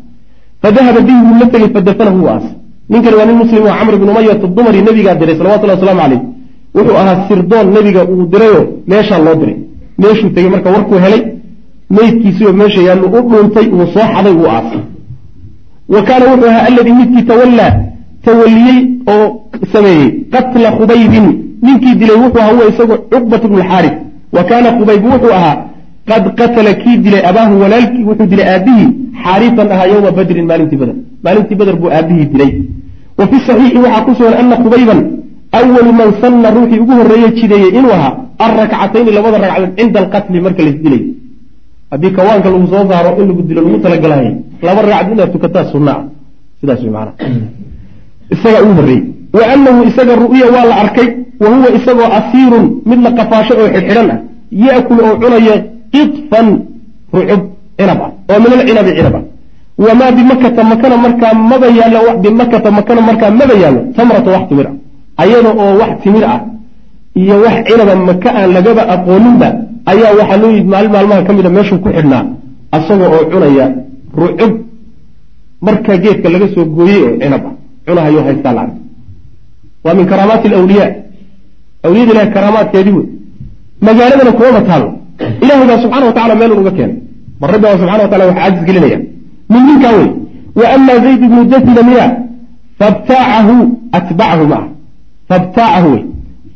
Fadahaba 0.64 1.00
bihi 1.08 1.20
wuu 1.28 1.38
la 1.42 1.46
tegey 1.54 1.70
fadafanahu 1.76 2.18
wuu 2.22 2.30
aasay 2.34 2.54
ninkani 2.92 3.16
waa 3.20 3.28
nin 3.30 3.38
muslim 3.44 3.62
oo 3.68 3.76
camr 3.80 3.96
bnu 4.02 4.12
umayat 4.14 4.44
adumari 4.48 4.80
nebigaa 4.88 5.16
diray 5.22 5.36
salawatullahi 5.40 5.80
waslamu 5.80 6.02
caleyh 6.04 6.22
wuxuu 6.76 6.98
ahaa 7.02 7.18
sirdoon 7.28 7.68
nebiga 7.76 8.02
uu 8.14 8.24
dirayoo 8.34 8.64
meeshaa 8.92 9.20
loo 9.26 9.36
diray. 9.42 9.58
Meeshuu 10.02 10.30
tegey 10.36 10.50
marka 10.56 10.70
warkuu 10.76 11.00
helay 11.06 11.22
meydkiisiioo 11.96 12.54
meesha 12.62 12.82
yaallu 12.88 13.08
u 13.18 13.20
dhuuntay 13.32 13.66
wuu 13.78 13.88
soo 13.94 14.06
xaday 14.14 14.34
wuu 14.40 14.50
aasay 14.56 14.82
wa 15.94 16.00
kaana 16.08 16.26
wuxuu 16.32 16.50
ahaa 16.52 16.66
alladii 16.70 16.96
midkii 17.02 17.24
tawallaa 17.32 17.74
tawaliyey 18.28 18.80
oo 19.14 19.26
sameeyey. 19.74 20.10
Qatla 20.34 20.70
khubaybin 20.78 21.26
ninkii 21.66 21.96
dilay 22.00 22.18
wuxuu 22.24 22.42
ahaa 22.42 22.54
huwa 22.56 22.70
isagu 22.72 22.96
cuqbat 23.12 23.44
bnu 23.50 23.58
lxaaris 23.64 23.96
wa 24.36 24.42
kaana 24.50 24.70
khubayb 24.78 25.04
wuxuu 25.12 25.34
ahaa 25.40 25.56
qad 26.10 26.24
qatala 26.40 26.72
kii 26.82 26.98
dilay 27.06 27.22
abaahu 27.30 27.54
walaalkii 27.64 28.04
wuxuu 28.10 28.28
dilay 28.32 28.48
aabihii 28.54 28.90
xaarisan 29.24 29.68
ahaa 29.76 29.88
yowma 29.94 30.12
badrin 30.18 30.46
maalintii 30.52 30.80
bader 30.82 30.98
maalintii 31.26 31.58
bader 31.62 31.76
buu 31.82 31.92
aabihii 31.98 32.28
dilay. 32.34 32.52
Wa 33.20 33.26
fi 33.30 33.38
saxiixi 33.48 33.78
waxaa 33.86 34.06
ku 34.06 34.12
sugan 34.18 34.36
ana 34.42 34.56
khubayban 34.64 35.00
awalu 35.60 35.92
man 36.00 36.10
sanna 36.22 36.48
ruuxii 36.56 36.82
ugu 36.84 36.94
horreeye 37.00 37.30
jideeyey 37.38 37.72
inuu 37.80 37.94
ahaa 37.98 38.14
alrakcatayni 38.46 39.12
labada 39.18 39.38
ragcadood 39.44 39.72
cinda 39.80 39.98
alqatli 40.04 40.40
marka 40.46 40.62
la 40.66 40.70
isdilay 40.74 41.04
haddii 41.92 42.12
kawaanka 42.18 42.48
lagu 42.54 42.68
soo 42.74 42.84
saaro 42.92 43.10
in 43.20 43.26
lagu 43.30 43.42
dilo 43.50 43.62
lagu 43.66 43.78
talagalahay 43.86 44.30
laba 44.68 44.82
ragcad 44.86 45.08
inaad 45.14 45.32
tukataa 45.36 45.66
sunna. 45.74 45.94
Ah 45.98 46.04
sidaas 46.60 46.82
way 46.84 46.92
maanaa 46.98 47.16
isagaa 48.34 48.62
ugu 48.66 48.74
horreeyey. 48.80 49.04
Wa 49.38 49.44
anahu 49.54 49.80
isaga 49.90 50.14
ru'ya 50.24 50.48
waa 50.56 50.66
la 50.70 50.76
arkay 50.84 51.08
wa 51.42 51.48
huwa 51.54 51.70
isagoo 51.78 52.10
asiirun 52.20 52.66
mid 52.90 53.00
la 53.06 53.12
qafaasho 53.18 53.54
oo 53.62 53.68
xidhxidhan 53.76 54.10
ah. 54.14 54.20
Ya'kulu 54.66 55.02
oo 55.08 55.16
cunaya 55.22 55.56
qidfan 55.94 56.48
rucub 57.14 57.42
cinab 57.78 58.00
ah 58.06 58.12
oo 58.32 58.40
min 58.44 58.52
alcinabi 58.58 58.92
cinab 58.98 59.16
ah 59.20 59.24
wamaa 59.86 60.12
bimakata 60.18 60.62
makana 60.72 60.96
markaa 61.06 61.34
maba 61.50 61.68
yaallo 61.80 62.12
bimakata 62.24 62.70
makana 62.78 63.02
markaa 63.10 63.32
maba 63.40 63.54
yaallo 63.64 63.82
tamrata 63.96 64.30
wax 64.36 64.44
timir 64.50 64.68
ah. 64.72 64.76
Ayada 65.24 65.50
oo 65.62 65.74
wax 65.82 65.92
timir 66.04 66.24
ah 66.34 66.40
iyo 67.22 67.36
wax 67.46 67.56
cinaba 67.68 67.94
maka 68.10 68.30
aan 68.40 68.50
lagaba 68.56 68.82
aqooninba 68.96 69.48
ayaa 69.92 70.12
waxaa 70.20 70.38
loo 70.42 70.52
yidhi 70.56 70.70
maalin 70.74 70.92
maalmaha 70.96 71.22
ka 71.28 71.32
mida 71.38 71.50
meeshuu 71.56 71.80
ku 71.84 71.90
xidhnaa 71.96 72.24
asagoo 72.78 73.10
oo 73.16 73.24
cunaya 73.32 73.66
rucub 74.22 74.54
marka 75.66 75.94
geedka 76.04 76.28
laga 76.34 76.48
soo 76.56 76.66
gooyey 76.78 77.02
oo 77.08 77.16
cinab 77.22 77.44
ah 77.50 77.54
cunahayo 77.88 78.22
haystaa 78.28 78.54
la 78.58 78.62
arkay 78.66 78.84
waa 79.84 79.94
min 80.00 80.06
karaamaati 80.12 80.48
alawliyaa 80.48 80.92
awliyada 81.86 82.12
ilahay 82.14 82.32
karaamaadkeedii 82.38 82.96
wey 83.00 83.08
magaaladana 83.88 84.32
kumaba 84.40 84.62
taalo 84.70 84.90
ilahay 85.20 85.68
baa 85.68 85.82
subxana 85.82 86.06
wa 86.06 86.14
tacala 86.14 86.36
meelun 86.36 86.60
uga 86.60 86.72
keenay. 86.72 86.98
Bal 87.40 87.50
rabbi 87.52 87.64
baa 87.64 87.78
subxana 87.78 88.04
wa 88.04 88.10
tacala 88.10 88.26
wax 88.26 88.36
caajis 88.36 88.64
gelinaya. 88.68 89.00
Min 89.50 89.62
ninkaa 89.68 89.94
wey 89.98 90.10
wa 90.60 90.66
ama 90.76 90.94
zayd 91.06 91.24
ibnu 91.28 91.46
jasila 91.46 91.82
miya? 91.90 92.08
Fabtaacahu 92.80 93.56
atbacahu 93.92 94.48
ma 94.48 94.58
ah 94.62 94.66
fabtaacahu 95.30 95.92
wey 95.94 96.04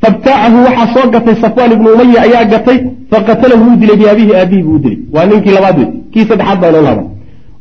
fabtaacahu 0.02 0.58
waxaa 0.68 0.94
soo 0.94 1.10
gatay 1.10 1.36
safwaan 1.44 1.72
ibnu 1.72 1.88
umaya 1.94 2.22
ayaa 2.26 2.46
gatay 2.54 2.78
faqatalahu 3.12 3.64
wuu 3.66 3.76
dilay 3.82 3.98
biabihi 4.02 4.32
aabihi 4.36 4.64
buu 4.64 4.80
dilay. 4.84 5.00
Waa 5.14 5.26
ninkii 5.26 5.54
labaad 5.58 5.78
wey 5.82 5.90
kii 6.14 6.26
saddexaad 6.30 6.60
baa 6.62 6.70
inoo 6.70 6.82
laaba. 6.82 7.04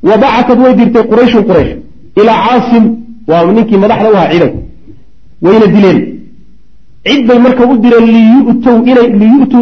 Wa 0.03 0.65
way 0.65 0.75
dirtay 0.75 1.05
qurayshun 1.11 1.43
quraysh. 1.49 1.73
Ilaa 2.21 2.39
caasim 2.47 2.85
waa 3.29 3.45
ninkii 3.57 3.79
madaxda 3.85 4.09
u 4.13 4.17
ahaa 4.17 4.31
ciidanka 4.33 4.59
wayna 5.45 5.67
dileen. 5.75 5.99
Cid 7.07 7.27
bay 7.29 7.39
marka 7.45 7.63
u 7.73 7.75
direen 7.85 8.07
inay 8.91 9.07
liyu'tuu 9.21 9.61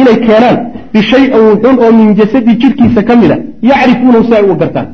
inay 0.00 0.16
keenaan. 0.26 0.56
Bishayin 0.92 1.30
wuxun 1.48 1.76
oo 1.84 1.92
min 1.98 2.08
jasadi 2.18 2.52
jidhkiisa 2.62 3.02
ka 3.08 3.14
mida 3.20 3.36
yacrifuunahu 3.70 4.24
si 4.28 4.34
ay 4.38 4.42
uga 4.44 4.56
gartaan. 4.62 4.88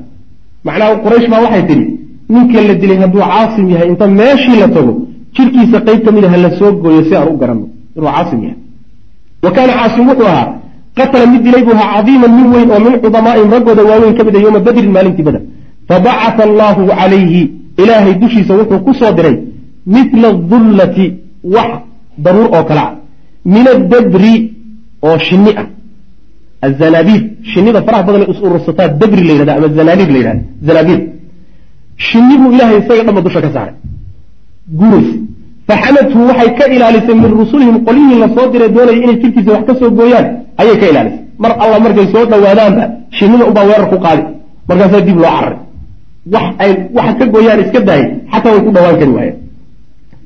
Macnaha 0.64 0.94
quraysh 1.04 1.28
baa 1.32 1.40
waxay 1.44 1.62
tidhi 1.68 1.84
ninka 2.32 2.60
la 2.68 2.74
dilay 2.80 2.98
hadduu 3.02 3.22
caasim 3.32 3.66
yahay 3.72 3.88
inta 3.92 4.06
meeshii 4.18 4.56
la 4.62 4.68
tago 4.76 4.92
jidhkiisa 5.36 5.78
qayb 5.86 6.00
ka 6.04 6.10
mid 6.16 6.24
a 6.26 6.28
ha 6.32 6.36
la 6.44 6.50
soo 6.58 6.72
gooyo 6.82 7.02
si 7.08 7.14
aan 7.16 7.28
u 7.32 7.36
garanno 7.40 7.66
inuu 7.96 8.10
caasim 8.16 8.40
yahay. 8.44 8.58
Wa 9.44 9.50
kaana 9.56 9.72
caasim 9.78 10.04
wuxuu 10.10 10.28
ahaa 10.32 10.48
qatala 10.98 11.26
mid 11.32 11.42
dilay 11.46 11.62
buu 11.66 11.74
ahaa 11.78 11.90
cadiiman 11.96 12.32
min 12.38 12.46
weyn 12.54 12.68
oo 12.74 12.80
min 12.86 12.94
cudamaa'ihim 13.04 13.50
raggooda 13.54 13.82
waaweyn 13.90 14.14
ka 14.18 14.22
mid 14.26 14.36
a 14.36 14.40
yowma 14.44 14.60
badrin 14.66 14.90
maalintii 14.96 15.24
bader 15.28 15.42
fabacata 15.88 16.42
allaahu 16.48 16.82
calayhi 17.00 17.42
ilaahay 17.82 18.14
dushiisa 18.22 18.52
wuxuu 18.58 18.80
ku 18.86 18.92
soo 19.00 19.12
diray 19.18 19.36
mila 19.86 20.28
dullati 20.50 21.06
wax 21.54 21.70
daruur 22.24 22.48
oo 22.56 22.64
kale 22.68 22.80
ah. 22.86 22.92
Min 23.44 23.66
addabri 23.74 24.34
oo 25.06 25.18
shinni 25.18 25.52
ah. 25.60 25.66
Azanaabiid 26.66 27.22
shinnida 27.52 27.80
faraha 27.86 28.02
badan 28.06 28.22
is 28.32 28.38
urursataa 28.46 28.88
dabri 29.00 29.22
la 29.28 29.32
yidhahda 29.32 29.52
ama 29.58 29.68
zanaabiid 29.78 30.10
la 30.14 30.18
yidhahda 30.20 30.42
zanaabiid 30.66 31.00
shinni 32.08 32.34
buu 32.40 32.52
ilaahay 32.54 32.78
isaga 32.82 33.02
dhanba 33.06 33.20
dusha 33.26 33.40
ka 33.44 33.50
saaray. 33.56 33.74
Guurays 34.78 35.10
faxamadhu 35.68 36.18
waxay 36.28 36.50
ka 36.58 36.64
ilaalisay 36.74 37.14
min 37.22 37.30
rusulihim 37.40 37.76
qolyihii 37.86 38.18
la 38.22 38.28
soo 38.36 38.46
diray 38.52 38.70
doonaya 38.76 38.98
inay 39.04 39.16
jirkiisa 39.22 39.50
wax 39.54 39.64
ka 39.68 39.74
soo 39.80 39.90
gooyaan. 39.98 40.26
Ayay 40.60 40.76
ka 40.80 40.86
ilaalisay. 40.92 41.20
Mar 41.42 41.52
alla 41.62 41.76
markay 41.84 42.06
soo 42.14 42.24
dhowaadaanba 42.30 42.84
shinnida 43.18 43.44
ubaa 43.50 43.64
weerar 43.70 43.88
ku 43.92 43.96
qaadi. 44.04 44.22
Markaasaa 44.68 45.00
dib 45.08 45.18
loo 45.22 45.32
cararay 45.36 45.58
wax 46.26 46.46
ay 46.58 46.72
waxa 46.94 47.14
ka 47.18 47.24
gooyaan 47.26 47.60
iska 47.64 47.80
daayay 47.80 48.08
xataa 48.32 48.52
way 48.54 48.62
ku 48.66 48.70
dhawaan 48.70 48.96
kari 49.00 49.12
waayeen. 49.18 49.36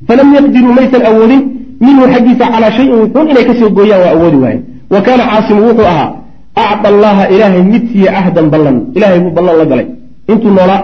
Falam 0.09 0.29
yaqdiruu 0.35 0.73
maysan 0.79 1.03
awoodin 1.11 1.43
minhu 1.81 2.05
xaggiisa 2.13 2.45
calaa 2.53 2.73
shayin 2.77 2.95
wuxuun 3.03 3.27
inay 3.31 3.45
ka 3.49 3.55
soo 3.61 3.71
gooyaan 3.71 4.01
waa 4.05 4.13
awoodi 4.17 4.39
waayeen. 4.45 4.63
Wa 4.93 5.01
kaana 5.07 5.25
caasimu 5.31 5.61
wuxuu 5.69 5.89
ahaa 5.93 6.11
acda 6.55 6.89
allaha 6.95 7.23
ilaahay 7.35 7.63
mid 7.73 7.83
siiye 7.93 8.09
cahdan 8.17 8.47
ballan 8.53 8.77
ilahay 8.97 9.19
buu 9.25 9.33
ballan 9.39 9.57
la 9.61 9.65
galay. 9.71 9.87
Intuu 10.33 10.51
noolaa 10.59 10.83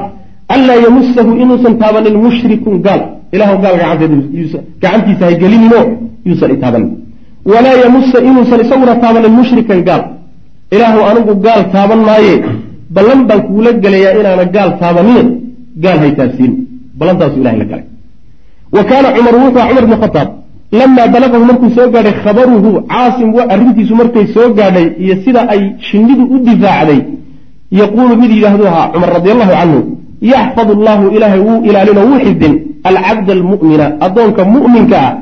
anlaa 0.54 0.78
yamusahu 0.86 1.30
inuusan 1.42 1.74
taabanin 1.82 2.16
mushrikun 2.24 2.76
gaal. 2.86 3.02
Ilahu 3.32 3.54
gaal 3.64 3.76
gacantiisa 3.80 5.24
hay 5.26 5.36
gelininoo 5.42 5.84
yuusan 6.26 6.50
itaabanin 6.56 6.90
walaa 7.52 7.76
yamusa 7.84 8.18
inuusan 8.28 8.60
isaguna 8.64 8.94
taabanin 9.02 9.32
mushrikan 9.32 9.80
gaal. 9.88 10.02
Ilaahu 10.74 11.00
anigu 11.10 11.32
gaal 11.44 11.62
taaban 11.72 12.00
maaye 12.08 12.34
ballan 12.94 13.20
baan 13.28 13.40
kuula 13.48 13.70
gelayaa 13.84 14.14
inaana 14.20 14.44
gaal 14.54 14.70
taabanine 14.80 15.22
gaal 15.84 15.98
haytaasiin 16.04 16.52
ballantaasu 16.98 17.36
ilahay 17.40 17.58
la 17.62 17.66
galay. 17.70 17.86
Wa 18.76 18.82
kaana 18.90 19.08
cumaru 19.16 19.38
wuxuu 19.44 19.64
cumar 19.68 19.84
bnu 19.86 19.96
khataab. 20.02 20.28
Lamaa 20.80 21.06
balaqahu 21.14 21.44
markuu 21.50 21.70
soo 21.76 21.88
gaadhay 21.94 22.14
khabaruhu 22.24 22.70
caasim 22.92 23.28
arrintiisu 23.54 23.94
markay 24.00 24.26
soo 24.34 24.48
gaadhay 24.58 24.86
iyo 25.02 25.14
sida 25.24 25.40
ay 25.52 25.62
shinnidu 25.88 26.24
u 26.34 26.36
difaacday 26.46 27.00
yaquulu 27.80 28.14
mid 28.22 28.30
yidhaahdu 28.36 28.64
ahaa 28.70 28.86
cumar 28.92 29.10
radi 29.16 29.30
allahu 29.34 29.52
canhu 29.58 29.80
yaxfad 30.32 30.68
allahu 30.76 31.04
ilaahay 31.16 31.40
wuu 31.48 31.60
ilaalino 31.68 32.00
wuu 32.08 32.20
xifdin. 32.24 32.54
Alcabda 32.90 33.32
almu'mina 33.38 33.86
addoonka 34.06 34.42
mu'minka 34.54 34.96
ah 35.06 35.12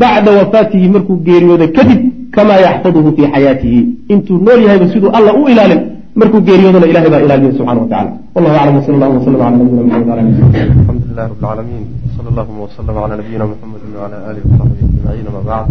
bacda 0.00 0.30
wafaatihi 0.38 0.86
markuu 0.94 1.16
geeriyooda 1.28 1.66
kadib 1.76 2.00
kamaa 2.36 2.58
yaxfaduhu 2.66 3.08
fii 3.16 3.28
xayaatihi. 3.34 3.80
Intuu 4.12 4.38
nool 4.46 4.60
yahayba 4.64 4.86
siduu 4.92 5.10
alla 5.18 5.32
u 5.40 5.48
ilaalin 5.52 5.80
markuu 6.20 6.40
geeriyoodana 6.48 6.86
ilahay 6.92 7.10
baa 7.14 7.22
ilaaliya 7.26 7.52
subxana 7.58 7.80
wa 7.82 7.88
tacala 7.92 8.10
wallahu 8.34 8.56
aclam 8.60 8.76
wsala 8.80 8.94
allah 9.06 9.10
wslam 9.20 9.40
ala 9.46 9.50
nabiyina 9.56 9.84
maxamed 9.90 10.08
ala 10.12 10.22
alxamdu 10.26 11.04
lilah 11.10 11.26
rab 11.30 11.36
lcaalamiin 11.40 11.84
wsala 12.10 12.28
allahuma 12.32 12.60
wslm 12.68 12.96
ala 13.04 13.14
nabiyina 13.20 13.44
muxamedi 13.52 13.86
wala 14.02 14.16
alihi 14.30 14.44
wasaxbihi 14.50 14.84
ajmaciin 14.88 15.26
ama 15.30 15.40
bacd 15.50 15.70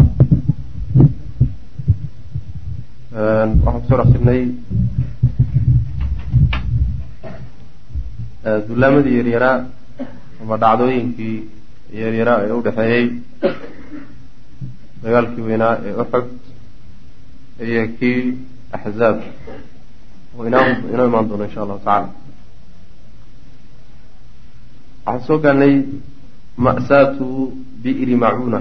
waxaan 3.66 3.82
ku 3.82 3.88
soo 3.90 3.98
dhex 4.00 4.10
jirnay 4.14 4.42
dullaamadii 8.68 9.16
yaryaraa 9.20 9.58
ama 10.42 10.56
dhacdooyinkii 10.64 11.36
yaryaraa 12.02 12.40
ee 12.48 12.52
u 12.58 12.62
dhexeeyey 12.68 13.06
dagaalkii 15.04 15.44
weynaa 15.50 15.74
ee 15.88 15.94
uxud 16.04 16.28
iyo 17.70 17.84
kii 18.00 18.20
axzaab 18.78 19.18
inoo 20.45 21.06
imaan 21.10 21.28
doono 21.30 21.43
insha 21.47 21.62
allahu 21.63 21.80
tacala 21.86 22.10
waxaan 25.06 25.26
soo 25.28 25.38
gaarnay 25.43 25.73
ma'saatu 26.65 27.26
bi'ri 27.84 28.15
macuuna 28.23 28.60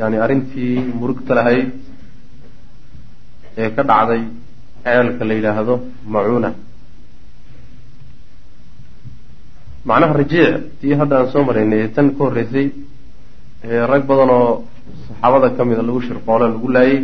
yani 0.00 0.16
arrintii 0.24 0.74
murugta 0.98 1.32
lahayd 1.38 1.68
ee 3.62 3.68
ka 3.76 3.82
dhacday 3.90 4.22
ceelka 4.84 5.24
la 5.28 5.34
yidhaahdo 5.38 5.74
macuuna 6.14 6.50
macnaha 9.88 10.12
rajiic 10.20 10.54
tii 10.80 10.94
hadda 11.00 11.14
aan 11.18 11.28
soo 11.32 11.42
maraynay 11.48 11.80
ee 11.84 11.88
tan 11.96 12.06
ka 12.16 12.20
horreysay 12.24 12.66
ee 13.70 13.82
rag 13.92 14.02
badan 14.10 14.30
oo 14.38 14.52
saxaabada 15.06 15.48
ka 15.56 15.62
mida 15.68 15.82
lagu 15.88 16.00
shirqoolo 16.06 16.44
lagu 16.54 16.68
laayay 16.76 16.98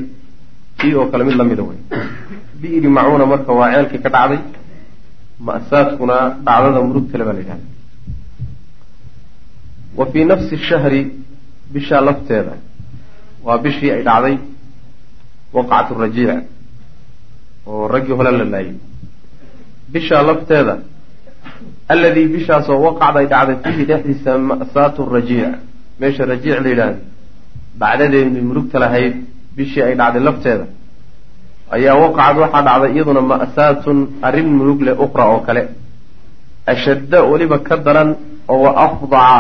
tii 0.81 0.95
oo 0.99 1.07
kale 1.11 1.23
mid 1.29 1.37
lamida 1.41 1.63
wey 1.69 1.79
bi'ri 2.61 2.89
macuuna 2.97 3.25
marka 3.33 3.53
waa 3.59 3.69
ceelkii 3.75 4.01
ka 4.05 4.11
dhacday 4.17 4.41
ma'saadkuna 5.47 6.17
dhacdada 6.47 6.81
murugtale 6.89 7.25
baa 7.29 7.35
la 7.37 7.41
yidhahda 7.43 7.67
wa 9.99 10.05
fii 10.13 10.25
nafsi 10.31 10.57
shahri 10.69 11.01
bishaa 11.75 12.01
lafteeda 12.09 12.55
waa 13.47 13.59
bishii 13.65 13.91
ay 13.97 14.03
dhacday 14.09 14.35
waqacatu 15.57 15.93
rajiic 16.05 16.31
oo 17.71 17.89
raggii 17.95 18.15
hole 18.19 18.31
la 18.39 18.45
laayay. 18.55 18.75
Bishaa 19.93 20.23
lafteeda 20.29 20.75
alladii 21.93 22.27
bishaasoo 22.35 22.79
waqacday 22.87 23.27
dhacday 23.33 23.57
fiihi 23.65 23.85
dhexdiisa 23.91 24.31
ma'saatu 24.51 25.01
rajiic. 25.17 25.53
Meesha 26.01 26.25
rajiic 26.33 26.59
la 26.65 26.69
yidhaahdo 26.73 27.01
dhacdadeedii 27.81 28.43
murugta 28.49 28.77
lahayd 28.85 29.15
bishii 29.59 29.83
ay 29.83 29.95
dhacday 30.01 30.23
lafteeda. 30.29 30.67
Ayaa 31.75 31.95
waqacad 32.03 32.37
waxaa 32.43 32.63
dhacday 32.69 32.91
iyaduna 32.97 33.21
ma'saatun 33.33 33.99
arrin 34.27 34.49
murug 34.59 34.81
leh 34.87 34.95
ukhra 35.05 35.25
oo 35.33 35.41
kale. 35.47 35.63
Ashadda 36.73 37.19
weliba 37.31 37.59
ka 37.67 37.77
daran 37.87 38.11
oo 38.49 38.59
wa 38.65 38.71
afdaca 38.85 39.39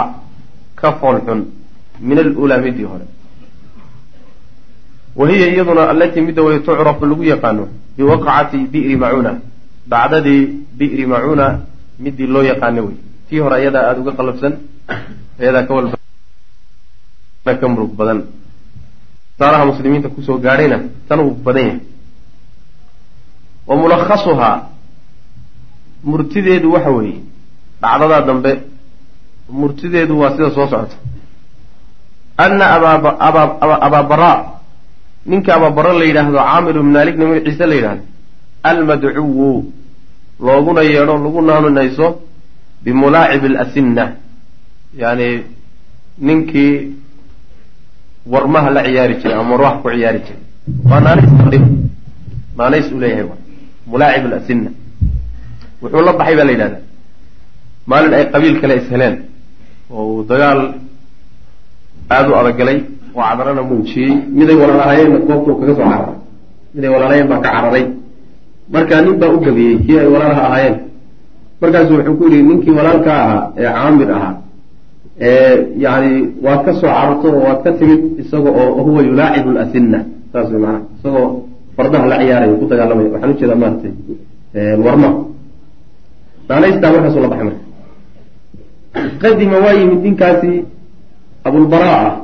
ka 0.80 0.88
foolxun 1.00 1.40
min 2.08 2.18
aluulaa 2.24 2.60
midii 2.66 2.88
hore. 2.92 3.06
Wa 5.18 5.24
hiya 5.30 5.46
iyaduna 5.54 5.82
allatii 5.92 6.20
midda 6.28 6.42
way 6.46 6.58
tucrafu 6.66 7.06
lagu 7.10 7.24
yaqaano 7.32 7.64
biwaqacati 7.96 8.58
bi'ri 8.72 8.96
macuuna 9.02 9.32
dhacdadii 9.90 10.42
bi'ri 10.78 11.04
macuuna 11.12 11.46
midii 11.98 12.26
loo 12.34 12.42
yaqaano 12.50 12.80
wey. 12.86 12.96
Tii 13.28 13.40
hore 13.44 13.54
ayadaa 13.60 13.82
aada 13.88 14.00
uga 14.00 14.12
qalabsan 14.18 14.52
ayadaa 15.40 15.66
ka 15.68 15.72
walba 15.74 15.96
ka 17.60 17.66
murug 17.72 17.92
badan 17.98 18.20
saaraha 19.38 19.64
muslimiinta 19.66 20.08
ku 20.08 20.22
soo 20.22 20.38
gaadhayna 20.38 20.78
tan 21.08 21.20
uu 21.20 21.34
badan 21.44 21.64
yahay. 21.66 21.80
Wa 23.66 23.76
mulakhasuhaa 23.76 24.56
murtideedu 26.04 26.72
waxa 26.72 26.90
weeye 26.90 27.20
dhacdadaa 27.82 28.20
dambe 28.28 28.52
murtideedu 29.50 30.18
waa 30.20 30.30
sida 30.34 30.50
soo 30.50 30.66
socota. 30.72 30.96
Anna 32.36 32.64
abaabara 33.86 34.30
ninka 35.26 35.54
abaabara 35.56 35.92
la 35.98 36.04
yidhaahdo 36.04 36.38
caamir 36.38 36.76
ibn 36.76 36.90
maaligna 36.96 37.24
magaciise 37.26 37.66
la 37.66 37.74
yidhahdo 37.74 38.02
almadcuwu 38.62 39.72
looguna 40.40 40.82
yeedho 40.82 41.14
lagu 41.24 41.40
naanunayso 41.42 42.06
bimulaacib 42.84 43.44
alasinna 43.44 44.04
yani 45.02 45.28
ninkii 46.18 46.74
warmaha 48.32 48.68
la 48.76 48.80
ciyaari 48.86 49.14
jiray 49.20 49.36
ama 49.40 49.50
warwax 49.54 49.74
ku 49.82 49.88
ciyaari 49.94 50.20
jiray. 50.26 50.42
Waa 50.90 51.00
naanays 51.04 51.28
naanays 52.58 52.86
uu 52.92 53.00
leeyahay 53.02 53.26
mulaacib 53.90 54.24
alasinna 54.28 54.70
wuxuu 55.82 56.02
la 56.06 56.12
baxay 56.18 56.36
baa 56.38 56.44
la 56.48 56.52
yidhahdaa. 56.54 56.82
Maalin 57.90 58.12
ay 58.18 58.24
qabiil 58.32 58.56
kale 58.60 58.74
isheleen 58.80 59.14
oo 59.90 60.02
uu 60.12 60.22
dagaal 60.30 60.60
aada 62.14 62.28
u 62.28 62.34
adagalay 62.40 62.78
oo 63.16 63.22
cadarana 63.28 63.62
muujiyey 63.68 64.12
miday 64.38 64.56
walaalahaayeenna 64.62 65.18
goobtuu 65.28 65.54
kaga 65.60 65.74
soo 65.78 65.86
cararay 65.92 66.16
miday 66.74 66.90
walaalahayeen 66.94 67.28
baa 67.32 67.40
ka 67.44 67.50
cararay. 67.54 67.84
Markaa 68.72 69.00
nin 69.04 69.14
baa 69.20 69.30
u 69.36 69.38
gabiyey 69.46 69.74
kii 69.84 69.98
ay 70.02 70.06
walaalaha 70.14 70.42
ahaayeen. 70.48 70.76
Markaasu 71.60 71.92
wuxuu 71.96 72.14
ku 72.18 72.24
yidhi 72.28 72.42
ninkii 72.48 72.74
walaalkaa 72.78 73.18
ahaa 73.24 73.42
ee 73.60 73.70
caamir 73.76 74.10
ahaa 74.16 74.34
yani 75.18 76.10
waad 76.42 76.64
ka 76.64 76.72
soo 76.74 76.86
cararto 76.86 77.28
oo 77.28 77.42
waad 77.46 77.62
ka 77.64 77.72
timid 77.72 78.20
isaga 78.22 78.50
oo 78.50 78.82
huwa 78.82 79.02
yulaacibu 79.02 79.50
lasinna 79.50 80.04
saas 80.32 80.50
way 80.52 80.60
maanaa 80.60 80.82
isagoo 80.98 81.48
fardaha 81.76 82.06
la 82.06 82.16
ciyaaraya 82.18 82.54
ku 82.54 82.66
dagaalamaya. 82.66 83.08
Waxaan 83.14 83.30
u 83.30 83.38
jeedaa 83.40 83.58
maaratay 83.62 83.92
warma. 84.84 85.08
Naanaystaa 86.48 86.92
markaasuu 86.92 87.20
la 87.20 87.28
baxay 87.28 87.44
marka. 87.48 87.62
Qadima 89.22 89.56
waa 89.64 89.74
yimid 89.78 90.00
ninkaasi 90.02 90.64
abulbaraa 91.44 91.98
ah. 92.06 92.16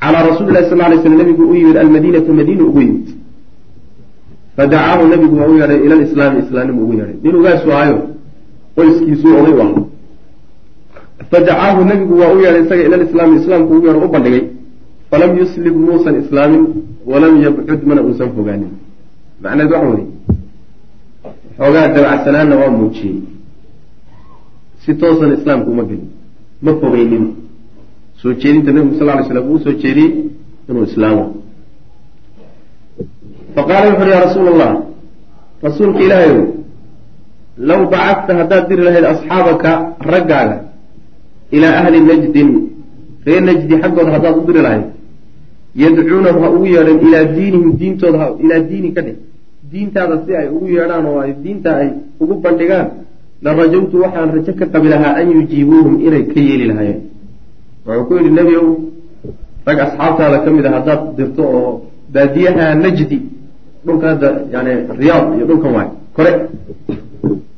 Calaa 0.00 0.22
rasuuli 0.28 0.52
lahi 0.52 0.68
sal 0.68 0.78
lay 0.78 0.98
slam 1.02 1.16
nabigu 1.18 1.42
u 1.50 1.54
yimid 1.54 1.76
almadiinata 1.76 2.32
madiina 2.32 2.64
ugu 2.64 2.80
yimid. 2.80 3.06
Fadacaahu 4.56 5.08
nabigu 5.08 5.34
waa 5.40 5.48
u 5.48 5.58
yeedhay 5.58 5.80
ila 5.86 5.94
lislaami 6.02 6.38
islaamnima 6.44 6.82
ugu 6.82 6.92
yeedhay 6.92 7.16
nin 7.22 7.34
ugaasu 7.36 7.72
ahayo 7.72 7.98
qoyskiisuu 8.76 9.36
oday 9.40 9.54
u 9.56 9.60
ahaa 9.60 9.95
fadacaahu 11.30 11.84
nabigu 11.84 12.14
waa 12.20 12.32
u 12.34 12.40
yeedhay 12.44 12.62
isaga 12.64 12.82
ila 12.88 12.96
lislaami 12.96 13.34
islaamku 13.40 13.70
ugu 13.76 13.86
yeedho 13.86 14.06
u 14.06 14.08
bandhigay. 14.08 14.44
Falam 15.10 15.38
yuslim 15.38 15.74
muusan 15.86 16.14
islaamin 16.22 16.62
walam 17.06 17.34
yabcud 17.42 17.80
mana 17.88 18.00
uusan 18.02 18.28
fogaanin. 18.36 18.72
Macneed 19.42 19.70
waxa 19.72 19.88
weye 19.92 20.06
xoogaa 21.58 21.88
dabacsanaanna 21.94 22.54
waa 22.60 22.70
muujiyey. 22.78 23.18
Si 24.82 24.94
toosan 24.94 25.32
islaamku 25.38 25.70
uma 25.70 25.84
gelin 25.88 26.08
ma 26.62 26.72
fogeynin 26.80 27.24
soo 28.20 28.32
jeedinta 28.40 28.72
nebigu 28.72 28.94
sal 28.98 29.08
ly 29.18 29.24
slam 29.28 29.44
uu 29.50 29.58
soo 29.64 29.72
jeediyey 29.82 30.12
inuu 30.68 30.84
islaamo. 30.90 31.24
Faqaala 33.54 33.86
wuxu 33.90 34.02
uhi 34.02 34.10
yaa 34.10 34.24
rasuula 34.26 34.50
allah 34.54 34.72
rasuulka 35.62 36.00
ilaahayow 36.06 36.40
low 37.68 37.80
bacadta 37.92 38.32
haddaad 38.40 38.64
diri 38.68 38.82
lahayd 38.88 39.04
asxaabaka 39.12 39.70
raggaaga 40.12 40.56
ilaa 41.56 41.74
ahli 41.80 41.98
najdin 42.10 42.50
reer 43.26 43.42
najdi 43.48 43.74
xaggooda 43.82 44.10
haddaad 44.16 44.36
u 44.40 44.44
diri 44.48 44.60
lahayd 44.66 44.84
yadcuunahu 45.82 46.38
ha 46.42 46.48
ugu 46.56 46.66
yeedhan 46.74 46.98
ilaa 47.06 47.24
diinihim 47.36 47.70
diintooda 47.80 48.18
ilaa 48.44 48.60
diini 48.70 48.90
ka 48.96 49.00
dheh 49.06 49.16
diintaada 49.72 50.16
si 50.24 50.30
ay 50.40 50.46
ugu 50.56 50.66
yeedhaan 50.76 51.06
oo 51.10 51.18
ay 51.24 51.32
diinta 51.44 51.70
ay 51.82 51.88
ugu 52.22 52.34
bandhigaan 52.44 52.86
la 53.44 53.50
rajawtu 53.60 53.96
waxaan 54.04 54.28
rajo 54.36 54.52
ka 54.60 54.66
qabi 54.74 54.88
lahaa 54.94 55.12
an 55.20 55.26
yujiibuuhum 55.36 55.94
inay 56.06 56.22
ka 56.32 56.40
yeeli 56.48 56.64
lahaayeen 56.70 57.00
wuxuu 57.86 58.04
ku 58.08 58.12
yidhi 58.18 58.30
nebi 58.38 58.54
ow 58.62 58.68
rag 59.66 59.78
asxaabtaada 59.86 60.38
ka 60.44 60.50
mid 60.56 60.66
a 60.68 60.70
haddaad 60.76 61.00
dirto 61.16 61.42
oo 61.58 61.70
baadiyaha 62.14 62.64
najdi 62.84 63.18
dhulka 63.86 64.06
hadda 64.12 64.28
yani 64.54 64.72
riyaad 65.00 65.24
iyo 65.36 65.44
dhulkan 65.50 65.70
waay 65.76 65.88
kore 66.16 66.32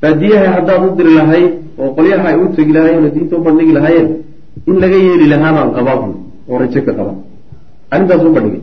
baadiyaha 0.02 0.48
haddaad 0.56 0.80
u 0.86 0.90
diri 0.98 1.12
lahayd 1.20 1.52
oo 1.80 1.88
qolyaha 1.96 2.26
ay 2.30 2.36
u 2.42 2.48
tegi 2.56 2.72
lahaayeen 2.76 3.10
diinta 3.14 3.34
u 3.36 3.42
bandhigi 3.46 3.72
lahaayeen 3.78 4.08
in 4.66 4.76
laga 4.82 4.96
yeeli 5.06 5.26
lahaabaan 5.32 5.70
qabaa 5.76 5.96
bui 6.02 6.14
oo 6.50 6.58
rajo 6.58 6.80
ka 6.86 6.92
qaba. 6.98 7.12
Arrintaas 7.92 8.22
u 8.28 8.32
bandhigay. 8.36 8.62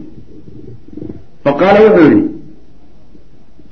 Fa 1.44 1.52
qaala 1.60 1.80
wuxuu 1.86 2.08
yihi 2.12 2.22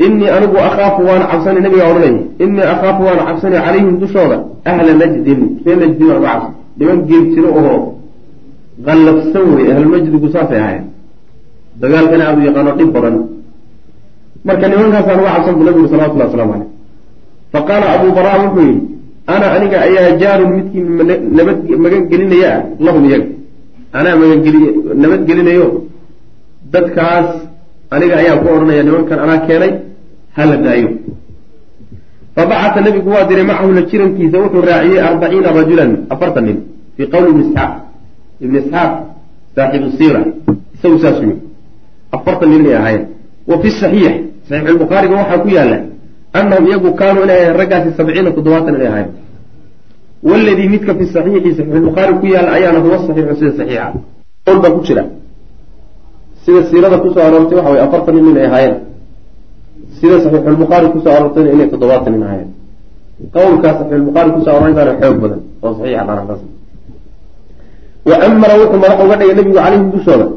inii 0.06 0.30
anigu 0.36 0.58
akhaafu 0.58 1.02
waan 1.10 1.24
cabsani 1.32 1.60
nabigaa 1.66 1.90
odhanaya 1.92 2.22
inii 2.44 2.66
akhaafu 2.74 3.02
waan 3.08 3.20
cabsani 3.28 3.58
calayhim 3.66 3.96
dushooda 4.02 4.38
ahla 4.66 4.92
najdin 5.02 5.42
ree 5.66 5.76
najdin 5.82 6.10
aan 6.12 6.18
uga 6.18 6.30
cabsa 6.34 6.50
niman 6.78 7.00
geed 7.10 7.26
jiro 7.34 7.50
oo 7.62 7.78
qallafsan 8.86 9.46
wey 9.56 9.66
ahlunajdigu 9.74 10.28
saasay 10.36 10.60
ahayen 10.64 10.86
dagaalkana 11.82 12.24
aada 12.28 12.40
u 12.42 12.46
yaqaano 12.50 12.72
dhib 12.80 12.90
badan. 12.96 13.16
Marka 14.48 14.66
nimankaasaan 14.68 15.20
uga 15.22 15.32
cabsan 15.36 15.54
bu 15.60 15.64
nabigu 15.68 15.88
salawatullahi 15.92 16.30
waslamu 16.30 16.52
caleyh 16.54 16.70
fa 17.54 17.60
qaala 17.70 17.86
abuu 17.96 18.12
baraa 18.18 18.38
wuxuu 18.44 18.66
yihi 18.70 18.93
ana 19.28 19.46
aniga 19.56 19.78
ayaa 19.88 20.18
jaarun 20.22 20.52
midkii 20.58 20.84
nabad 21.38 21.58
magan 21.84 22.04
gelinaya 22.12 22.50
ah 22.56 22.62
lahum 22.86 23.04
iyaga 23.10 23.28
anaa 23.98 24.16
magangeliy 24.22 24.66
nabadgelinayo 25.04 25.68
dadkaas 26.74 27.30
aniga 27.96 28.16
ayaan 28.22 28.40
ku 28.44 28.48
odhanaya 28.56 28.84
nimankan 28.84 29.20
anaa 29.26 29.46
keenay 29.48 29.74
hala 30.38 30.56
daayo 30.66 30.90
fabacata 32.36 32.82
nabigu 32.82 33.10
waa 33.16 33.28
diray 33.30 33.46
macahu 33.52 33.72
la 33.78 33.82
jirankiisa 33.92 34.38
wuxuu 34.44 34.62
raaciyey 34.70 35.00
arbaciina 35.10 35.50
rajulan 35.60 35.92
afartan 36.14 36.44
nin 36.48 36.58
fii 36.98 37.08
qowli 37.14 37.30
ibni 37.32 37.44
isxaaq 37.48 37.72
ibni 38.44 38.58
isxaaq 38.64 38.92
saaxibu 39.56 39.88
siira 39.98 40.22
isagu 40.76 40.98
saas 41.04 41.18
yimi 41.22 41.36
afartan 42.12 42.50
nin 42.50 42.60
inay 42.66 42.76
ahaayeen 42.82 43.06
wa 43.50 43.56
fi 43.62 43.68
saxiix 43.82 44.16
saxiixulbukhaariga 44.50 45.16
waxaa 45.22 45.40
ku 45.44 45.50
yaalla 45.58 45.78
annahum 46.40 46.66
iyagu 46.70 46.90
kaanuu 47.00 47.24
inay 47.26 47.38
ahayen 47.42 47.56
raggaasi 47.62 47.90
sabciina 47.98 48.30
toddobaatan 48.38 48.76
inay 48.78 48.88
ahayen 48.92 49.10
waladii 50.30 50.70
midka 50.74 50.92
fi 50.98 51.04
saxiixi 51.16 51.52
saxiixulbukhaari 51.58 52.14
ku 52.22 52.26
yaalla 52.34 52.52
ayaana 52.58 52.80
huwa 52.86 52.98
saxiixu 53.06 53.34
sida 53.40 53.52
saxiixa 53.60 53.94
qowl 54.46 54.60
baa 54.64 54.72
ku 54.76 54.82
jira 54.88 55.04
sida 56.44 56.62
siirada 56.70 56.98
ku 57.04 57.08
soo 57.14 57.24
aroortay 57.28 57.58
waxa 57.60 57.72
way 57.74 57.82
afartan 57.86 58.14
nin 58.16 58.26
inay 58.32 58.46
ahaayeen 58.50 58.76
sida 60.00 60.16
saxiixulbukhaari 60.24 60.88
ku 60.94 61.00
soo 61.04 61.14
aroortayna 61.18 61.50
inay 61.56 61.68
toddobaatan 61.74 62.12
nin 62.16 62.24
ahaayeen 62.28 62.50
qowlkaa 63.36 63.74
saxiixulbukhaari 63.80 64.30
ku 64.36 64.40
soo 64.46 64.52
arooray 64.56 64.74
baana 64.80 64.94
xoog 65.02 65.18
badan 65.24 65.42
oo 65.64 65.72
saxiixa 65.78 66.04
dhaarakaas 66.08 66.42
wa 68.10 68.16
amara 68.28 68.54
wuxuu 68.62 68.80
madax 68.84 69.00
uga 69.06 69.16
dhigay 69.20 69.36
nabigu 69.38 69.56
calayhim 69.60 69.88
dushooda 69.94 70.28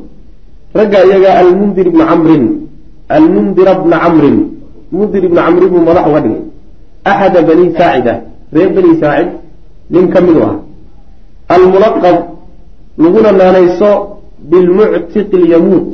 ragga 0.79 0.99
iyaga 1.09 1.31
almundir 1.41 1.87
ibna 1.91 2.05
camrin 2.11 2.45
almundira 3.17 3.73
bna 3.83 3.97
camrin 4.05 4.56
mundir 4.93 5.25
ibna 5.25 5.43
camrin 5.47 5.69
buu 5.69 5.81
madax 5.89 6.07
uga 6.09 6.21
dhigay. 6.21 6.43
Axada 7.05 7.43
bani 7.43 7.65
saacida 7.79 8.15
reer 8.53 8.71
bani 8.77 9.01
saacid 9.01 9.29
nin 9.91 10.09
ka 10.13 10.21
midu 10.21 10.41
ah. 10.43 10.57
Almulaqab 11.49 12.17
laguna 12.99 13.33
naanayso 13.33 13.91
bilmuctiqi 14.51 15.37
lyamuut 15.45 15.93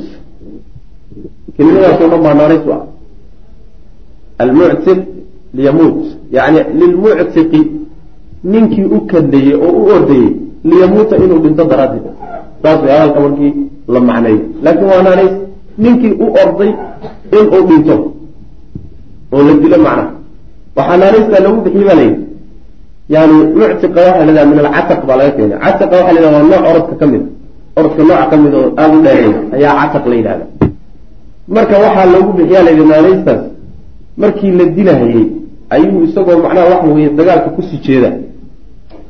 kelimadaasoo 1.55 2.07
dhan 2.11 2.21
baa 2.25 2.33
naanays 2.33 2.63
u 2.67 2.71
ah. 2.77 2.83
Almuctiq 4.43 4.99
lyamuut 5.53 5.99
yani 6.31 6.59
lilmuctiqi 6.79 7.61
ninkii 8.43 8.85
u 8.95 8.97
kadlayey 9.11 9.55
oo 9.55 9.71
u 9.79 9.83
ordayey 9.95 10.29
liyamuuta 10.69 11.15
inuu 11.23 11.39
dhinto 11.43 11.63
daraaddeed. 11.71 12.05
Saas 12.61 12.79
way 12.81 12.91
hadalka 12.91 13.19
markii 13.19 13.53
la 13.87 13.99
macneeyo 13.99 14.39
laakiin 14.63 14.89
waa 14.93 15.03
naanays 15.03 15.33
ninkii 15.77 16.13
u 16.23 16.25
orday 16.43 16.71
inuu 17.39 17.63
dhinto 17.69 17.95
oo 19.33 19.41
la 19.47 19.53
dilo 19.61 19.77
macnaha 19.85 20.11
waxaa 20.77 20.97
naanaystaa 21.01 21.43
lagu 21.45 21.61
bixiy 21.65 21.85
baa 21.89 21.97
layidhi 22.01 22.23
yani 23.09 23.33
muctiqa 23.59 23.99
waxaa 24.07 24.25
lahahda 24.25 24.45
min 24.45 24.59
alcataq 24.59 25.05
baa 25.07 25.17
laga 25.17 25.31
keenay. 25.37 25.57
Cataqa 25.59 25.95
waxa 25.99 26.13
la 26.13 26.19
yhahda 26.21 26.37
waa 26.37 26.49
nooc 26.51 26.63
orodka 26.71 26.95
ka 26.99 27.05
mid. 27.11 27.23
A 27.75 27.79
orodka 27.79 28.03
nooca 28.03 28.25
ka 28.29 28.37
mid 28.37 28.53
oo 28.53 28.73
aada 28.77 28.95
u 28.97 29.01
dheereeya 29.05 29.39
ayaa 29.55 29.73
cataq 29.81 30.05
la 30.07 30.15
yidhahda 30.15 30.45
marka 31.47 31.75
waxaa 31.83 32.05
loogu 32.13 32.31
bixiyaa 32.37 32.63
layidhi 32.63 32.85
naanaystaas 32.91 33.41
markii 34.17 34.51
la 34.51 34.65
dilahayey 34.65 35.25
ayuu 35.69 36.03
isagoo 36.07 36.37
macnaha 36.45 36.65
waxa 36.73 36.87
weeye 36.87 37.09
dagaalka 37.09 37.49
ku 37.55 37.61
sii 37.61 37.81
jeeda. 37.85 38.09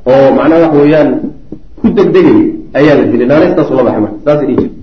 Oo 0.07 0.27
macnaha 0.37 0.61
waxa 0.63 0.77
weeyaan 0.81 1.09
ku 1.81 1.87
degdegay 1.97 2.39
ayaa 2.73 2.95
la 2.99 3.03
dilay. 3.11 3.27
Naanaystaas 3.27 3.69
ula 3.71 3.83
baxay 3.83 4.01
marka 4.01 4.35
dhihi 4.39 4.55
jirta 4.55 4.77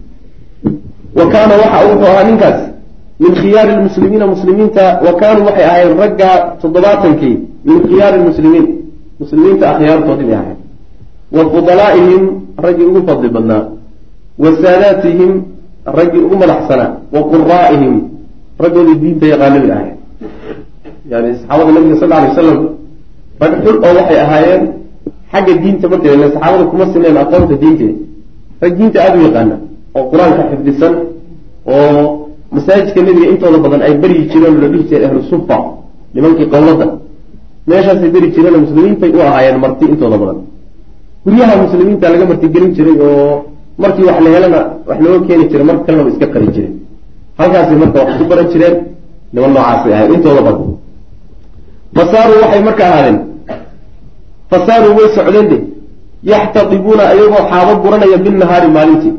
wa 1.18 1.24
kaana 1.32 1.54
waxa 1.62 1.78
wuxuu 1.88 2.06
ahaa 2.06 2.24
ninkaas 2.24 2.69
min 3.22 3.32
khiyaari 3.40 3.72
lmuslimiina 3.78 4.26
muslimiinta 4.26 4.84
wa 5.04 5.12
kaanuu 5.20 5.44
waxay 5.48 5.64
ahaayeen 5.64 5.98
ragga 6.02 6.30
toddobaatankii 6.62 7.36
min 7.68 7.78
khiyaari 7.88 8.16
lmuslimiin. 8.22 8.66
Muslimiinta 9.20 9.64
akhyaartoodii 9.72 10.26
bay 10.30 10.36
ahayd 10.42 10.58
wa 11.36 11.42
fudalaa'ihim 11.52 12.22
raggii 12.64 12.86
ugu 12.90 13.00
fadli 13.08 13.28
badnaa. 13.28 13.62
Wa 14.42 14.48
saadaatihim 14.62 15.32
raggii 15.98 16.22
ugu 16.26 16.36
madaxsanaa. 16.42 16.90
Wa 17.14 17.20
quraa'ihim 17.32 17.94
raggoodii 18.62 18.96
diinta 19.02 19.26
yaqaana 19.32 19.58
bay 19.62 19.72
ahayd 19.76 19.96
yani 21.10 21.28
saxaabada 21.40 21.72
nabiga 21.76 21.96
sal 22.00 22.12
alay 22.12 22.28
wasalam 22.32 22.58
rag 23.42 23.52
xul 23.64 23.76
oo 23.86 23.92
waxay 23.98 24.18
ahaayeen 24.24 24.62
xagga 25.32 25.52
diinta 25.62 25.86
markay 25.92 26.16
le 26.16 26.26
saxaabada 26.34 26.64
kuma 26.70 26.84
sineen 26.92 27.16
aqoonta 27.22 27.54
diinteeda. 27.62 27.94
Rag 28.62 28.72
diinta 28.78 28.98
aada 29.04 29.16
u 29.18 29.22
yaqaana 29.28 29.56
oo 29.96 30.04
qur'aanka 30.12 30.42
xifdisan 30.50 30.94
oo 31.66 32.19
masaajidka 32.54 33.00
nebiga 33.06 33.26
intooda 33.32 33.58
badan 33.64 33.80
ay 33.86 33.94
beryi 34.02 34.22
jireen 34.32 34.54
oo 34.56 34.60
la 34.64 34.68
dhihi 34.72 34.84
jiray 34.90 35.04
ahlu 35.08 35.20
sufa 35.30 35.56
nimankii 36.14 36.46
qowladda 36.54 36.86
meeshaasay 37.70 38.10
beri 38.14 38.28
jireen 38.34 38.54
oo 38.56 38.60
muslimiintay 38.66 39.10
u 39.16 39.20
ahaayeen 39.28 39.58
marti 39.64 39.84
intooda 39.92 40.16
badan. 40.22 40.38
Guryaha 41.24 41.54
muslimiinta 41.64 42.06
laga 42.12 42.24
martigelin 42.30 42.70
jiray 42.76 42.96
oo 43.06 43.44
markii 43.82 44.04
wax 44.08 44.18
la 44.24 44.30
helana 44.34 44.60
wax 44.88 44.98
looga 45.04 45.18
keeni 45.26 45.44
jiray 45.50 45.64
mar 45.68 45.76
kalena 45.86 46.10
iska 46.12 46.26
qari 46.34 46.46
jireen. 46.54 46.74
Halkaasay 47.38 47.76
marka 47.82 47.98
wax 48.04 48.10
ku 48.18 48.24
baran 48.30 48.46
jireen 48.52 48.74
niman 49.34 49.50
noocaasay 49.56 49.92
ahayd 49.96 50.10
intooda 50.16 50.42
badan. 50.48 50.68
Fasaaruu 51.96 52.38
waxay 52.42 52.62
marka 52.68 52.82
ahaadeen. 52.90 53.16
Fasaaruu 54.50 54.92
way 54.98 55.08
socdeen 55.16 55.46
de. 55.52 55.56
Yaxtadibuuna 56.32 57.02
ayagoo 57.12 57.42
xaabo 57.50 57.72
guranaya 57.82 58.18
binnahaari 58.24 58.68
maalintii 58.76 59.12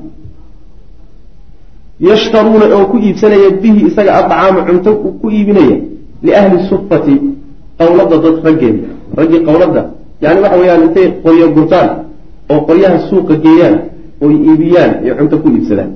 yashtaruuna 2.10 2.66
oo 2.76 2.86
ku 2.92 2.98
iibsanaya 2.98 3.50
bihi 3.62 3.80
isaga 3.90 4.12
adcaama 4.20 4.60
cunto 4.68 4.92
ku 5.22 5.28
iibinaya 5.30 5.78
liahli 6.26 6.58
sufati 6.70 7.16
qowladda 7.80 8.16
dad 8.24 8.36
raggeeda 8.46 8.88
raggii 9.20 9.42
qowladda 9.48 9.82
yani 10.24 10.40
waxa 10.44 10.58
weeyaan 10.62 10.82
intay 10.88 11.08
qoryo 11.24 11.48
gurtaan 11.56 11.90
oo 12.52 12.60
qoryaha 12.68 12.98
suuqa 13.10 13.34
geeyaan 13.46 13.76
oy 14.26 14.34
iibiyaan 14.50 14.92
iyo 15.06 15.14
cunto 15.20 15.36
ku 15.42 15.48
iibsadaan. 15.50 15.92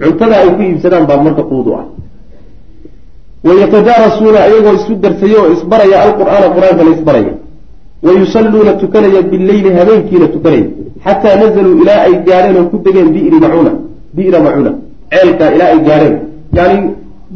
Cuntada 0.00 0.34
ay 0.42 0.48
ku 0.56 0.60
iibsadaan 0.62 1.04
baa 1.10 1.20
marka 1.26 1.42
quud 1.50 1.66
u 1.70 1.72
ah. 1.80 1.86
Wayatadaarasuuna 3.46 4.40
iyagoo 4.50 4.74
isu 4.78 4.92
darsaya 5.04 5.36
oo 5.42 5.52
isbaraya 5.56 5.96
alqur'aana 6.06 6.46
qur'aankana 6.56 6.90
isbaraya. 6.96 7.32
Wa 8.04 8.12
yusalluuna 8.20 8.72
tukanaya 8.82 9.22
bileyli 9.30 9.70
habeenkiina 9.78 10.26
tukanaya. 10.34 10.66
Xataa 11.04 11.36
nazaluu 11.40 11.74
ilaa 11.82 12.00
ay 12.06 12.14
gaadheen 12.26 12.56
oo 12.60 12.66
ku 12.72 12.76
degeen 12.84 13.08
bi'ri 13.14 13.38
macuuna 13.44 13.72
bi'ra 14.16 14.38
macuuna 14.46 14.72
ceelka 15.12 15.44
ilaa 15.54 15.68
ay 15.74 15.80
gaadheen 15.88 16.14
yani 16.58 16.76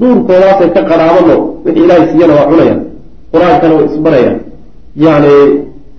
duurkoodaasay 0.00 0.68
ka 0.76 0.82
qaraabano 0.90 1.34
wixii 1.64 1.84
ilaahay 1.84 2.06
siiyana 2.12 2.34
waa 2.38 2.46
cunayaan 2.50 2.80
qur'aankana 3.32 3.74
way 3.78 3.86
isbarayaan 3.94 4.38
yani 5.04 5.32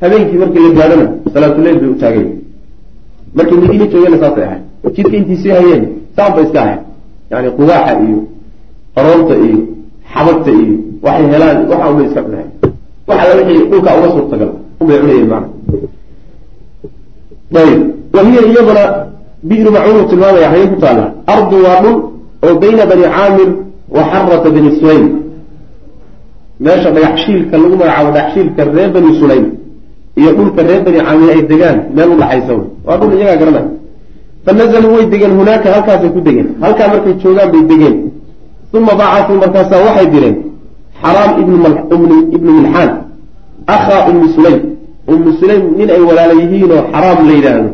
habeenkii 0.02 0.38
markii 0.44 0.64
la 0.68 0.72
gaadhona 0.80 1.06
salaatuleyl 1.34 1.78
bay 1.82 1.90
u 1.90 1.96
taagayen 2.04 2.30
markii 3.38 3.58
madiine 3.62 3.86
joogeenna 3.94 4.18
saasay 4.24 4.44
ahayd. 4.48 4.62
Jidka 4.96 5.16
intiisii 5.18 5.52
hayeen 5.58 5.84
saan 6.16 6.32
bay 6.36 6.44
iska 6.46 6.60
ahayd. 6.66 6.80
Yani 7.32 7.50
qubaaxa 7.58 7.94
iyo 8.06 8.20
qaroonta 8.96 9.34
iyo 9.46 9.58
xabagta 10.14 10.52
iyo 10.60 10.76
waxay 11.06 11.28
helaan 11.34 11.58
waxa 11.72 11.86
unbay 11.92 12.06
iska 12.10 12.22
cunahay 12.26 12.48
wax 13.08 13.18
alla 13.24 13.34
wixii 13.40 13.66
dhulka 13.72 13.90
uga 13.98 14.10
suurtagal 14.16 14.50
unbay 14.82 14.98
cunayeen 15.02 15.28
maana 15.32 15.48
ayb 17.62 17.80
wa 18.16 18.22
hiya 18.28 18.42
iyaduna 18.50 18.84
bi'ru 19.50 19.70
macuunu 19.76 20.02
tilmaamaya 20.10 20.48
xagee 20.54 20.68
ku 20.72 20.78
taalla 20.84 21.06
ardu 21.36 21.56
waa 21.66 21.78
dhul 21.84 21.98
oo 22.46 22.54
bayna 22.62 22.84
bani 22.92 23.04
caamir 23.16 23.50
wa 23.96 24.02
xarata 24.12 24.50
bani 24.56 24.70
sulaym. 24.80 25.06
Meesha 26.60 26.90
dhagaxshiilka 26.96 27.56
lagu 27.62 27.76
magacaabo 27.82 28.10
dhagaxshiilka 28.16 28.62
reer 28.76 28.90
bani 28.96 29.12
sulaym 29.20 29.46
iyo 30.20 30.32
dhulka 30.38 30.62
reer 30.68 30.82
bani 30.88 31.00
caamir 31.06 31.30
ay 31.36 31.42
degaan 31.52 31.78
meel 31.96 32.10
udhaxaysa 32.16 32.52
wey. 32.58 32.68
Waa 32.86 32.98
dhul 33.00 33.12
iyagaa 33.18 33.38
garanay 33.42 33.66
fa 34.46 34.52
nazaluu 34.54 34.92
way 34.96 35.06
degeen 35.14 35.34
hunaaka 35.40 35.68
halkaasay 35.74 36.10
ku 36.16 36.20
degeen. 36.28 36.48
Halkaa 36.64 36.88
markay 36.94 37.14
joogaan 37.24 37.50
bay 37.54 37.64
degeen. 37.72 37.96
Uma 38.74 38.94
bacasuu 39.00 39.38
markaasaa 39.44 39.80
waxay 39.86 40.08
direen 40.14 40.36
xaraam 41.02 41.32
ibnu 42.36 42.52
milxaan 42.58 42.92
akhaa 43.76 44.02
ummi 44.10 44.28
sulaym. 44.36 44.60
Ummu 45.12 45.30
sulaym 45.40 45.64
nin 45.78 45.90
ay 45.96 46.02
walaala 46.10 46.34
yihiinoo 46.42 46.82
xaraam 46.92 47.20
la 47.28 47.34
yidhaahdo 47.38 47.70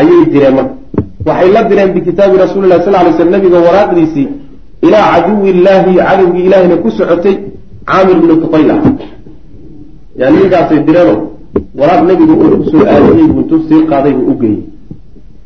ayay 0.00 0.22
direen 0.32 0.54
marka 0.58 0.79
waxay 1.26 1.50
la 1.52 1.62
direen 1.68 1.92
bikitaabi 1.94 2.36
rasuuli 2.44 2.68
lah 2.68 2.80
sal 2.84 2.92
lay 2.92 3.12
sl 3.18 3.30
nabiga 3.30 3.58
waraaqdiisii 3.66 4.28
ilaa 4.86 5.06
caduwi 5.12 5.50
illaahi 5.50 5.92
cadowgii 6.08 6.44
ilaahina 6.48 6.76
ku 6.76 6.90
socotay 6.90 7.36
caamir 7.90 8.16
bnu 8.22 8.34
tufayl 8.42 8.70
ah 8.70 8.80
yani 10.20 10.36
ninkaasay 10.42 10.80
direeno 10.86 11.14
waraaq 11.80 12.00
nabiga 12.10 12.32
uu 12.32 12.56
ku 12.62 12.66
soo 12.70 12.84
aadiyey 12.94 13.26
buu 13.32 13.40
intuu 13.42 13.60
sii 13.68 13.82
qaaday 13.90 14.12
buu 14.12 14.26
u 14.32 14.34
geeyey. 14.40 14.62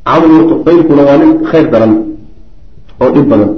Caamir 0.06 0.28
bnu 0.28 0.44
tufaylkuna 0.50 1.02
waa 1.08 1.16
nin 1.22 1.30
khayr 1.50 1.66
daran 1.72 1.92
oo 3.00 3.10
dhib 3.14 3.26
badan. 3.30 3.50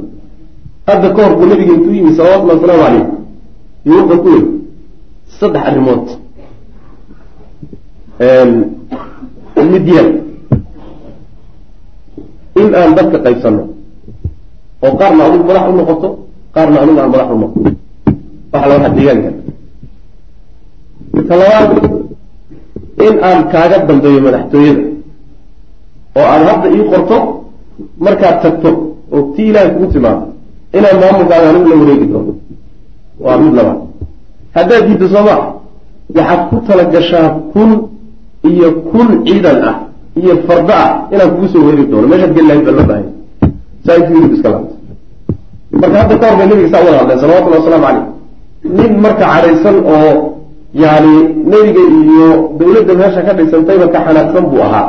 Hadda 0.86 1.08
ka 1.14 1.20
hor 1.24 1.34
buu 1.38 1.46
nabiga 1.52 1.72
intuu 1.76 1.94
yimi 1.98 2.16
salawatulli 2.16 2.52
wasalaamu 2.54 2.82
caleyh 2.84 3.04
iyo 3.86 3.96
wuxuu 4.00 4.22
ku 4.22 4.28
yiri 4.34 4.46
saddex 5.38 5.62
arrimood. 5.68 6.06
Midyaan 9.72 10.08
in 12.60 12.68
aan 12.74 12.90
dadka 12.98 13.18
qaybsanno 13.26 13.62
oo 14.84 14.92
qaarna 15.00 15.22
adigu 15.26 15.44
madax 15.48 15.64
u 15.70 15.72
noqoto 15.78 16.08
qaarna 16.54 16.76
anigu 16.82 16.98
aan 17.02 17.10
madax 17.14 17.28
u 17.34 17.38
noqoto 17.42 17.70
waxa 18.52 18.66
la 18.68 18.74
waxa 18.78 18.94
deegaanka 18.96 19.30
ta 21.28 21.34
labaad 21.40 21.70
in 23.06 23.14
aan 23.28 23.40
kaaga 23.52 23.78
dambeeyo 23.88 24.20
madaxtooyada. 24.26 24.82
oo 26.18 26.26
aada 26.32 26.44
hadda 26.52 26.68
ii 26.76 26.84
qorto 26.92 27.16
markaad 28.04 28.36
tagto 28.42 28.68
oo 29.14 29.22
tii 29.34 29.48
ilaahay 29.50 29.70
kugu 29.74 29.86
timaado 29.92 30.26
inaan 30.76 30.96
maamulkaaga 31.02 31.46
anigu 31.50 31.68
la 31.70 31.76
wareegi 31.80 32.06
doono. 32.12 32.32
Waa 33.24 33.36
mid 33.42 33.54
labaad. 33.58 33.78
Haddaad 34.56 34.82
diiddo 34.86 35.06
sooma 35.14 35.34
waxaad 36.16 36.40
ku 36.48 36.56
talagashaa 36.66 37.28
kun 37.52 37.70
iyo 38.50 38.68
kun 38.90 39.08
ciidan 39.26 39.58
ah 39.70 39.76
iyo 40.20 40.34
farda 40.48 40.74
ah 40.84 40.90
inaan 41.12 41.30
kugu 41.34 41.46
soo 41.52 41.62
weeri 41.66 41.84
doono. 41.90 42.06
Meeshaad 42.10 42.32
geli 42.36 42.48
lahayd 42.48 42.64
baa 42.66 42.72
loo 42.78 42.86
baahanya 42.90 43.12
saa 43.86 43.96
intu 44.00 44.12
yurib 44.16 44.32
iska 44.36 44.48
laabta 44.54 44.74
marka 45.80 45.96
hadda 46.02 46.14
ka 46.20 46.26
hor 46.28 46.36
bay 46.38 46.46
nabiga 46.50 46.68
saa 46.72 46.82
wada 46.86 46.98
hadleen 47.00 47.18
salawatullahi 47.22 47.60
wasalaamu 47.62 47.86
caleyh 47.86 48.04
nin 48.78 48.92
marka 49.04 49.24
cadhaysan 49.32 49.76
oo 49.94 50.12
yani 50.84 51.14
nebiga 51.50 51.82
iyo 52.00 52.28
dawladda 52.58 52.92
meesha 53.00 53.20
ka 53.26 53.32
dhisantayba 53.38 53.86
ka 53.94 53.98
xanaaqsan 54.06 54.44
buu 54.50 54.62
ahaa. 54.66 54.86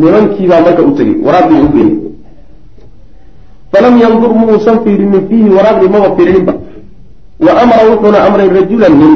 Nimankiibaa 0.00 0.60
marka 0.66 0.82
u 0.88 0.92
tegey 0.98 1.16
waraaqdii 1.26 1.60
u 1.66 1.68
geeyey 1.74 1.92
falam 3.72 3.94
yandur 4.02 4.32
muusan 4.40 4.76
fiirinin 4.84 5.22
fiihi 5.28 5.50
waraaqdii 5.56 5.90
maba 5.94 6.08
fiirininba 6.16 6.54
wa 7.46 7.52
amara 7.62 7.82
wuxuuna 7.90 8.18
amray 8.26 8.48
rajulan 8.58 8.94
nin. 9.02 9.14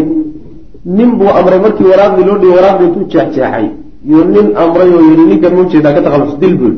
Nin 0.97 1.11
buu 1.19 1.31
amray 1.39 1.59
markii 1.65 1.87
waraaqdii 1.93 2.25
loo 2.29 2.39
dhiyay 2.43 2.55
waraaqdii 2.59 2.87
intuu 2.89 3.05
jeexjeexay 3.13 3.67
iyo 4.09 4.25
nin 4.35 4.47
amray 4.63 4.89
oo 4.97 5.03
yihi 5.09 5.25
ninkan 5.31 5.53
ma 5.55 5.61
u 5.63 5.67
jeedaa 5.73 5.95
ka 5.97 6.03
taqalus 6.03 6.35
dil 6.41 6.55
bul 6.61 6.75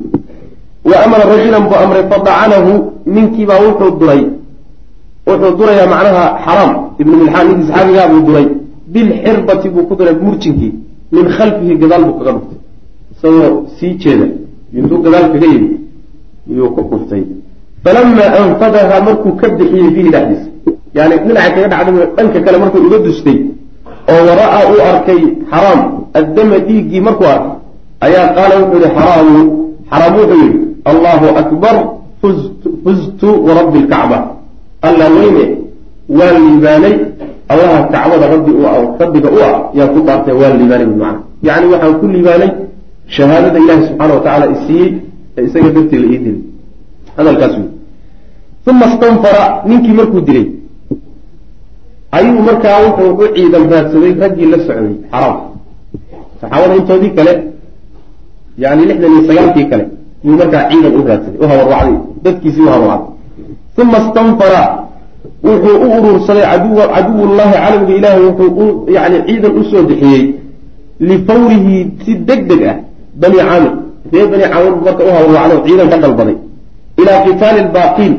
wa 0.88 0.96
amara 1.04 1.24
rajulan 1.32 1.62
buu 1.68 1.78
amray 1.84 2.04
fadacanahu 2.10 2.72
ninkiibaa 3.14 3.60
wuxuu 3.66 3.90
duray 4.00 4.22
wuxuu 5.26 5.56
durayaa 5.58 5.86
macnaha 5.92 6.24
xaraam. 6.46 6.72
Ibnu 7.00 7.14
milxaan 7.20 7.46
ninkii 7.48 7.66
saxaabigaa 7.68 8.08
buu 8.12 8.22
duray 8.26 8.46
bilxirbati 8.94 9.68
buu 9.74 9.84
ku 9.88 9.94
duray 9.98 10.14
murjinkii 10.24 10.72
min 11.12 11.26
khalfihi 11.36 11.74
gadaal 11.82 12.02
buu 12.08 12.16
kaga 12.18 12.32
dhuftay 12.36 12.58
isagoo 13.12 13.66
sii 13.76 13.94
jeeda 14.02 14.26
intuu 14.78 14.98
gadaal 15.04 15.26
kaga 15.32 15.46
yimi 15.52 15.70
iyuu 16.50 16.70
ku 16.74 16.80
dhuftay. 16.90 17.22
Falamaa 17.84 18.30
anfadaha 18.40 18.96
markuu 19.06 19.32
ka 19.40 19.46
bixiyey 19.58 19.90
fiihi 19.94 20.10
dhexdiisa. 20.14 20.48
Yani 20.96 21.14
dhinaca 21.24 21.50
kaga 21.54 21.68
dhacday 21.72 22.06
dhanka 22.16 22.38
kale 22.44 22.56
markuu 22.62 22.80
uga 22.86 22.98
dustay 23.06 23.38
oo 24.12 24.20
wara-a 24.28 24.60
uu 24.70 24.80
arkay 24.90 25.20
xaraam 25.50 25.80
addama 26.18 26.56
dhiiggii 26.68 27.00
markuu 27.06 27.28
arkay 27.34 27.56
ayaa 28.06 28.26
qaala 28.36 28.54
wuxuu 28.60 28.78
yihi 28.82 28.94
xaraamu. 28.98 29.40
Xaraam 29.90 30.14
wuxuu 30.18 30.38
yihi 30.42 30.58
allahu 30.90 31.26
akbar 31.42 31.76
fuztu 32.84 33.28
warabbi 33.46 33.78
lkacba 33.84 34.18
alla 34.88 35.06
weyne 35.16 35.44
waa 36.18 36.32
liibaanay 36.38 36.94
allaha 37.52 37.78
kacbada 37.92 38.26
rabbi 38.34 38.50
rabbiga 39.00 39.28
u 39.36 39.38
ah 39.48 39.54
yaan 39.78 39.88
ku 39.94 40.00
dhaartay 40.06 40.34
waa 40.40 40.52
liibaanay 40.60 40.86
bimacna 40.92 41.20
yacni 41.42 41.66
waxaan 41.72 41.94
ku 42.00 42.06
liibaanay 42.14 42.50
shahaadada 43.16 43.58
ilaahi 43.64 43.82
subxaana 43.88 44.14
wa 44.14 44.20
tacaala 44.20 44.46
isiiyey 44.54 44.90
ee 45.38 45.44
isaga 45.46 45.68
dartii 45.76 45.98
la 46.02 46.06
ii 46.14 46.18
dilay. 46.24 46.38
Hadalkaas 47.16 47.54
wey 47.58 47.68
uma 48.70 48.86
stanfara 48.94 49.44
ninkii 49.68 49.94
markuu 49.98 50.20
dilay 50.28 50.46
ayuu 52.18 52.40
markaa 52.48 52.78
wuxuu 52.84 53.10
u 53.22 53.26
ciidan 53.36 53.64
raadsaday 53.72 54.12
raggii 54.22 54.48
la 54.52 54.58
socday 54.66 54.94
xaraam 55.12 55.36
saxaabada 56.40 56.74
intoodii 56.80 57.12
kale 57.18 57.32
yani 58.62 58.82
lixdan 58.88 59.10
iyo 59.14 59.22
sagaalkii 59.28 59.66
kale 59.70 59.84
yuu 60.24 60.36
markaa 60.40 60.62
ciidan 60.70 60.92
u 60.98 61.02
raadsaday 61.08 61.38
u 61.42 61.46
habarwacday 61.50 61.94
dadkiisii 62.24 62.64
u 62.68 62.70
habarwacday. 62.74 63.14
Uma 63.82 63.98
stanfara 64.08 64.62
wuxuu 65.48 65.76
u 65.84 65.88
urursaday 65.96 66.44
caduwullahi 66.94 67.54
cadowga 67.64 67.92
ilaahay 67.98 68.22
wuxuu 68.28 68.68
yani 68.96 69.16
ciidan 69.26 69.52
u 69.60 69.64
soo 69.70 69.82
bixiyey 69.88 70.24
lifawrihi 71.08 71.76
si 72.04 72.12
deg 72.28 72.40
deg 72.50 72.62
ah 72.70 72.76
bani 73.20 73.36
caamir 73.48 73.72
ree 74.12 74.26
bani 74.32 74.44
caamir 74.52 74.72
bu 74.76 74.80
marka 74.88 75.02
u 75.08 75.10
habarwacday 75.16 75.58
ciidan 75.66 75.88
ka 75.92 75.96
dalbaday. 76.04 76.36
Ilaa 77.00 77.18
qitaali 77.26 77.60
lbaaqiin 77.68 78.14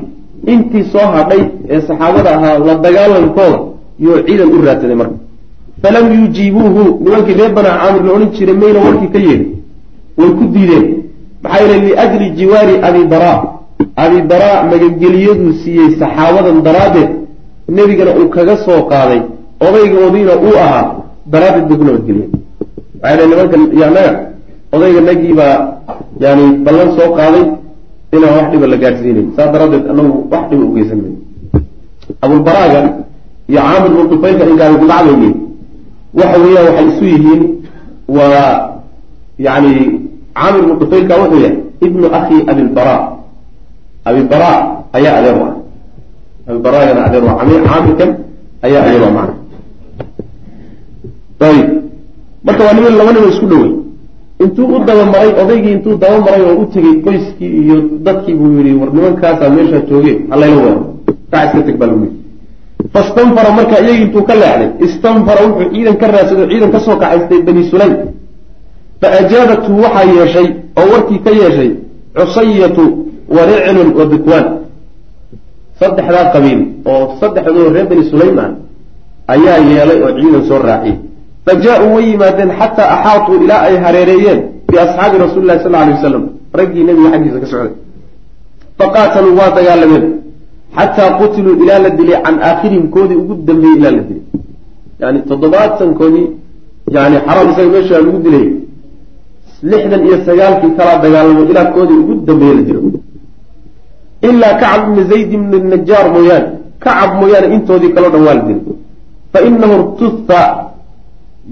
intii 0.54 0.84
soo 0.93 1.08
hadhay 1.16 1.41
ee 1.70 1.82
saxaabada 1.88 2.30
ahaa 2.38 2.56
la 2.68 2.74
dagaalankooda 2.86 3.60
yuu 4.04 4.18
ciidan 4.28 4.50
u 4.56 4.58
raadsaday 4.68 4.98
marka. 5.02 5.16
Falam 5.82 6.06
yujiibuuhu 6.20 6.84
nimankii 7.04 7.36
reer 7.39 7.52
bani 7.58 7.70
caamir 7.80 8.04
la 8.08 8.12
odhan 8.16 8.30
jiray 8.38 8.56
mayna 8.64 8.80
warkii 8.86 9.10
ka 9.14 9.20
yeedhin 9.28 9.52
way 10.18 10.30
ku 10.38 10.43
diideen. 10.54 10.86
Maxaa 11.43 11.62
yeele 11.64 11.78
liajli 11.86 12.26
jiwaari 12.38 12.76
abi 12.88 13.02
bara 13.14 13.32
abi 14.04 14.18
bara 14.32 14.52
magangeliyaduu 14.72 15.54
siiyey 15.62 15.89
saxaabadan 16.00 16.58
daraaddeed. 16.68 17.10
Nebigana 17.76 18.12
uu 18.20 18.30
kaga 18.36 18.56
soo 18.66 18.82
qaaday. 18.91 19.22
Odaygoodiina 19.66 20.34
uu 20.45 20.56
ahaa 20.66 20.86
daraaddeed 21.34 21.68
bay 21.70 21.78
ku 21.80 21.84
nabadgeliyeen 21.88 22.32
waxay 23.02 23.18
dhen 23.18 23.30
nimankan 23.30 23.64
yanaga 23.82 24.12
odayga 24.76 25.02
nagiibaa 25.10 25.56
yani 26.24 26.45
ballan 26.66 26.89
soo 26.98 27.10
qaaday 27.18 27.45
inaan 28.16 28.34
wax 28.38 28.45
dhiba 28.52 28.68
la 28.74 28.78
gaadhsiinayn 28.84 29.28
saas 29.36 29.50
daraaddeed 29.54 29.84
anagu 29.91 30.14
wax 30.32 30.43
dhiba 30.50 30.64
ugeysan 30.72 31.00
mayn 31.04 31.16
abulbaraaga 32.24 32.82
iyo 33.50 33.60
caamir 33.62 33.89
bnu 33.91 34.10
tufaylka 34.10 34.43
inkaani 34.52 34.78
dibacdayni 34.82 35.30
waxa 36.14 36.38
weeyaan 36.43 36.66
waxay 36.68 36.88
isu 36.91 37.06
yihiin 37.06 37.41
waa 38.08 38.50
yani 39.39 39.74
caamir 40.38 40.62
bnu 40.64 40.76
tufaylka 40.82 41.14
wuxuu 41.22 41.39
yahay 41.45 41.58
ibnu 41.82 42.06
akhi 42.20 42.38
abilbara 42.52 42.95
abibara 44.06 44.52
ayaa 44.93 45.18
adeer 45.20 45.38
ah. 45.48 45.54
Abibaraagana 46.48 47.02
adeer 47.08 47.24
u 47.24 47.28
ah. 47.28 47.36
Caamirkan 47.68 48.10
ayaa 48.64 48.84
adeer 48.88 49.04
u 49.04 49.12
macna 49.18 49.34
ayib 51.48 51.68
marka 52.43 52.62
waa 52.64 52.74
niman 52.74 52.93
laba 52.98 53.12
nimo 53.14 53.28
isku 53.30 53.45
dhowey 53.45 53.74
intuu 54.43 54.68
u 54.76 54.80
dabamaray 54.88 55.32
odaygii 55.41 55.74
intuu 55.78 55.98
dabamaray 56.04 56.41
oo 56.50 56.56
u 56.62 56.66
tegey 56.74 56.95
qoyskii 57.06 57.52
iyo 57.62 57.76
dadkii 58.06 58.34
buu 58.39 58.58
yihi 58.58 58.80
war 58.80 58.89
nimankaasaa 58.93 59.50
meeshaa 59.50 59.86
jooge 59.89 60.14
halayla 60.30 60.62
weero 60.66 60.82
kac 61.32 61.45
iska 61.45 61.62
teg 61.68 61.78
baa 61.78 61.88
lagu 61.91 62.06
yii 62.06 62.26
fastanfara 62.93 63.49
marka 63.57 63.75
iyagii 63.83 64.03
intuu 64.05 64.23
ka 64.29 64.35
leexday 64.41 64.69
istanfara 64.85 65.41
wuxuu 65.47 65.69
ciidan 65.73 65.95
ka 66.01 66.05
raadsaday 66.13 66.43
o 66.45 66.49
ciidan 66.51 66.71
ka 66.75 66.79
soo 66.85 66.95
kaxaystay 67.01 67.39
bani 67.47 67.63
sulaym. 67.71 67.93
Fa 69.01 69.07
ajaabatu 69.19 69.71
waxaa 69.83 70.05
yeeshay 70.17 70.47
oo 70.79 70.85
warkii 70.93 71.19
ka 71.25 71.31
yeeshay 71.41 71.69
cusayatu 72.17 72.83
wa 73.35 73.41
riclun 73.49 73.89
wa 73.99 74.05
bikwaan 74.11 74.45
saddexdaa 75.79 76.25
qabiil 76.33 76.59
oo 76.91 77.03
saddexdoo 77.21 77.69
reer 77.75 77.88
bani 77.91 78.03
sulaym 78.11 78.38
ah 78.45 78.49
ayaa 79.33 79.57
yeelay 79.69 79.99
oo 80.05 80.11
ciidan 80.19 80.43
soo 80.49 80.59
raaciyey. 80.67 80.95
Fa 81.45 81.51
jaa-uu 81.63 81.93
way 81.95 82.05
yimaadeen 82.11 82.51
xataa 82.59 82.88
axaatuu 82.95 83.35
ilaa 83.43 83.61
ay 83.67 83.75
hareereeyeen 83.83 84.39
biasxaabi 84.71 85.15
rasuuli 85.23 85.47
lahi 85.49 85.59
sal 85.63 85.75
alay 85.75 85.93
wasalam 85.97 86.23
raggii 86.59 86.83
nebiga 86.88 87.09
xaggiisa 87.13 87.39
ka 87.43 87.47
socday. 87.51 87.73
Faqaataluu 88.79 89.33
waa 89.39 89.49
dagaalameen 89.57 90.05
xataa 90.78 91.09
qutiluu 91.19 91.55
ilaa 91.63 91.80
la 91.86 91.89
dilay 91.97 92.17
can 92.25 92.36
aakhirihim 92.49 92.86
koodii 92.95 93.17
ugu 93.23 93.34
dambeeyey 93.47 93.78
ilaa 93.80 93.91
la 93.97 94.03
dilay 94.09 94.23
yani 95.01 95.19
toddobaatankoodii 95.30 96.28
yani 96.95 97.17
xaraam 97.25 97.47
isaga 97.51 97.69
meeshaa 97.75 98.01
lagu 98.05 98.19
dilay 98.25 98.45
lixdan 99.71 100.01
iyo 100.07 100.17
sagaalkii 100.28 100.71
kalaa 100.78 100.97
dagaalamo 101.03 101.41
ilaa 101.51 101.67
koodii 101.75 101.99
ugu 102.03 102.13
dambeeye 102.28 102.53
la 102.59 102.63
dilo 102.67 102.82
ilaa 104.30 104.53
kacab 104.61 104.82
ibni 104.88 105.01
zayd 105.11 105.30
ibni 105.38 105.57
najaar 105.73 106.05
mooyaane 106.15 106.49
kacab 106.84 107.11
mooyaane 107.19 107.47
intoodii 107.55 107.91
kaloo 107.95 108.11
dhan 108.13 108.23
waa 108.28 108.38
la 108.39 108.43
dilay 108.47 108.63
fa 109.34 109.39
inahu 109.47 109.75
irtuha 109.82 110.43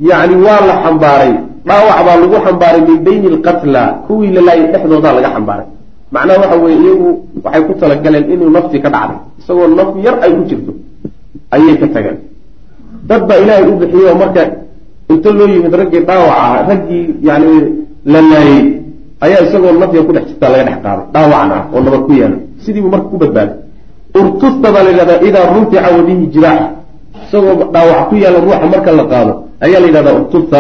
yani 0.10 0.36
waa 0.46 0.62
la 0.70 0.74
xambaaray 0.84 1.34
dhaawac 1.68 2.00
baa 2.08 2.18
lagu 2.24 2.38
xambaaray 2.46 2.82
min 2.90 2.98
bayni 3.08 3.28
alqatla 3.34 3.82
kuwii 4.08 4.32
la 4.36 4.42
laayay 4.48 4.68
dhexdoodaa 4.74 5.14
laga 5.18 5.30
xambaaray 5.36 5.68
macnaha 6.14 6.38
waxa 6.44 6.58
weye 6.64 6.78
iyagu 6.84 7.10
waxay 7.44 7.64
ku 7.68 7.74
talagaleen 7.82 8.26
inuu 8.34 8.50
naftii 8.56 8.82
ka 8.86 8.90
dhacday. 8.96 9.18
Isagoo 9.40 9.68
naf 9.78 9.90
yar 10.06 10.16
ay 10.26 10.32
ku 10.38 10.42
jirto 10.50 10.72
ayay 11.56 11.76
ka 11.82 11.88
tageen 11.96 12.18
dad 13.10 13.22
baa 13.28 13.38
ilaahay 13.44 13.66
u 13.72 13.76
bixiyey 13.82 14.08
oo 14.12 14.16
marka 14.22 14.42
inta 15.14 15.30
loo 15.38 15.48
yimid 15.54 15.74
raggii 15.80 16.02
dhaawac 16.10 16.38
ah 16.44 16.54
raggii 16.70 17.04
yani 17.28 17.52
la 18.14 18.20
laayey 18.32 18.62
ayaa 19.26 19.42
isagoo 19.48 19.74
nafya 19.82 20.02
ku 20.08 20.12
dhex 20.16 20.26
jirtaa 20.30 20.50
laga 20.54 20.64
dhex 20.70 20.78
qaaday 20.86 21.06
dhaawacan 21.14 21.52
ah 21.58 21.64
oo 21.74 21.80
nabad 21.86 22.02
ku 22.08 22.12
yaalla 22.20 22.38
sidiibuu 22.64 22.92
marka 22.96 23.08
ku 23.14 23.18
badbaaday. 23.24 23.56
Urtusta 24.20 24.68
baa 24.74 24.84
la 24.86 24.90
yidhahdaa 24.94 25.20
idaa 25.28 25.46
rufica 25.54 25.88
wabihi 25.96 26.26
jiraax 26.34 26.62
isagoo 27.26 27.54
dhaawac 27.74 28.00
ku 28.10 28.16
yaalla 28.24 28.40
ruuxa 28.46 28.68
marka 28.74 28.90
la 29.00 29.06
qaado 29.12 29.34
ayaa 29.66 29.80
la 29.84 29.88
yidhahdaa 29.90 30.16
urtusta 30.20 30.60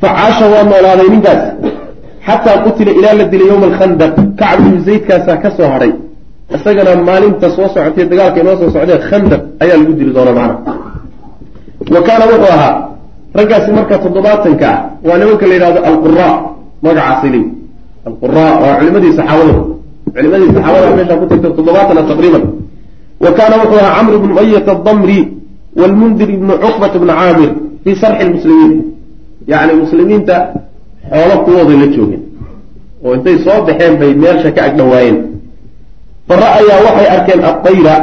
facaasha 0.00 0.44
waa 0.52 0.62
noolaaday 0.70 1.08
ninkaas 1.14 1.40
xataa 2.26 2.56
qutila 2.64 2.90
ilaa 2.98 3.14
la 3.20 3.24
dilay 3.32 3.48
yowma 3.52 3.66
alkhandaq. 3.70 4.12
Kacb 4.40 4.60
ibnu 4.66 4.78
zaydkaasaa 4.88 5.36
ka 5.42 5.50
soo 5.56 5.68
hadhay 5.74 5.92
isagana 6.56 6.92
maalinta 7.08 7.46
soo 7.56 7.68
socotay 7.74 8.04
dagaalka 8.10 8.38
inoo 8.42 8.56
soo 8.60 8.70
socdee 8.74 8.98
khandaq 9.08 9.42
ayaa 9.62 9.76
lagu 9.80 9.92
dili 9.98 10.12
doona 10.16 10.32
macna. 10.38 10.72
Wa 11.94 12.00
kaana 12.06 12.24
wuxuu 12.30 12.52
ahaa 12.56 12.74
raggaasi 13.38 13.70
marka 13.78 13.94
toddobaatanka 14.04 14.66
ah 14.74 14.78
waa 15.08 15.18
nimanka 15.20 15.44
la 15.50 15.54
yidhahdo 15.54 15.80
alqura 15.90 16.28
magacaasay 16.84 17.30
leeyi 17.34 17.48
alqura 18.08 18.46
waa 18.62 18.74
culimadii 18.78 19.12
saxaabada 19.18 19.54
culimadii 20.14 20.50
saxaabada 20.56 20.86
meeshaa 20.98 21.18
ku 21.20 21.26
tagta 21.30 21.48
toddobaatana 21.56 22.02
taqriiban. 22.10 22.44
Wa 23.24 23.30
kaana 23.38 23.54
wuxuu 23.62 23.80
ahaa 23.82 23.94
camr 23.98 24.12
ibnu 24.18 24.30
umayata 24.34 24.72
adamri 24.76 25.20
wlmundir 25.80 26.28
ibnu 26.36 26.52
cuqbat 26.64 26.92
bni 27.02 27.12
caamir 27.20 27.50
fii 27.84 27.96
sarxi 28.02 28.24
lmuslimiin 28.28 28.72
yani 29.52 29.72
muslimiinta 29.82 30.34
xoolo 31.08 31.34
kuwooday 31.44 31.76
la 31.82 31.86
joogeen 31.94 32.22
oo 33.04 33.14
intay 33.14 33.36
soo 33.44 33.58
baxeen 33.66 33.94
bay 34.00 34.14
meelsha 34.14 34.50
ka 34.52 34.60
agdhawaayeen 34.68 35.18
fara'ayaa 36.28 36.80
waxay 36.86 37.08
arkeen 37.16 37.40
adayra 37.50 37.94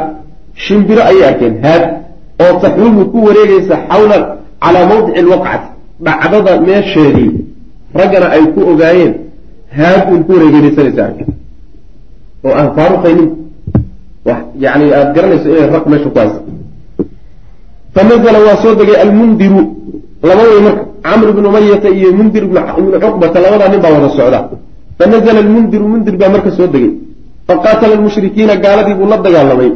shimbiro 0.65 1.01
ayay 1.09 1.23
arkeen 1.31 1.55
haad 1.63 1.83
oo 2.43 2.53
taxrumu 2.61 3.05
ku 3.11 3.17
wareegaysa 3.27 3.75
xawla 3.89 4.17
calaa 4.63 4.85
mawdici 4.91 5.19
alwaqcati 5.19 5.67
dhacdada 6.05 6.51
meesheedii. 6.61 7.31
Raggana 7.99 8.27
ay 8.35 8.43
ku 8.53 8.59
ogaayeen 8.71 9.13
haad 9.77 10.01
uun 10.11 10.21
ku 10.23 10.31
wareegeynaysanaysa 10.33 11.01
arkeen. 11.09 11.29
Oo 12.45 12.53
aan 12.59 12.69
faaruqaynin 12.75 13.29
yani 14.59 14.85
aada 14.93 15.11
garanayso 15.15 15.47
inay 15.49 15.69
raq 15.75 15.85
meesha 15.91 16.09
ku 16.09 16.19
haysa 16.19 16.39
fa 17.93 18.01
nazla 18.03 18.39
waa 18.47 18.57
soo 18.63 18.75
degay 18.75 18.97
almundiru 19.05 19.61
laba 20.23 20.43
wey 20.49 20.61
marka 20.67 20.83
camr 21.07 21.27
bnu 21.37 21.47
umayata 21.51 21.89
iyo 21.97 22.09
mundir 22.19 22.43
ibnu 22.47 22.59
cuqbata 23.03 23.37
labadaa 23.43 23.69
nin 23.73 23.79
baa 23.83 23.93
wada 23.95 24.09
socda. 24.17 24.39
Fa 24.97 25.05
nazla 25.11 25.39
almundiru 25.45 25.85
mundir 25.93 26.15
baa 26.21 26.29
marka 26.33 26.51
soo 26.57 26.67
degay. 26.73 26.91
Faqaatala 27.47 27.93
almushrikiina 27.97 28.55
gaaladii 28.63 28.95
buu 28.99 29.07
la 29.11 29.17
dagaalamay. 29.25 29.71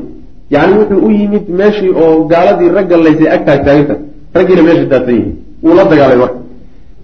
Yani 0.53 0.73
wuxuu 0.79 0.99
u 1.07 1.09
yimid 1.19 1.45
meeshii 1.59 1.93
oo 2.01 2.13
gaaladii 2.31 2.69
ragga 2.77 2.95
laysay 3.05 3.29
ag 3.35 3.41
taagtaaganta 3.47 3.95
raggiina 4.37 4.61
meesha 4.67 4.85
daatan 4.93 5.13
yihiin. 5.17 5.35
Wuu 5.63 5.73
la 5.79 5.83
dagaalamay 5.91 6.19
marka. 6.23 6.39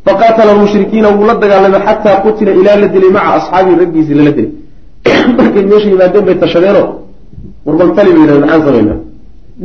Faqaatala 0.05 0.51
almushrikiina 0.55 1.07
wuu 1.15 1.25
la 1.30 1.36
dagaalamay 1.43 1.82
xataa 1.88 2.17
qutila 2.25 2.51
ilaa 2.59 2.78
la 2.82 2.88
dilay 2.93 3.11
maca 3.17 3.30
asxaabii 3.39 3.75
raggiisii 3.82 4.17
lala 4.19 4.32
dilay. 4.38 4.51
Markay 5.38 5.63
meesha 5.71 5.88
yimaadeen 5.93 6.25
bay 6.28 6.38
tashadeenoo 6.43 6.88
warbaltali 7.65 8.09
bay 8.13 8.21
yidhahdeen 8.21 8.45
maxaan 8.45 8.63
samaynaa 8.67 8.99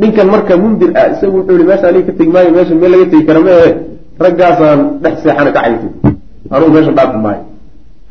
ninkan 0.01 0.27
marka 0.33 0.53
mundir 0.63 0.89
ah 0.99 1.07
isagu 1.13 1.35
wuxuu 1.37 1.55
yihi 1.57 1.67
meesha 1.69 1.87
aniga 1.89 2.05
ka 2.07 2.13
tegi 2.17 2.31
maayo 2.35 2.51
meesha 2.57 2.73
meel 2.81 2.91
laga 2.93 3.05
tegi 3.11 3.25
kara 3.29 3.39
meehe 3.47 3.69
raggaasaan 4.19 4.79
dhex 5.03 5.15
seexana 5.23 5.51
ka 5.51 5.61
cayto 5.61 5.87
anugu 6.51 6.71
meesha 6.71 6.91
dhaafi 6.91 7.17
maayo. 7.17 7.43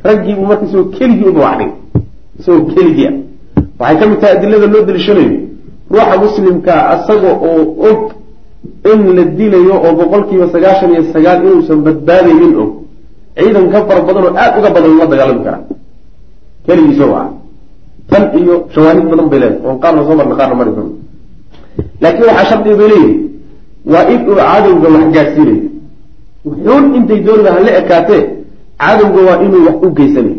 Raggii 0.05 0.35
buu 0.35 0.47
marka 0.51 0.65
isagoo 0.67 0.91
keligii 0.97 1.29
uba 1.31 1.41
waxdhigay 1.47 1.73
isagoo 2.39 2.67
keligii. 2.75 3.11
Ah 3.79 3.83
waxay 3.83 3.97
ka 4.01 4.07
mid 4.11 4.19
tahay 4.21 4.37
adilada 4.37 4.67
loo 4.67 4.83
daliishanayo 4.89 5.39
ruuxa 5.91 6.17
muslimkaa 6.25 6.81
asaga 6.95 7.31
oo 7.49 7.63
og 7.89 8.01
in 8.93 9.01
la 9.17 9.25
dilayo 9.39 9.75
oo 9.85 9.93
boqol 9.99 10.23
kiiba 10.29 10.47
sagaashan 10.55 10.91
iyo 10.95 11.03
sagaal 11.13 11.39
inuusan 11.45 11.79
badbaadaynin 11.87 12.55
og. 12.63 12.71
Ciidan 13.37 13.67
ka 13.73 13.79
fara 13.87 14.01
badan 14.07 14.25
oo 14.29 14.35
aada 14.37 14.59
uga 14.59 14.71
badan 14.77 14.91
ula 14.97 15.07
dagaalami 15.13 15.43
karaa 15.47 15.63
keligii 16.67 16.95
isagoo 16.95 17.17
ah 17.23 17.29
tan 18.11 18.25
iyo 18.39 18.55
shawaahid 18.75 19.05
badan 19.13 19.27
bay 19.31 19.39
leedahay. 19.43 19.67
Oon 19.67 19.79
qaarna 19.83 20.01
soo 20.07 20.17
marna 20.19 20.35
qaarna 20.41 20.55
mari 20.61 20.71
doono 20.77 20.93
laakiin 22.03 22.27
waxaa 22.29 22.49
shardiga 22.51 22.77
bay 22.81 22.89
leeyihi 22.93 23.15
waa 23.93 24.05
in 24.13 24.21
uu 24.29 24.35
cadowga 24.35 24.89
wax 24.95 25.05
gaadhsiinayo 25.17 25.72
wuxuun 26.65 26.95
intay 26.95 27.21
dooniba 27.21 27.51
hala 27.53 27.71
ekaatee 27.81 28.23
cadowga 28.79 29.21
waa 29.29 29.43
inuu 29.45 29.67
wax 29.67 29.77
u 29.83 29.91
geysanayo 29.91 30.37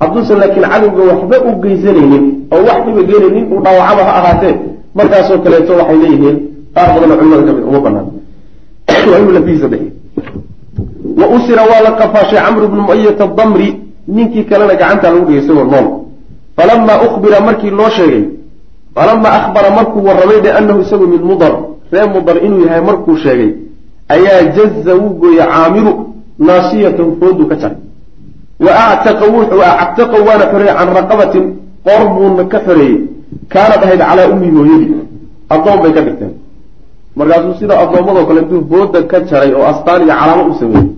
hadduusan 0.00 0.38
laakiin 0.38 0.66
cadowga 0.72 1.02
waxba 1.10 1.36
u 1.48 1.50
geysanaynin 1.62 2.24
oo 2.52 2.62
wax 2.68 2.78
dhiba 2.86 3.02
geenaynin 3.10 3.44
uu 3.52 3.60
dhaawacaba 3.64 4.02
ha 4.04 4.12
ahaatee 4.20 4.54
markaasoo 4.94 5.38
kaleeto 5.38 5.72
waxay 5.80 5.98
leeyihiin 6.02 6.36
qaar 6.74 6.88
badanoo 6.94 7.16
culimada 7.16 7.42
ka 7.46 7.52
mid 7.52 7.64
uma 7.64 7.80
banaan. 7.80 8.06
Waa 11.18 11.26
wa 11.28 11.36
usira 11.36 11.62
waa 11.62 11.80
la 11.84 11.90
qafaashay 11.92 12.38
camru 12.38 12.68
bnu 12.68 12.82
muayata 12.82 13.26
damri 13.26 13.68
ninkii 14.08 14.44
kalena 14.44 14.74
gacantaa 14.74 15.10
lagu 15.10 15.26
dhigay 15.26 15.44
isagoo 15.44 15.64
nool. 15.64 15.86
Falamaa 16.56 17.02
ukbira 17.06 17.40
markii 17.40 17.70
loo 17.70 17.90
sheegay 17.96 18.24
falamaa 18.94 19.32
akhbara 19.38 19.70
markuu 19.70 20.06
warramay 20.06 20.40
biannahu 20.40 20.80
isagu 20.80 21.06
min 21.06 21.22
mudar 21.22 21.54
ree 21.92 22.06
mudar 22.06 22.38
inuu 22.38 22.62
yahay 22.66 22.80
markuu 22.80 23.16
sheegay 23.18 23.63
ayaa 24.08 24.42
jaza 24.56 24.94
wuu 25.00 25.14
gooyey 25.20 25.46
caamiru 25.52 25.92
naasiyatan 26.38 27.08
foodu 27.20 27.46
ka 27.50 27.54
jaray 27.62 27.78
wa 28.64 28.72
actaqa 28.92 29.24
wuxuu 29.34 29.62
actaqa 29.84 30.16
waana 30.26 30.44
xoreeyey 30.52 30.74
can 30.78 30.88
raqabatin 30.98 31.44
qoor 31.86 32.02
buuna 32.14 32.44
ka 32.52 32.58
xoreeyey 32.66 32.96
kaanad 33.52 33.82
ahayd 33.84 34.00
calaa 34.00 34.28
ummi 34.32 34.48
hooyadii. 34.56 34.94
Addoon 35.50 35.78
bay 35.82 35.92
ka 35.92 36.00
dhigteen. 36.06 36.32
Markaasuu 37.16 37.54
sida 37.60 37.74
addoommadoo 37.82 38.26
kale 38.28 38.40
intuu 38.42 38.62
fooda 38.70 39.02
ka 39.10 39.18
jaray 39.28 39.52
oo 39.54 39.64
astaan 39.72 40.02
iyo 40.02 40.14
calaamo 40.20 40.44
u 40.50 40.54
sameeyey 40.60 40.88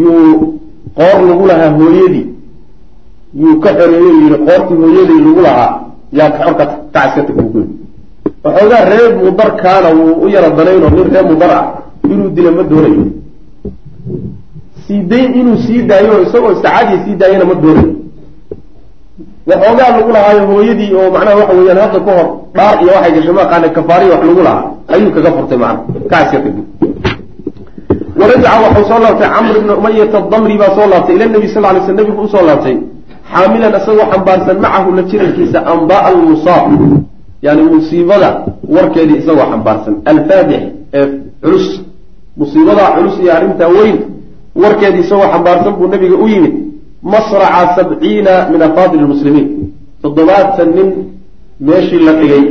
yuu 0.00 0.60
qoor 0.98 1.18
lagu 1.28 1.44
lahaa 1.50 1.70
hooyadii. 1.78 2.26
Yuu 3.40 3.60
ka 3.60 3.70
xoreeyo 3.78 4.10
yihi 4.20 4.36
qoortii 4.46 4.76
hooyadii 4.82 5.20
lagu 5.26 5.40
lahaa 5.46 5.70
yaa 6.12 6.30
xorka 6.38 6.64
kacaska 6.66 7.22
tag 7.26 7.36
buu 7.36 7.50
kuyii 7.52 7.70
waxoogaa 8.44 8.84
reer 8.90 9.10
mudarkaana 9.24 9.88
wuu 9.98 10.12
u 10.24 10.28
yara 10.28 10.50
danaynoo 10.50 10.90
nin 10.90 11.04
reer 11.12 11.24
mudar 11.30 11.50
ah 11.50 11.64
inuu 12.04 12.30
dila 12.36 12.50
ma 12.50 12.62
doonayo 12.62 13.04
sii 14.86 15.02
inuu 15.40 15.56
sii 15.66 15.82
daayo 15.82 16.22
isagoo 16.22 16.54
sacaadiya 16.54 17.04
sii 17.04 17.14
daayana 17.14 17.44
ma 17.44 17.54
doonayo 17.54 17.98
waxoogaa 19.48 19.90
lagu 19.96 20.12
lahaayo 20.12 20.46
hooyadii 20.46 20.94
oo 20.94 21.10
macnaha 21.10 21.36
waxa 21.36 21.54
weeyaan 21.56 21.78
hadda 21.78 22.00
ka 22.00 22.12
hor 22.18 22.28
dhaar 22.54 22.82
iyo 22.82 22.92
waxay 22.92 23.12
gashay 23.12 23.32
maaqaana 23.32 23.68
kafaariya 23.68 24.12
wax 24.14 24.24
lagu 24.28 24.42
lahaa. 24.42 24.64
Ayuu 24.88 25.10
kaga 25.12 25.30
furtay 25.32 25.58
macna 25.58 25.80
kacaska 26.10 26.38
tag 26.44 26.54
warajaca 28.20 28.58
waxau 28.64 28.84
soo 28.88 28.98
laabtay 29.04 29.28
camr 29.28 29.54
bna 29.62 29.74
umayata 29.76 30.20
damri 30.30 30.58
baa 30.58 30.74
soo 30.76 30.86
laabtay. 30.92 31.14
Ila 31.16 31.26
nabi 31.26 31.48
sal 31.48 31.62
lay 31.62 31.80
sl 31.86 31.94
nabigu 31.94 32.22
u 32.22 32.28
soo 32.28 32.44
laabtay. 32.46 32.76
Xaamilan 33.32 33.72
isagoo 33.80 34.06
xambaarsan 34.12 34.56
macahu 34.64 34.88
la 34.96 35.02
jirankiisa 35.02 35.66
ambaa 35.66 36.02
almusaab 36.12 36.70
yani 37.42 37.62
musiibada 37.62 38.30
warkeedii 38.68 39.18
isagoo 39.22 39.46
xambaarsan. 39.52 39.94
Alfaadix 40.04 40.62
ee 40.92 41.06
culus 41.42 41.66
musiibadaa 42.38 42.90
culus 42.96 43.16
iyo 43.22 43.32
arrintaa 43.36 43.68
weyn 43.78 43.98
warkeedii 44.62 45.00
isagoo 45.06 45.28
xambaarsan 45.32 45.74
buu 45.78 45.88
nabiga 45.88 46.16
u 46.24 46.28
yimid 46.28 46.54
masraca 47.02 47.74
sabciina 47.76 48.32
min 48.52 48.62
afaadil 48.62 49.00
lmuslimiin 49.04 49.48
toddobaatan 50.02 50.68
nin 50.76 50.88
meeshii 51.60 51.98
la 52.06 52.12
dhigay 52.20 52.44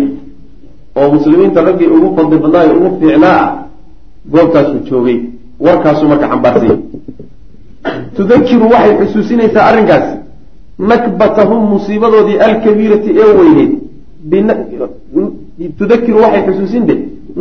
oo 0.96 1.08
muslimiinta 1.16 1.62
raggii 1.68 1.88
ugu 1.96 2.08
fadli 2.16 2.38
badnaayo 2.44 2.74
ugu 2.78 2.90
fiicnaa 3.00 3.40
ah 3.46 3.50
goobtaasuu 4.32 4.80
joogay 4.90 5.18
warkaasuu 5.66 6.08
marka 6.12 6.28
xambaarsanya 6.32 6.78
tudakiru 8.16 8.66
waxay 8.74 8.94
xusuusinaysaa 9.02 9.66
arrinkaasi 9.70 10.14
nakbatahum 10.90 11.62
musiibadoodii 11.74 12.38
alkabiirati 12.48 13.10
ee 13.22 13.32
weyneyd. 13.40 13.72
Tudakiru 15.78 16.18
waxay 16.22 16.42
xusuusinde 16.48 16.96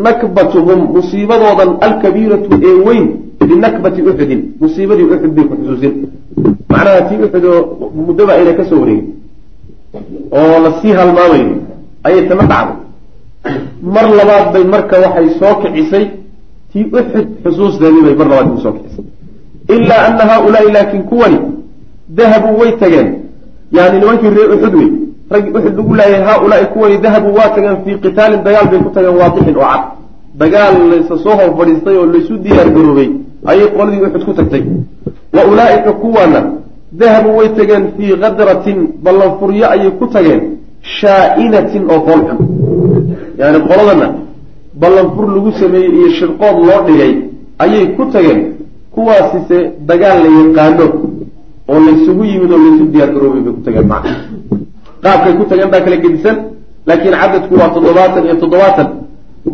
nakbatuhum 0.05 0.81
musiibadoodan 0.97 1.71
alkabiiratu 1.87 2.51
ee 2.69 2.75
weyn 2.87 3.07
binakbati 3.49 4.03
uxudin 4.03 4.41
musiibadii 4.61 5.05
uxud 5.15 5.33
bay 5.37 5.45
ku 5.45 5.55
xusuusin. 5.57 5.95
Macnaha 6.69 7.01
tii 7.09 7.19
uxud 7.27 7.45
oo 7.45 7.91
muddoba 8.07 8.33
ayna 8.39 8.53
ka 8.59 8.65
soo 8.65 8.81
wareegin. 8.81 9.09
Oo 10.39 10.57
la 10.65 10.71
sii 10.81 10.93
halmaamayo 10.99 11.51
ayay 12.05 12.29
tama 12.29 12.43
dhacday. 12.53 12.77
Mar 13.95 14.07
labaad 14.19 14.47
bay 14.53 14.65
marka 14.65 14.97
waxay 15.05 15.29
soo 15.41 15.55
kicisay 15.63 16.05
tii 16.73 16.85
uxud 16.99 17.27
xusuusteedii 17.45 18.03
bay 18.07 18.15
mar 18.21 18.29
labaad 18.29 18.49
u 18.57 18.61
soo 18.65 18.73
kicisay. 18.73 19.05
Ilaa 19.75 20.03
ana 20.09 20.25
haaulaai 20.31 20.73
laakiin 20.73 21.03
kuwani 21.03 21.39
dahabuu 22.09 22.59
way 22.61 22.73
tageen. 22.83 23.09
Yani 23.73 23.99
nimankii 24.01 24.31
reer 24.37 24.51
uxud 24.57 24.75
wey 24.75 24.91
raggii 25.31 25.51
uxud 25.59 25.77
lagu 25.79 25.95
laayay 25.95 26.23
haaulaai 26.29 26.67
kuwani 26.73 26.99
dahabuu 27.05 27.35
waa 27.39 27.49
tageen 27.55 27.77
fii 27.85 27.97
qitaalin 28.05 28.41
dagaal 28.47 28.67
bay 28.71 28.79
ku 28.85 28.91
tageen 28.97 29.17
waadixin 29.21 29.57
oo 29.57 29.61
cad. 29.73 29.83
Dagaal 30.41 30.75
laysa 30.91 31.15
soo 31.25 31.35
hor 31.39 31.51
fadhiistay 31.59 31.97
oo 31.97 32.07
laysu 32.15 32.35
diyaar 32.45 32.69
garoobay 32.75 33.09
ayay 33.51 33.69
qoladii 33.77 34.01
uxud 34.07 34.25
ku 34.25 34.33
tagtay. 34.39 34.63
Wa 35.35 35.43
ulaa'ika 35.53 35.93
kuwana 35.93 36.41
dahabuu 36.93 37.37
way 37.39 37.49
tageen 37.59 37.85
fii 37.97 38.17
kadratin 38.23 38.79
ballanfuryo 39.05 39.67
ayay 39.75 39.91
ku 39.99 40.07
tageen 40.15 40.41
shaa'inatin 41.01 41.83
oo 41.91 42.01
fool 42.07 42.21
xun 42.29 42.39
yani 43.39 43.59
qoladana 43.69 44.09
ballanfur 44.81 45.27
lagu 45.35 45.51
sameeyey 45.61 45.91
iyo 45.99 46.09
shirqood 46.19 46.57
loo 46.69 46.81
dhigay 46.87 47.13
ayay 47.65 47.85
ku 47.97 48.05
tageen 48.13 48.41
kuwaasise 48.95 49.59
dagaal 49.89 50.19
la 50.25 50.29
yaqaano 50.39 50.87
oo 51.69 51.79
laysugu 51.87 52.25
yimid 52.25 52.51
oo 52.53 52.61
laysu 52.65 52.85
diyaar 52.93 53.11
garoobay 53.15 53.41
bay 53.47 53.53
ku 53.57 53.61
tageen 53.67 53.87
macna 53.93 54.13
qaabkay 55.07 55.33
ku 55.39 55.45
tageen 55.51 55.71
baa 55.73 55.83
kala 55.87 55.97
gedisan 56.05 56.37
laakiin 56.89 57.15
cadadku 57.23 57.55
waa 57.61 57.71
toddobaatan 57.77 58.23
iyo 58.27 58.37
toddobaatan 58.43 58.89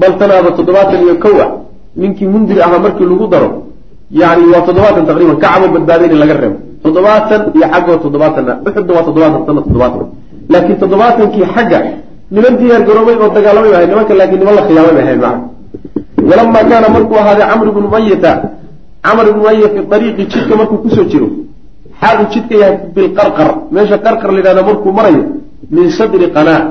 bal 0.00 0.12
tanaaba 0.20 0.50
toddobaatan 0.59 0.98
iyo 1.05 1.14
kow 1.24 1.36
ah 1.44 1.50
ninkii 2.00 2.28
mundir 2.34 2.59
ahaa 2.66 2.80
markii 2.84 3.07
lagu 3.12 3.26
daro 3.34 3.48
yani 4.20 4.44
waa 4.53 4.62
toddobaatan 4.66 5.05
taqriiban 5.09 5.38
kacabo 5.44 5.66
badbaadayna 5.74 6.16
laga 6.22 6.34
reebo. 6.42 6.57
toddobaatan 6.84 7.40
iyo 7.57 7.66
xaggoo 7.72 7.96
toddobaatanna 8.05 8.53
uxudna 8.66 8.92
waa 8.96 9.05
toddobaatan 9.09 9.40
tanna 9.46 9.62
toddobaatan. 9.66 10.07
laakiin 10.53 10.78
toddobaatankii 10.82 11.46
xagga 11.55 11.78
niman 12.34 12.55
diyaar 12.59 12.82
garoobay 12.88 13.16
oo 13.22 13.28
dagaalamay 13.36 13.72
ahay 13.76 13.86
nimanka 13.92 14.12
laakiin 14.20 14.40
niman 14.42 14.55
la 14.59 14.62
khiyaamay 14.66 14.94
bay 14.96 15.05
ahayd 15.07 15.20
macna 15.24 15.40
walamaa 16.30 16.64
kaana 16.70 16.88
markuu 16.96 17.16
ahaaday 17.22 17.46
camr 17.50 17.66
ibnu 17.72 17.88
mayata 17.94 18.32
camr 19.07 19.24
ibnu 19.30 19.42
maya 19.46 19.68
fi 19.74 19.78
ariiqi 19.96 20.22
jidka 20.32 20.55
markuu 20.61 20.78
ku 20.84 20.88
soo 20.96 21.05
jiro 21.12 21.28
xaal 22.00 22.16
uu 22.22 22.28
jidka 22.32 22.55
yahay 22.62 22.76
bilqarqar 22.94 23.48
meesha 23.74 23.96
qarqar 24.07 24.28
la 24.34 24.38
yidhahdo 24.40 24.62
markuu 24.70 24.92
marayo 24.98 25.22
min 25.70 25.90
sadri 25.90 26.26
qanaa 26.36 26.62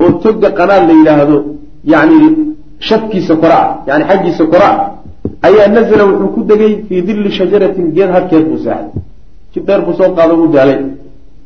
oo 0.00 0.12
toga 0.22 0.50
qanaa 0.58 0.80
la 0.88 0.92
yidhaahdo 0.98 1.36
yani 1.84 2.18
shafkiisa 2.88 3.36
kore 3.36 3.56
ah 3.62 3.68
yani 3.88 4.04
xaggiisa 4.10 4.44
kore 4.52 4.66
ah 4.72 4.78
ayaa 5.46 5.68
nazla 5.76 6.04
wuxuu 6.10 6.28
ku 6.34 6.40
degay 6.50 6.72
fii 6.88 7.02
dilli 7.02 7.30
shajaratin 7.38 7.86
geed 7.96 8.10
harkeed 8.16 8.44
buu 8.48 8.58
seexday 8.64 9.02
jid 9.52 9.64
dheer 9.66 9.80
buu 9.86 9.94
soo 9.98 10.10
qaado 10.16 10.34
wuu 10.40 10.48
daalay 10.54 10.78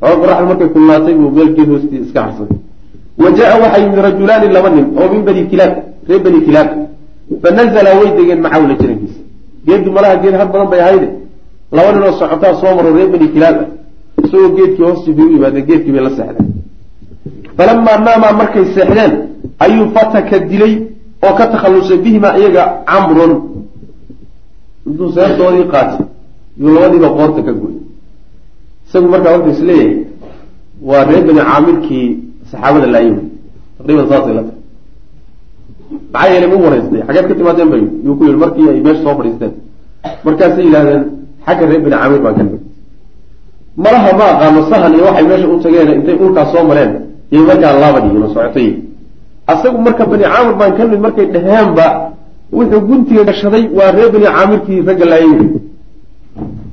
xooga 0.01 0.17
qoraxda 0.23 0.47
markay 0.51 0.69
kulnaatay 0.75 1.15
buu 1.21 1.31
meelgeed 1.37 1.69
hoostii 1.73 2.01
iska 2.05 2.21
harsaday 2.27 2.59
wa 3.23 3.29
jaa 3.37 3.55
waxaa 3.63 3.81
yimid 3.83 3.99
rajulaani 4.09 4.47
laba 4.57 4.71
nin 4.77 4.87
oo 5.01 5.09
min 5.13 5.23
bani 5.29 5.43
kilaab 5.53 5.75
reer 6.09 6.23
bani 6.23 6.41
kilaab. 6.47 6.69
Fanazala 7.43 7.91
way 7.99 8.11
degeen 8.17 8.41
macawla 8.41 8.75
jirankiisa? 8.81 9.21
Geeddu 9.67 9.91
malaha 9.93 10.17
geed 10.23 10.35
had 10.35 10.49
badan 10.53 10.69
bay 10.71 10.81
ahayde. 10.81 11.09
Laba 11.73 11.93
nin 11.93 12.03
oo 12.03 12.13
socotaa 12.19 12.55
soo 12.61 12.75
maro 12.77 12.95
reer 12.97 13.09
bani 13.15 13.29
kilaab 13.35 13.57
ah. 13.63 13.69
Isagoo 14.25 14.51
geedkii 14.57 14.85
hoostii 14.85 15.15
bay 15.15 15.25
u 15.25 15.33
yimaadeen 15.33 15.67
geedkii 15.67 15.93
bay 15.93 16.03
la 16.03 16.11
seexdeen 16.17 16.50
falamaa 17.61 17.99
naamaa 18.07 18.33
markay 18.41 18.65
seexdeen 18.75 19.13
ayuu 19.65 19.87
fataka 19.97 20.39
dilay 20.51 20.75
oo 21.25 21.33
ka 21.39 21.47
takhallusay 21.53 21.99
bihimaa 22.05 22.35
iyaga 22.41 22.63
camrun 22.91 23.33
intuu 24.87 25.13
seeftoodii 25.17 25.67
qaatay 25.73 26.07
yuu 26.61 26.75
labadiiba 26.75 27.09
qoorta 27.19 27.41
ka 27.47 27.53
goy 27.61 27.75
isagu 28.87 29.09
markaa 29.15 29.35
wuxuu 29.37 29.53
is 29.57 29.61
leeyahay 29.69 29.97
waa 30.89 31.05
reer 31.09 31.23
bani 31.29 31.41
caamirkii 31.51 32.07
saxaabada 32.51 32.87
laayimi 32.95 33.23
taqriiban 33.77 34.07
saasay 34.13 34.35
la 34.39 34.43
tahay 34.49 34.59
maxaa 36.13 36.31
yeelay 36.33 36.49
mu 36.53 36.65
waraystay 36.65 37.03
xageed 37.07 37.27
ka 37.29 37.35
timaadeen 37.39 37.69
bay 37.73 37.83
yuu 38.05 38.17
ku 38.19 38.23
yihi 38.25 38.39
markii 38.45 38.69
ay 38.73 38.81
meesha 38.87 39.03
soo 39.05 39.15
fadhiisteen 39.19 39.53
markaasay 40.25 40.65
yidhahdeen 40.69 41.03
xagga 41.47 41.65
reer 41.71 41.83
bani 41.85 41.97
caamir 42.01 42.21
baan 42.25 42.35
ka 42.39 42.43
nimid 42.47 42.63
malaha 43.85 44.11
ma 44.19 44.25
aqaano 44.33 44.61
sahan 44.71 44.93
iyo 44.97 45.05
waxay 45.09 45.25
meesha 45.31 45.47
u 45.55 45.61
tageen 45.65 45.89
intay 45.99 46.17
dhulkaas 46.21 46.53
soo 46.57 46.65
mareen 46.73 47.10
iyo 47.33 47.43
markaa 47.49 47.73
laabadiino 47.83 48.29
socotay. 48.35 48.69
Asagu 49.47 49.79
marka 49.87 50.05
bani 50.07 50.25
caamir 50.25 50.55
baan 50.61 50.73
ka 50.77 50.83
nimid 50.85 51.01
markay 51.07 51.27
dheheenba 51.35 51.87
wuxuu 52.53 52.81
guntiga 52.89 53.23
gashaday 53.29 53.65
waa 53.79 53.91
reer 53.97 54.11
bani 54.15 54.27
caamirkii 54.27 54.81
ragga 54.89 55.05
laayimi 55.13 55.47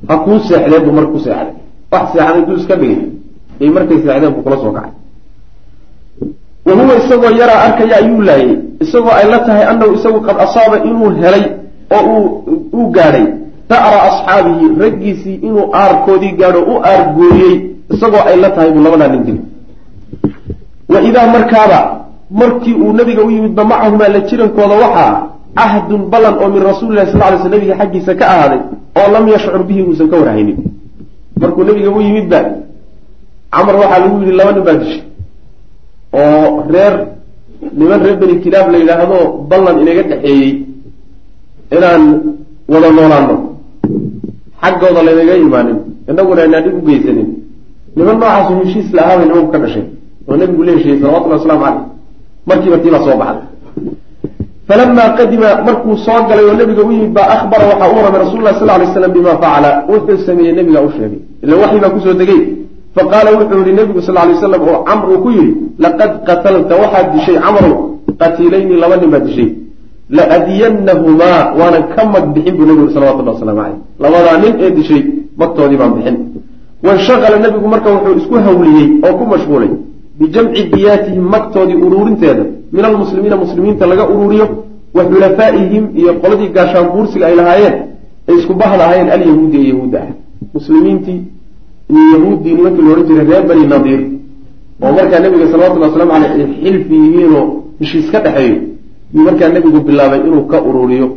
ha 0.08 0.14
kuu 0.24 0.38
seexdeen 0.48 0.82
buu 0.84 0.92
marka 0.98 1.10
ku 1.12 1.18
seexday. 1.18 1.54
Wax 1.92 2.04
seexday 2.12 2.42
duu 2.46 2.56
iska 2.60 2.74
dhigay. 2.80 3.00
Ay 3.60 3.68
markay 3.76 3.98
seexdeen 4.04 4.32
buu 4.34 4.42
kula 4.42 4.56
soo 4.62 4.72
kacay. 4.76 4.92
Wa 6.66 6.72
huwa 6.74 6.94
isagoo 7.00 7.30
yaraa 7.40 7.60
arkaya 7.66 7.96
ayuu 7.96 8.20
laayay. 8.22 8.56
Isagoo 8.80 9.10
ay 9.18 9.26
la 9.30 9.38
tahay 9.46 9.64
annahu 9.70 9.94
isagu 9.98 10.20
qad 10.26 10.36
asaaba 10.46 10.76
inuu 10.84 11.10
helay 11.20 11.44
oo 11.90 12.44
uu 12.72 12.90
gaadhay. 12.96 13.26
Da'ra 13.70 13.98
asxaabihi 14.08 14.66
raggiisii 14.80 15.34
inuu 15.46 15.70
aarkoodii 15.74 16.32
gaadho 16.40 16.60
u 16.72 16.74
aargooyey. 16.84 17.54
Isagoo 17.94 18.22
ay 18.26 18.36
la 18.40 18.50
tahay 18.50 18.70
buu 18.72 18.82
labadaa 18.82 19.08
nin 19.08 19.24
dili 19.24 19.40
wa 20.92 20.98
idaa 21.08 21.26
markaaba 21.36 21.78
markii 22.30 22.74
uu 22.74 22.92
nabiga 22.92 23.22
u 23.24 23.30
yimidba 23.30 23.64
macahumaa 23.64 24.08
la 24.08 24.20
jirankooda 24.28 24.74
waxaa 24.84 25.12
cahdun 25.58 26.02
ballan 26.12 26.34
oo 26.42 26.48
min 26.54 26.62
rasuulilahi 26.70 27.12
sal 27.12 27.32
ly 27.32 27.38
sl 27.42 27.50
nabiga 27.54 27.74
xaggiisa 27.80 28.12
ka 28.20 28.24
ahaaday 28.32 28.60
oo 28.98 29.08
lam 29.14 29.24
yashcur 29.28 29.62
bihi 29.68 29.82
uusan 29.82 30.08
ka 30.10 30.16
warhaynin 30.20 30.58
markuu 31.40 31.64
nabiga 31.68 31.90
u 31.90 32.00
yimidba 32.00 32.40
camar 33.54 33.74
waxaa 33.82 33.98
lagu 34.02 34.16
yidhi 34.20 34.34
laba 34.40 34.52
nin 34.52 34.64
baa 34.68 34.76
dishay 34.82 35.02
oo 36.20 36.64
reer 36.72 36.94
niman 37.78 38.00
reer 38.04 38.16
beni 38.20 38.34
kilaab 38.44 38.66
la 38.72 38.78
yidhaahdo 38.82 39.18
ballan 39.50 39.76
inaga 39.82 40.02
dhexeeyey 40.10 40.50
inaan 41.76 42.02
wada 42.72 42.88
noolaano 42.96 43.34
xaggooda 44.62 45.00
laynaga 45.06 45.34
imaanin 45.46 45.78
inaguna 46.10 46.40
aynaan 46.44 46.62
dhib 46.64 46.74
u 46.78 46.82
geysanin. 46.88 47.28
Niman 47.96 48.16
noocaasu 48.20 48.52
heshiis 48.60 48.88
la 48.96 49.00
ahaabay 49.04 49.26
nimanku 49.28 49.50
ka 49.52 49.58
dhashay 49.62 49.84
oo 50.28 50.36
nabigu 50.36 50.62
la 50.66 50.72
heshiiyey 50.76 51.00
salawatullahi 51.00 51.40
waslamu 51.40 51.62
caleyh. 51.64 51.84
Markiiba 52.48 52.78
tiibaa 52.82 53.04
soo 53.06 53.16
baxday. 53.22 53.46
Falamaa 54.68 55.08
qadima 55.18 55.48
markuu 55.66 55.96
soo 56.06 56.20
galay 56.28 56.44
oo 56.48 56.54
nabiga 56.60 56.82
u 56.88 56.92
yimid 56.92 57.12
baa 57.16 57.28
ahbara 57.36 57.64
waxaa 57.70 57.88
u 57.92 57.96
waramay 57.96 58.20
rasul 58.24 58.40
lah 58.46 58.54
sal 58.60 58.68
lay 58.80 58.88
slam 58.94 59.12
bima 59.16 59.32
facala 59.42 59.70
wuxuu 59.88 60.18
sameeyey 60.26 60.52
nabiga 60.58 60.80
u 60.86 60.90
sheegay. 60.96 61.20
Ila 61.42 61.54
waxyi 61.62 61.80
baa 61.80 61.90
ku 61.94 62.00
soo 62.04 62.14
degay. 62.20 62.40
Faqaala 62.96 63.30
wuxuu 63.38 63.60
yihi 63.64 63.72
nabigu 63.80 64.00
sal 64.08 64.14
lay 64.14 64.36
slam 64.40 64.62
oo 64.68 64.78
camr 64.88 65.06
uu 65.12 65.18
ku 65.24 65.30
yidhi 65.36 65.52
laqad 65.84 66.10
qatalta 66.28 66.74
waxaad 66.82 67.06
dishay 67.14 67.36
camrow 67.44 67.74
qatiilayni 68.20 68.74
laba 68.82 68.96
nin 69.00 69.10
baad 69.14 69.24
dishay. 69.28 69.48
Laadiyanahumaa 70.16 71.40
waanan 71.58 71.84
ka 71.94 72.02
mag 72.04 72.24
bixin 72.34 72.54
buu 72.58 72.66
nabigu 72.68 72.90
salawatullah 72.94 73.34
waslamu 73.36 73.60
caleyh. 73.60 73.78
Labadaa 74.02 74.36
nin 74.44 74.54
ee 74.64 74.70
dishay 74.78 75.02
magtoodii 75.40 75.78
baan 75.80 75.92
bixin. 75.96 76.16
Wanshaqala 76.84 77.36
nabigu 77.44 77.66
marka 77.72 77.88
wuxuu 77.94 78.14
isku 78.20 78.34
hawliyey 78.46 78.86
oo 79.06 79.12
ku 79.18 79.24
mashquulay 79.32 79.70
bijamci 80.18 80.62
diyaatihim 80.72 81.24
magtoodii 81.34 81.78
uruurinteeda 81.86 82.44
min 82.72 82.84
almuslimiina 82.84 83.36
muslimiinta 83.36 83.86
laga 83.86 84.04
uruuriyo 84.12 84.46
wa 84.94 85.02
xulafaaihim 85.04 85.84
iyo 86.00 86.14
qoladii 86.22 86.48
gaashaan 86.56 86.86
buursiga 86.92 87.26
ay 87.26 87.36
lahaayeen 87.40 87.76
ay 88.28 88.34
isku 88.38 88.54
bahda 88.54 88.84
alyahuudi 88.88 89.56
ee 89.60 89.68
yahuudda 89.72 89.98
ah 90.06 90.12
muslimiintii 90.54 91.20
iyo 91.90 92.04
yahuuddii 92.14 92.54
nimankii 92.54 92.82
la 92.82 92.92
odhan 92.92 93.06
jiray 93.08 93.26
reer 93.30 93.44
bani 93.48 93.66
nadiir 93.66 94.00
oo 94.82 94.92
markaa 94.98 95.20
nabiga 95.20 95.46
salawatullhi 95.52 95.88
waslamu 95.88 96.10
caleyh 96.12 96.32
ay 96.34 96.46
xilfi 96.62 96.94
yihiinoo 97.04 97.46
heshiis 97.80 98.10
ka 98.12 98.20
dhexeeyo 98.24 98.58
yuu 99.14 99.24
markaa 99.28 99.48
nabigu 99.48 99.80
bilaabay 99.86 100.20
inuu 100.28 100.44
ka 100.52 100.62
ururiyo 100.68 101.08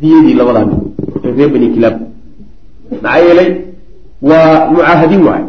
diyadii 0.00 0.34
labadaa 0.40 0.64
nin 0.64 0.80
ee 1.24 1.32
reer 1.36 1.50
bani 1.54 1.68
kilaab 1.74 1.96
maxaa 3.02 3.18
yeelay 3.26 3.50
waa 4.28 4.70
mucaahadiin 4.72 5.22
waay 5.28 5.44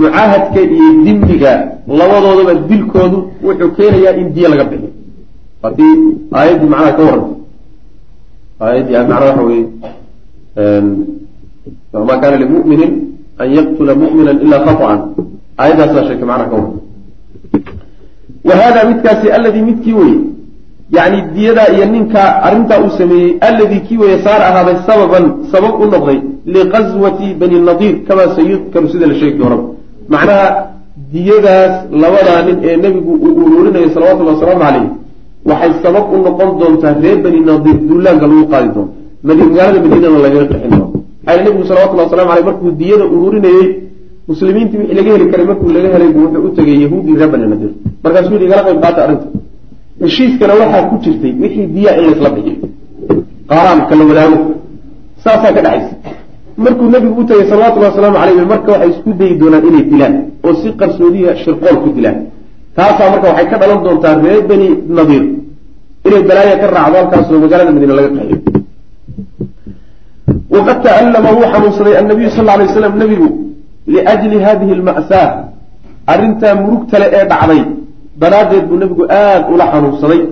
mucaahadka 0.00 0.60
iyo 0.74 0.88
dimmiga 1.04 1.52
labadoodaba 1.98 2.54
dilkoodu 2.68 3.18
wuxuu 3.46 3.70
keenayaa 3.76 4.16
in 4.20 4.28
diya 4.34 4.48
laga 4.52 4.64
bixiyo. 4.70 4.90
Haddii 5.62 5.94
aayaddii 6.38 6.68
macnaha 6.72 6.92
ka 6.98 7.02
warantay 7.08 7.36
aayaddii 8.64 8.96
macnaha 9.00 9.24
waxa 9.28 9.42
weye 9.48 9.64
wamaa 11.92 12.18
kaana 12.22 12.36
limuminin 12.42 12.92
an 13.42 13.48
yaqtula 13.58 13.92
mu'mina 14.02 14.30
ilaa 14.44 14.64
khaطan 14.66 14.98
aayaddaasaa 15.62 16.04
sheegtay 16.08 16.28
macnaha 16.30 16.50
ka 16.50 16.56
warantay 16.56 16.82
wa 18.48 18.54
hada 18.62 18.80
midkaasi 18.90 19.26
alladii 19.36 19.62
midkii 19.70 19.92
weye 20.00 20.18
yani 20.96 21.18
diyadaa 21.34 21.68
iyo 21.74 21.86
ninkaa 21.94 22.28
arrintaa 22.46 22.78
uu 22.84 22.90
sameeyey 22.98 23.32
alladii 23.48 23.80
kii 23.86 23.98
weye 24.02 24.16
saara 24.26 24.44
ahaaday 24.50 24.76
sababan 24.88 25.24
sabab 25.52 25.80
u 25.82 25.86
noqday 25.92 26.18
liqaswati 26.54 27.28
bani 27.40 27.56
nadiir 27.68 27.94
kamaa 28.08 28.34
sayudkaru 28.36 28.86
sida 28.92 29.06
la 29.06 29.14
sheegi 29.20 29.38
doonaba 29.38 29.64
macnaha 30.12 30.46
diyadaas 31.12 31.72
labadaa 32.02 32.40
nin 32.46 32.56
ee 32.68 32.76
nebigu 32.84 33.12
uu 33.26 33.32
uruurinayo 33.44 33.88
salawatullhi 33.94 34.32
wasalaamu 34.34 34.62
caleyh 34.64 34.86
waxay 35.50 35.72
sabab 35.84 36.04
u 36.14 36.16
noqon 36.26 36.50
doontaa 36.60 36.94
reer 37.02 37.18
bani 37.24 37.40
nadiir 37.48 37.76
duulaanka 37.88 38.26
lagu 38.30 38.44
qaadi 38.52 38.68
doono. 38.74 38.92
Magaalada 39.28 39.78
madiinana 39.84 40.18
lagaga 40.26 40.46
qixin 40.52 40.70
doono. 40.78 40.86
Maxaa 41.26 41.42
nebigu 41.44 41.64
salawatullahi 41.70 42.06
wasalamu 42.08 42.30
aleyh 42.34 42.46
markuu 42.48 42.70
diyada 42.80 43.04
uruurinayey 43.14 43.66
muslimiintii 44.30 44.78
wixii 44.80 44.96
laga 44.98 45.10
heli 45.14 45.26
karay 45.32 45.46
markuu 45.50 45.68
laga 45.76 45.88
helay 45.94 46.10
buu 46.14 46.22
wuxuu 46.24 46.46
u 46.48 46.50
tegay 46.58 46.76
yahuudii 46.84 47.16
reer 47.20 47.30
bani 47.34 47.46
nadiir 47.52 47.72
markaasuu 48.04 48.34
yidhi 48.36 48.46
igala 48.48 48.62
qayb 48.68 48.78
qaata 48.84 49.00
arrinta. 49.04 49.26
Heshiiskana 50.02 50.54
waxaa 50.60 50.82
ku 50.90 50.94
jirtay 51.04 51.32
wixii 51.42 51.66
diya 51.74 51.90
in 51.98 52.04
laysla 52.08 52.30
bixiyo 52.36 52.66
qaaraan 53.50 53.80
kala 53.88 54.02
wadaago 54.10 54.38
saasaa 55.24 55.52
ka 55.56 55.60
dhexaysa 55.66 55.94
markuu 56.56 56.88
nabigu 56.90 57.20
u 57.20 57.24
tegay 57.24 57.48
salawatullahi 57.50 57.90
wasalaamu 57.92 58.18
caleyh 58.18 58.46
marka 58.52 58.72
waxay 58.72 58.90
isku 58.90 59.10
dayi 59.20 59.34
doonaan 59.40 59.64
inay 59.68 59.84
dilaan 59.90 60.14
oo 60.44 60.54
si 60.60 60.68
qarsoodiya 60.80 61.36
shirqool 61.42 61.76
ku 61.82 61.88
dilaan. 61.96 62.16
Taasaa 62.76 63.10
marka 63.12 63.26
waxay 63.30 63.46
ka 63.50 63.56
dhalan 63.60 63.80
doontaa 63.84 64.14
reer 64.22 64.42
beni 64.48 64.68
nadiir 64.96 65.24
inay 66.06 66.22
balaaya 66.28 66.54
ka 66.62 66.66
raacdo 66.74 66.96
halkaasoo 67.00 67.38
magaalada 67.44 67.72
madiine 67.76 67.94
laga 67.98 68.10
qaxiyo 68.16 68.38
waqad 70.54 70.78
ta'allama 70.86 71.28
wuu 71.36 71.46
xanuunsaday 71.52 71.94
annabiyu 72.00 72.30
sal 72.36 72.44
lla 72.46 72.56
lay 72.60 72.68
nebigu 73.02 73.28
liajli 73.94 74.36
hadihi 74.46 74.72
alma'saa 74.78 75.28
arrintaa 76.12 76.54
murugtale 76.62 77.06
ee 77.18 77.24
dhacday. 77.32 77.62
Daraaddeed 78.22 78.64
buu 78.68 78.78
nebigu 78.82 79.04
aada 79.10 79.48
ula 79.54 79.64
xanuunsaday. 79.72 80.22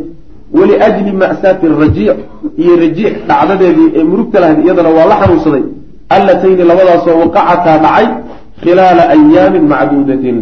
Waliajli 0.58 1.12
ma'saati 1.22 1.66
rajiic 1.82 2.18
iyo 2.62 2.74
rajiic 2.84 3.14
dhacdadeedii 3.28 3.88
ee 3.98 4.04
murugta 4.10 4.36
lahayd 4.42 4.58
iyadana 4.64 4.90
waa 4.96 5.06
la 5.10 5.16
xanuunsaday 5.20 5.64
allatayni 6.16 6.62
labadaasoo 6.70 7.16
waqacataa 7.22 7.78
dhacay 7.84 8.06
khilaala 8.62 9.02
ayaamin 9.14 9.64
macduudatin. 9.72 10.36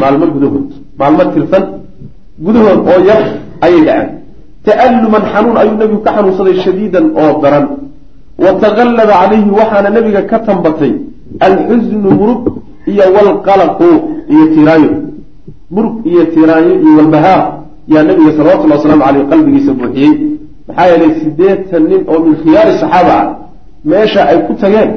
Maalmo 0.00 0.26
gudahood 0.34 0.66
maalmo 1.00 1.22
tirsan 1.34 1.64
gudahood 2.44 2.80
oo 2.92 3.00
yar 3.10 3.22
ayay 3.66 3.82
dhaceen. 3.86 4.08
Ta'alluman 4.66 5.24
xanuun 5.32 5.56
ayuu 5.62 5.76
nebigu 5.80 6.00
ka 6.06 6.10
xanuunsaday 6.16 6.56
shadiidan 6.64 7.06
oo 7.22 7.32
daran. 7.42 7.66
Wa 8.42 8.50
tagallaba 8.62 9.14
calayhi 9.20 9.50
waxaana 9.58 9.88
nebiga 9.96 10.22
ka 10.30 10.38
tambatay 10.46 10.92
alxusnu 11.46 12.10
murug 12.20 12.42
iyo 12.92 13.04
walqalaqu 13.16 13.88
iyo 14.32 14.44
tiraayo. 14.54 14.90
Murug 15.74 15.94
iyo 16.10 16.22
tiraayo 16.34 16.72
iyo 16.84 16.92
walbahaar 16.98 17.42
yaa 17.92 18.04
nebiga 18.08 18.30
salawatullhi 18.38 18.76
wasalaamu 18.78 19.04
caleyh 19.06 19.24
qalbigiisa 19.32 19.72
buuxiyey. 19.78 20.12
Maxaa 20.68 20.86
yeelay 20.90 21.12
siddeetan 21.20 21.82
nin 21.90 22.02
oo 22.12 22.18
min 22.24 22.34
khiyaari 22.42 22.72
saxaaba 22.82 23.14
ah 23.22 23.26
meesha 23.84 24.22
ay 24.30 24.38
ku 24.46 24.54
tageen. 24.62 24.90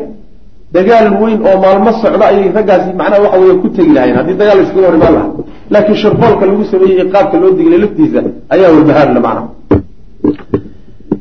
Dagaal 0.74 1.08
weyn 1.22 1.40
oo 1.48 1.58
maalmo 1.64 1.92
socdo 2.02 2.24
ayay 2.30 2.50
raggaasi 2.58 2.90
macnaha 3.00 3.22
waxa 3.26 3.38
weye 3.42 3.56
ku 3.62 3.68
tegi 3.76 3.92
lahayen 3.96 4.16
haddii 4.20 4.38
dagaal 4.42 4.58
la 4.60 4.64
iskaga 4.66 4.88
hor 4.88 4.96
imaan 5.00 5.14
lahaa. 5.18 5.32
Laakiin 5.74 5.98
shirqoolka 6.04 6.46
lagu 6.50 6.64
sameeyey 6.72 6.96
iyo 6.98 7.06
qaabka 7.14 7.36
loo 7.42 7.52
diglay 7.58 7.80
laftiisa 7.84 8.20
ayaa 8.54 8.70
walbahaarla 8.76 9.20
macnaha. 9.26 9.48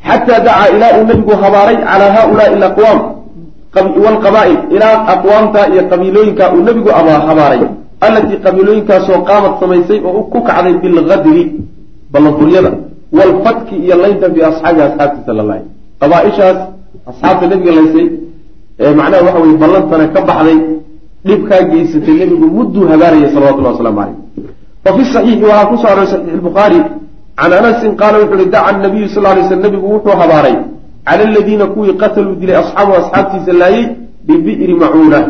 Xataa 0.08 0.40
dacaa 0.46 0.68
ilaa 0.74 0.92
uu 0.98 1.04
nabigu 1.10 1.32
habaaray 1.42 1.76
calaa 1.88 2.12
haaulaai 2.16 2.54
alaqwaam 2.58 2.98
waalqabaa'il 4.04 4.58
ilaa 4.76 4.96
aqwaamta 5.14 5.60
iyo 5.72 5.82
qabiilooyinka 5.90 6.44
uu 6.54 6.62
nebigu 6.68 6.90
habaaray. 7.28 7.60
Allatii 8.06 8.38
qabiilooyinkaasoo 8.46 9.18
qaamad 9.28 9.52
samaysay 9.60 9.98
oo 10.08 10.22
ku 10.32 10.38
kacday 10.48 10.74
bilgadri 10.82 11.42
ballanfuryada 12.12 12.70
waalfatki 13.18 13.74
iyo 13.84 13.94
laynta 14.02 14.26
fii 14.34 14.42
asxaabihi 14.50 14.84
asxaabtiisa 14.88 15.32
la 15.38 15.42
laayay 15.48 15.66
qabaaishaas 16.00 16.58
asxaabta 17.10 17.46
nebiga 17.46 17.72
laysay 17.78 18.06
ee 18.80 18.94
macnaha 18.94 19.22
waxa 19.26 19.40
weye 19.44 19.56
ballantana 19.62 20.06
ka 20.14 20.20
baxday 20.28 20.58
dhibkaa 21.26 21.62
geysatay 21.70 22.14
nebigu 22.22 22.46
mudduu 22.56 22.84
habaarayay 22.92 23.30
salawatullah 23.34 23.72
waslamu 23.74 24.00
caleyh 24.00 24.16
wa 24.84 24.90
fi 24.96 25.02
saxiixi 25.14 25.44
waxaa 25.50 25.66
ku 25.70 25.76
soo 25.76 25.90
aroray 25.92 26.08
saxiix 26.12 26.34
lbukhaari 26.40 26.80
can 27.36 27.52
anasin 27.58 27.92
qaala 28.00 28.16
wuxu 28.22 28.34
uhi 28.34 28.46
daca 28.54 28.72
nabiyu 28.84 29.08
sal 29.08 29.22
lay 29.22 29.44
sl 29.48 29.60
nebigu 29.66 29.86
wuxuu 29.94 30.16
habaaray 30.22 30.56
cala 31.06 31.22
aladiina 31.28 31.66
kuwii 31.74 31.94
qataluu 32.02 32.34
dilay 32.40 32.56
asxaabu 32.62 32.92
asxaabtiisa 33.00 33.52
laayay 33.62 33.84
bibi'ri 34.26 34.74
macuuna 34.74 35.20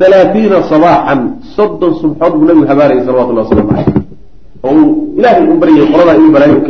halaaiina 0.00 0.56
sabaaxan 0.72 1.20
soddon 1.56 1.92
subxood 2.02 2.32
buu 2.38 2.46
nabigu 2.50 2.66
habaarayay 2.72 3.02
salawatullah 3.08 3.44
waslamu 3.46 3.68
caleyh 3.70 3.86
oo 4.66 4.74
uu 4.80 5.14
ilaahay 5.18 5.44
u 5.52 5.56
baryay 5.62 5.86
qoladaa 5.92 6.16
inuu 6.18 6.32
balaayo 6.36 6.56
u 6.58 6.64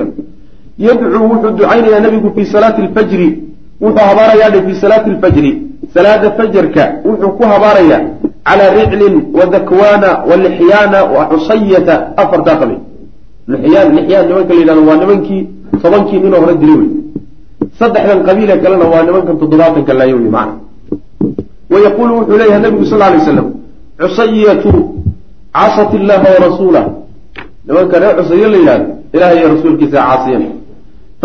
yadcuu 0.86 1.24
wuxuu 1.32 1.50
ducaynayaa 1.58 2.00
nabigu 2.06 2.28
fii 2.36 2.46
salaati 2.54 2.82
lfajri 2.82 3.45
wuxuu 3.80 4.04
habaarayaa 4.10 4.62
fii 4.66 4.74
salaati 4.80 5.10
lfajri 5.10 5.62
salaada 5.94 6.30
fajarka 6.30 6.82
wuxuu 7.04 7.30
ku 7.38 7.42
habaarayaa 7.52 8.00
calaa 8.44 8.70
riclin 8.78 9.14
wa 9.38 9.46
dakwana 9.46 10.10
wa 10.28 10.36
lixyaana 10.36 11.04
wa 11.04 11.26
cusayata 11.30 11.94
afartaa 12.16 12.56
qabiil 12.60 12.80
lixyaan 13.48 13.94
lixyaan 13.96 14.26
nimanka 14.28 14.54
la 14.54 14.60
yidhahdo 14.60 14.82
waa 14.90 14.96
nimankii 14.96 15.48
tobankii 15.82 16.18
ninoo 16.18 16.40
hore 16.40 16.54
dilay 16.62 16.76
wey 16.76 16.88
saddexdan 17.78 18.20
qabiile 18.28 18.54
kalena 18.62 18.84
waa 18.92 19.02
nimankan 19.02 19.36
toddobaatanka 19.40 19.92
laayo 19.98 20.16
wey 20.16 20.30
macna 20.36 20.54
wa 21.72 21.78
yaquulu 21.86 22.12
wuxuu 22.18 22.38
leeyahay 22.38 22.62
nabigu 22.62 22.86
sal 22.86 22.98
lay 22.98 23.20
slam 23.20 23.48
cusayatu 24.00 24.72
casat 25.52 25.90
illaha 25.98 26.26
warasuulah 26.34 26.84
nimanka 27.66 27.98
reer 27.98 28.16
cusayo 28.16 28.48
la 28.48 28.56
yidhahdo 28.58 28.86
ilahay 29.14 29.36
iyo 29.38 29.48
rasuulkiisa 29.54 29.96
caasiyan 29.98 30.42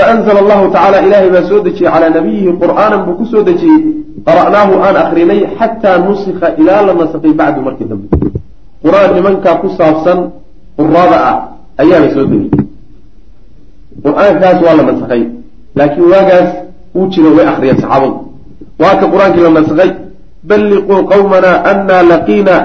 faanzla 0.02 0.40
allahu 0.44 0.72
tacala 0.74 0.98
ilaahay 1.06 1.30
baa 1.30 1.48
soo 1.50 1.60
dejiyey 1.66 1.92
calaa 1.94 2.10
nabiyihi 2.10 2.50
qur'aanan 2.62 3.06
buu 3.06 3.16
ku 3.20 3.26
soo 3.32 3.44
dejiyey 3.50 3.82
qara'naahu 4.28 4.74
aan 4.86 4.96
akrinay 5.04 5.42
xataa 5.60 5.98
nusika 6.08 6.48
ilaa 6.62 6.82
la 6.88 6.94
nasakay 7.02 7.34
bacdu 7.42 7.62
markii 7.68 7.88
dambe 7.92 8.08
qur'aan 8.84 9.10
nimankaa 9.18 9.56
ku 9.62 9.68
saabsan 9.78 10.20
quraada 10.78 11.18
ah 11.30 11.38
ayaana 11.82 12.08
soo 12.16 12.26
degiyey 12.32 12.52
qur'aankaas 14.06 14.58
waa 14.66 14.76
la 14.80 14.84
nasakay 14.90 15.22
laakiin 15.78 16.08
waagaas 16.14 16.50
wuu 16.96 17.08
jiro 17.14 17.30
way 17.38 17.46
akriyeen 17.52 17.78
saxaabadu 17.84 18.18
waa 18.82 18.94
ka 19.02 19.06
qur'aankii 19.14 19.44
la 19.48 19.54
nasakay 19.60 19.92
balliquu 20.50 20.96
qawmana 21.14 21.52
anaa 21.72 22.04
laqiina 22.14 22.56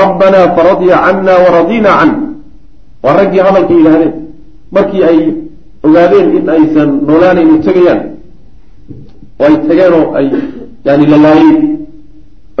rabbanaa 0.00 0.46
faradya 0.56 0.96
cana 1.04 1.34
waradina 1.44 1.90
can 2.00 2.10
waa 3.04 3.14
raggii 3.20 3.42
hadalka 3.46 3.72
yidhaahdeen 3.78 4.12
markii 4.76 5.04
ay 5.10 5.18
ogaadeen 5.86 6.28
in 6.38 6.44
aysan 6.56 6.90
noolaanaynu 7.06 7.54
tegayaan 7.66 8.00
oo 9.40 9.46
ay 9.46 9.54
tageen 9.68 9.92
oo 9.98 10.06
ay 10.18 10.26
yani 10.86 11.04
lalaayeen 11.12 11.58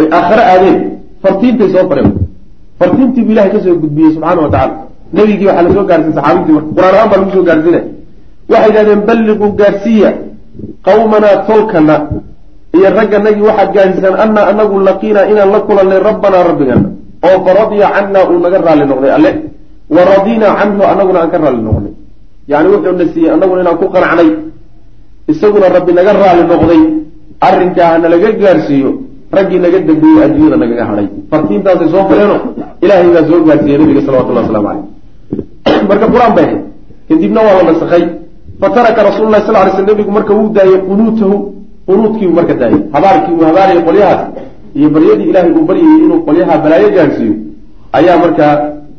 ay 0.00 0.06
aakhare 0.18 0.42
aadeen 0.52 0.78
fartiintay 1.22 1.68
soo 1.74 1.84
fareen. 1.90 2.12
Fartiintii 2.78 3.24
bu 3.26 3.30
ilahay 3.32 3.50
ka 3.54 3.60
soo 3.64 3.74
gudbiyey 3.82 4.10
subxaana 4.14 4.40
wa 4.46 4.50
tacala 4.54 4.74
nebigii 5.12 5.46
waxaa 5.46 5.62
la 5.66 5.70
soo 5.76 5.84
gaarsiin 5.90 6.14
saxaabintii 6.16 6.54
marka 6.56 6.70
qur'aan 6.76 6.94
ahaan 6.94 7.08
baa 7.10 7.18
lagu 7.20 7.30
soo 7.36 7.44
gaarsiinaya 7.48 7.84
waxay 8.50 8.68
yidhahdeen 8.68 9.00
balliquu 9.08 9.46
gaarsiiya 9.60 10.10
qawmanaa 10.86 11.36
tolkana 11.48 11.96
iyo 12.76 12.88
ragganagii 12.98 13.46
waxaad 13.50 13.70
gaarsiisaan 13.76 14.16
anaa 14.24 14.46
anagu 14.52 14.76
laqiinaa 14.88 15.26
inaan 15.32 15.50
la 15.54 15.60
kulannay 15.68 16.00
rabbanaa 16.08 16.42
rabbigana 16.50 16.88
oo 17.28 17.36
faradya 17.44 17.86
cannaa 17.94 18.24
uu 18.30 18.38
naga 18.44 18.58
raalli 18.66 18.84
noqday 18.90 19.12
alle 19.18 19.30
wa 19.94 20.02
radinaa 20.12 20.52
canhu 20.60 20.82
anaguna 20.92 21.18
aan 21.22 21.30
ka 21.32 21.38
raalli 21.44 21.62
noqnay 21.68 21.92
yani 22.52 22.68
wuxuuna 22.74 23.04
siiyey 23.12 23.32
annaguna 23.34 23.60
inaan 23.64 23.78
ku 23.82 23.86
qanacnay 23.94 24.30
isaguna 25.32 25.66
rabbi 25.76 25.92
naga 25.98 26.12
raalli 26.22 26.44
noqday 26.52 26.82
arrinkaa 27.48 27.90
hana 27.92 28.08
laga 28.14 28.28
gaarsiiyo 28.42 28.90
raggii 29.36 29.60
naga 29.64 29.78
dambeeyey 29.88 30.24
adduunyada 30.26 30.56
nagaga 30.62 30.84
hadhay 30.90 31.08
fartiintaasay 31.30 31.88
soo 31.94 32.04
fareeno 32.10 32.36
ilaahay 32.84 33.10
baa 33.16 33.28
soo 33.30 33.40
gaarsiiyey 33.48 33.78
nabiga 33.82 34.00
salawatullah 34.06 34.44
waslamu 34.44 34.68
caleyh 34.68 35.00
marka 35.90 36.06
qur'aan 36.14 36.32
bay 36.34 36.44
ahayd. 36.44 36.60
Kadibna 37.08 37.40
waa 37.46 37.54
la 37.58 37.62
nasakhay. 37.72 38.04
Fataraka 38.60 39.00
rasuulu 39.02 39.30
lahi 39.30 39.44
sal 39.46 39.56
ly 39.66 39.70
sl 39.76 39.86
nabigu 39.88 40.10
marka 40.10 40.32
wuu 40.34 40.48
daayey 40.56 40.78
qunuutahu 40.88 41.36
qunuudkiibu 41.86 42.32
marka 42.38 42.54
daayey. 42.54 42.80
Habaarkii 42.94 43.32
uu 43.34 43.44
habaarayay 43.50 43.82
qolyahaas 43.88 44.22
iyo 44.74 44.88
baryadii 44.94 45.28
ilaahay 45.30 45.52
uu 45.52 45.64
baryayey 45.70 45.98
inuu 46.04 46.20
qolyaha 46.26 46.58
balaayo 46.64 46.90
gaarsiiyo 46.96 47.34
ayaa 47.98 48.18
markaa 48.24 48.54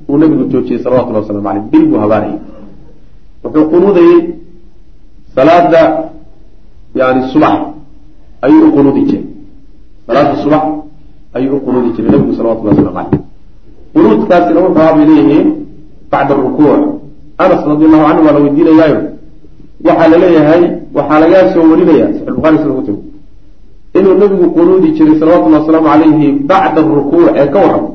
uu 0.09 0.17
nabigu 0.17 0.43
joojiyey 0.51 0.83
salawatullah 0.83 1.21
waslamu 1.23 1.43
caleyh 1.47 1.63
bil 1.71 1.85
buu 1.89 1.99
habaarayay 2.03 2.39
wuxuu 3.43 3.65
qunuudayey 3.71 4.19
salaada 5.35 5.81
yani 6.95 7.21
subax 7.33 7.55
ayuu 8.41 8.67
u 8.67 8.71
qunuudi 8.71 9.01
jiray. 9.05 9.25
Salaada 10.07 10.35
subax 10.43 10.63
ayuu 11.33 11.57
u 11.57 11.61
qunuudi 11.65 11.89
jiray 11.95 12.11
nabigu 12.11 12.33
salawatullah 12.35 12.73
waslamu 12.75 12.95
caleyh 12.97 13.19
qunuudkaasina 13.93 14.59
wuxuu 14.59 14.75
bay 14.75 15.05
leeyihiin 15.05 15.47
bacda 16.11 16.33
rukuuc. 16.35 16.81
Anas 17.37 17.61
radi 17.65 17.85
allahu 17.85 18.03
canhu 18.07 18.25
waa 18.25 18.33
la 18.33 18.39
weydiinayaayo. 18.39 19.01
Waxaa 19.85 20.07
la 20.07 20.17
leeyahay 20.17 20.63
waxaa 20.93 21.19
lagaa 21.19 21.53
soo 21.53 21.65
warinaya 21.71 22.05
saxi 22.13 22.31
bukhari 22.35 22.57
sida 22.57 22.73
ku 22.77 22.81
timi 22.81 23.01
inuu 23.93 24.15
nabigu 24.17 24.51
qunuudi 24.51 24.91
jiray 24.91 25.19
salawatullahi 25.19 25.61
wasalaamu 25.63 25.87
calayhi 25.89 26.31
bacda 26.31 26.81
rukuuc 26.81 27.27
ee 27.35 27.47
ka 27.47 27.59
waran 27.59 27.85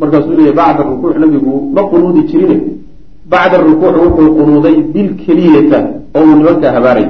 markaasuu 0.00 0.32
leeyahy 0.36 0.56
bacda 0.60 0.82
rukuuc 0.84 1.16
nabigu 1.16 1.52
ma 1.74 1.82
qunuudi 1.90 2.22
jirine 2.30 2.56
bacda 3.30 3.56
rukuuc 3.58 3.94
wuxuu 4.04 4.28
qunuuday 4.36 4.76
bil 4.94 5.10
keliyata 5.22 5.78
oo 6.16 6.22
uu 6.28 6.34
nimankaa 6.38 6.72
habaaray 6.76 7.06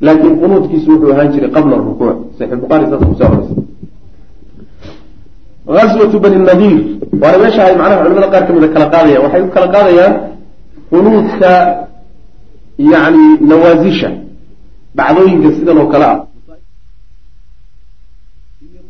laakiin 0.00 0.34
qunuudkiisu 0.42 0.86
wuxuu 0.92 1.12
ahaan 1.12 1.28
jiray 1.32 1.50
qabla 1.56 1.76
rukuuc 1.76 2.16
aswatu 5.68 6.16
bani 6.20 6.38
nadiir 6.48 6.80
waana 7.20 7.38
meesha 7.38 7.64
ay 7.64 7.74
macnaha 7.76 8.02
culimada 8.02 8.28
qaar 8.32 8.46
ka 8.46 8.52
mida 8.52 8.68
kala 8.74 8.86
qaadayaan 8.94 9.22
waxay 9.24 9.42
u 9.42 9.50
kala 9.54 9.68
qaadayaan 9.74 10.14
qunuudka 10.90 11.50
yani 12.92 13.24
nawaasisha 13.50 14.10
dhacdooyinka 14.96 15.48
sidan 15.56 15.78
oo 15.78 15.88
kale 15.92 16.04
ah 16.12 16.18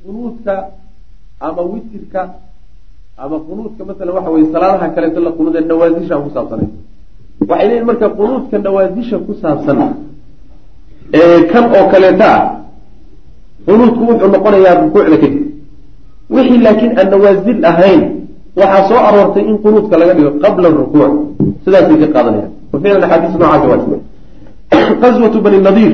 qunuudka 0.05 0.55
ama 1.41 1.63
witirka 1.63 2.21
ama 3.19 3.37
qunuudka 3.47 3.83
masalan 3.89 4.15
waxa 4.17 4.31
weye 4.35 4.47
salaadaha 4.55 4.89
kaleeto 4.95 5.21
la 5.27 5.31
qunuuda 5.37 5.61
nawaasisha 5.61 6.15
ku 6.25 6.29
saabsanay. 6.35 6.69
Waxay 7.49 7.67
leeyihiin 7.69 7.87
marka 7.91 8.07
qunuudka 8.19 8.57
nawaasisha 8.67 9.17
ku 9.27 9.33
saabsan 9.43 9.79
ee 11.21 11.39
kan 11.51 11.65
oo 11.77 11.85
kaleeta 11.93 12.29
ah 12.37 12.43
qunuudku 13.67 14.03
wuxuu 14.09 14.29
noqonayaa 14.35 14.75
rukuucda 14.83 15.17
kadib 15.23 15.35
wixii 16.35 16.61
laakiin 16.67 16.93
aan 16.99 17.09
nawaasil 17.13 17.59
ahayn 17.71 18.03
waxaa 18.61 18.83
soo 18.89 19.01
aroortay 19.09 19.45
in 19.51 19.57
qunuudka 19.65 19.95
laga 20.01 20.13
dhigo 20.17 20.31
qabla 20.45 20.69
rukuuc. 20.79 21.13
Sidaasay 21.65 21.97
ka 22.03 22.07
qaadanayaan. 22.15 22.51
Wa 22.73 22.77
ficlan 22.83 23.03
axaadiis 23.05 23.35
noocaas 23.41 23.63
waa 23.71 23.79
jira 23.83 23.99
qaswatu 25.03 25.39
bani 25.45 25.59
nadiir 25.67 25.93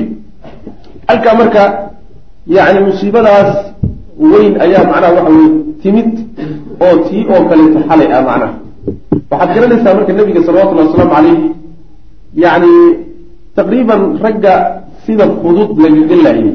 halkaa 1.09 1.33
marka 1.39 1.63
yani 2.47 2.79
musiibadaas 2.87 3.51
weyn 4.19 4.53
ayaa 4.65 4.83
macnaha 4.91 5.13
waxa 5.17 5.31
weye 5.35 5.49
timid 5.81 6.09
oo 6.85 6.95
tii 7.07 7.23
oo 7.33 7.41
kaleeto 7.49 7.79
xalay 7.89 8.09
ah 8.17 8.21
macnaha. 8.29 8.53
Waxaad 9.31 9.49
garanaysaa 9.55 9.93
marka 9.97 10.13
nebiga 10.13 10.41
salawatullahi 10.47 10.87
wasalaamu 10.89 11.13
calayh 11.15 11.37
yani 12.43 12.73
taqriiban 13.57 14.01
ragga 14.23 14.53
sida 15.05 15.25
fudud 15.41 15.69
lagaga 15.83 16.15
laayay 16.25 16.51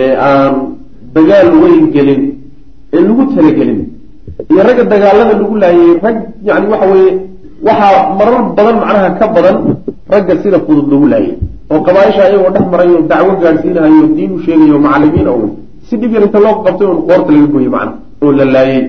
ee 0.00 0.12
aan 0.28 0.54
dagaal 1.16 1.48
weyn 1.62 1.84
gelin 1.94 2.22
ee 2.94 3.00
lagu 3.06 3.22
talagelin 3.34 3.80
iyo 4.50 4.60
ragga 4.68 4.84
dagaalada 4.92 5.32
lagu 5.40 5.54
laayay 5.62 5.90
rag 6.04 6.16
yani 6.48 6.66
waxa 6.72 6.86
weye 6.92 7.10
waxaa 7.66 8.00
marar 8.18 8.42
badan 8.56 8.76
macnaha 8.82 9.08
ka 9.20 9.26
badan 9.36 9.56
ragga 10.12 10.34
sida 10.42 10.58
fudud 10.66 10.86
lagu 10.92 11.06
laayay. 11.12 11.34
Oo 11.70 11.80
qabaaisha 11.86 12.20
ayagoo 12.28 12.52
dhex 12.54 12.66
maray 12.72 12.88
oo 12.96 13.02
dacwo 13.10 13.32
gaadhsiinahayo 13.42 14.04
diin 14.16 14.30
u 14.36 14.38
sheegayo 14.44 14.76
macalimiin 14.86 15.28
o 15.28 15.36
si 15.88 15.96
dhib 16.00 16.12
yar 16.14 16.22
inta 16.26 16.38
loo 16.44 16.54
qabtay 16.64 16.86
un 16.86 16.98
qoorta 17.08 17.30
laga 17.32 17.46
gooyey 17.52 17.68
macna 17.74 17.92
oo 18.24 18.32
la 18.38 18.44
laayay. 18.44 18.82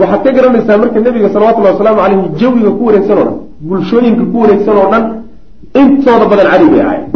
Waxaad 0.00 0.22
ka 0.24 0.30
garanaysaa 0.36 0.76
marka 0.82 1.00
nebiga 1.00 1.28
salawatullahi 1.34 1.74
wasalaamu 1.74 2.00
caleyhi 2.02 2.28
jawiga 2.40 2.70
ku 2.78 2.82
wareegsan 2.86 3.16
oo 3.18 3.24
dhan 3.24 3.36
bulshooyinka 3.68 4.24
ku 4.32 4.36
wareegsan 4.42 4.76
oo 4.82 4.88
dhan 4.92 5.04
intooda 5.80 6.24
badan 6.30 6.46
cadow 6.52 6.68
bay 6.72 6.80
ahaayeen. 6.84 7.10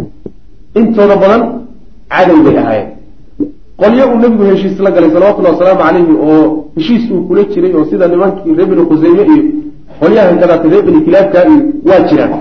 Intooda 0.80 1.16
badan 1.22 1.42
cadow 2.14 2.38
bay 2.46 2.56
ahaayeen. 2.62 2.88
Qolyo 3.80 4.04
uu 4.12 4.18
nebigu 4.22 4.44
heshiis 4.50 4.78
la 4.86 4.90
galay 4.90 5.10
salawatullahi 5.16 5.54
wasalaamu 5.56 5.80
calayhi 5.84 6.14
oo 6.28 6.64
heshiis 6.76 7.04
uu 7.10 7.22
kula 7.28 7.42
jiray 7.52 7.72
oo 7.78 7.84
sida 7.90 8.06
nimankii 8.08 8.54
reer 8.58 8.68
bini 8.70 8.82
khuseyme 8.90 9.22
iyo 9.32 9.42
qolyahan 10.00 10.36
kadaata 10.42 10.66
reer 10.72 10.82
bini 10.86 11.00
kilaabka 11.06 11.38
iyo 11.50 11.58
waa 11.88 12.00
jiraan. 12.08 12.32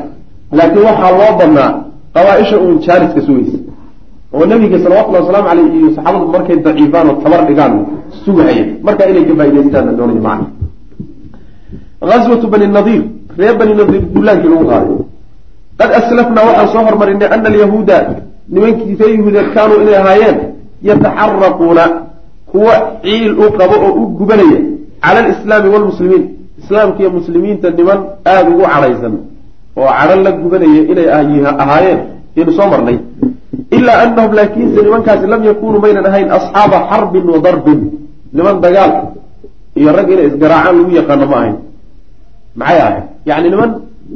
Laakiin 0.57 0.83
waxaa 0.89 1.11
loo 1.19 1.31
badnaa 1.39 1.69
qabaaisha 2.15 2.57
uun 2.63 2.75
jaaliska 2.85 3.21
sugaysa 3.27 3.57
oo 4.33 4.45
nabiga 4.45 4.77
salawatullahi 4.83 5.23
wasalaamu 5.23 5.47
caleyh 5.49 5.67
iyo 5.79 5.89
saxaabadu 5.95 6.27
markay 6.35 6.57
daciifaan 6.65 7.07
oo 7.09 7.17
tabar 7.23 7.41
dhigaan 7.47 7.73
sugahaya 8.25 8.63
markaa 8.83 9.07
inay 9.11 9.23
ka 9.29 9.33
faa'idaystaan 9.39 9.95
doonaya 9.97 10.21
macna 10.27 10.45
aswatu 12.01 12.47
bani 12.47 12.67
nadiir 12.67 13.03
reer 13.37 13.55
bani 13.57 13.73
nadiir 13.75 14.01
duulaankii 14.13 14.49
lagu 14.49 14.65
qaaday. 14.71 14.97
Qad 15.79 15.89
aslafnaa 15.99 16.45
waxaan 16.49 16.67
soo 16.73 16.83
hormarinay 16.87 17.29
ana 17.35 17.47
alyahuuda 17.51 17.97
nimankii 18.49 18.95
ree 18.99 19.11
yahuudeed 19.15 19.47
kaanuu 19.55 19.81
inay 19.83 19.95
ahaayeen 20.01 20.37
yataxaraquuna 20.89 21.83
kuwa 22.51 22.73
ciil 23.03 23.31
u 23.39 23.51
qabo 23.57 23.75
oo 23.87 23.93
u 24.01 24.03
gubanaya 24.19 24.59
cala 25.03 25.19
alislaami 25.23 25.69
waalmuslimiin 25.73 26.23
islaamka 26.61 26.99
iyo 26.99 27.09
muslimiinta 27.17 27.69
niman 27.69 27.99
aada 28.25 28.49
ugu 28.49 28.63
cadhaysan 28.73 29.13
oo 29.77 29.89
cadho 29.97 30.15
la 30.25 30.31
gubanaya 30.31 30.81
inay 30.91 31.07
ahaayeen 31.63 31.99
yaynu 32.35 32.51
soo 32.57 32.67
marnay 32.73 32.97
ilaa 33.71 33.97
anahum 34.03 34.31
laakiinse 34.37 34.79
nimankaasi 34.85 35.25
lam 35.31 35.41
yakunuu 35.49 35.79
maynan 35.83 36.05
ahayn 36.09 36.29
asxaaba 36.37 36.77
xarbin 36.91 37.25
wa 37.33 37.39
darbin. 37.45 37.79
Niman 38.35 38.55
dagaal 38.63 38.91
iyo 39.79 39.89
rag 39.97 40.09
inay 40.13 40.27
isgaraacaan 40.31 40.75
lagu 40.79 40.91
yaqaano 40.99 41.25
ma 41.31 41.35
ahayn. 41.41 41.55
Maxay 42.59 42.79
ahayd 42.85 43.03
yacni 43.29 43.49
niman 43.53 43.71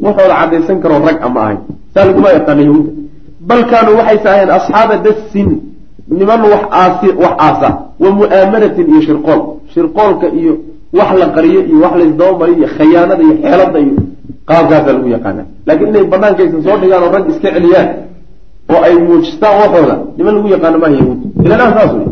waxooda 0.06 0.36
caddaysan 0.40 0.78
karoo 0.84 1.00
rag 1.08 1.18
a 1.22 1.30
ma 1.36 1.42
ahayn. 1.46 1.60
Saa 1.94 2.06
laguma 2.08 2.30
yaqaano 2.38 2.62
yahuudda 2.68 2.92
bal 3.50 3.62
kaanuu 3.72 3.96
waxayse 4.00 4.28
ahayn 4.34 4.50
asxaaba 4.58 4.96
dassin 5.06 5.50
niman 6.20 6.42
wax 6.54 6.64
aasi 6.82 7.08
wax 7.24 7.34
aasa 7.48 7.70
wa 8.04 8.10
mu'aamanatin 8.20 8.86
iyo 8.92 9.02
shirqool. 9.08 9.42
Shirqoolka 9.74 10.28
iyo 10.40 10.54
wax 10.98 11.10
la 11.22 11.28
qariyo 11.36 11.62
iyo 11.70 11.78
wax 11.86 11.94
laysdabamariyo 12.00 12.58
iyo 12.60 12.68
khayaanada 12.78 13.24
iyo 13.28 13.36
xeelada 13.44 13.80
iyo 13.86 13.96
qaabkaasaa 14.50 14.94
lagu 14.96 15.08
yaqaana 15.16 15.44
laakiin 15.68 15.90
inay 15.92 16.04
bannaankaysa 16.14 16.58
soo 16.66 16.78
dhigaan 16.82 17.04
oo 17.06 17.12
rag 17.16 17.26
iska 17.32 17.48
celiyaan 17.56 17.88
oo 18.70 18.82
ay 18.88 18.94
muujistaan 18.98 19.56
waxooda. 19.62 19.96
Niman 20.18 20.34
lagu 20.36 20.48
yaqaano 20.56 20.78
maaha 20.84 20.94
yahuud. 21.00 21.20
Ila 21.46 21.54
alaan 21.56 21.74
saas 21.78 21.92
wey 21.98 22.08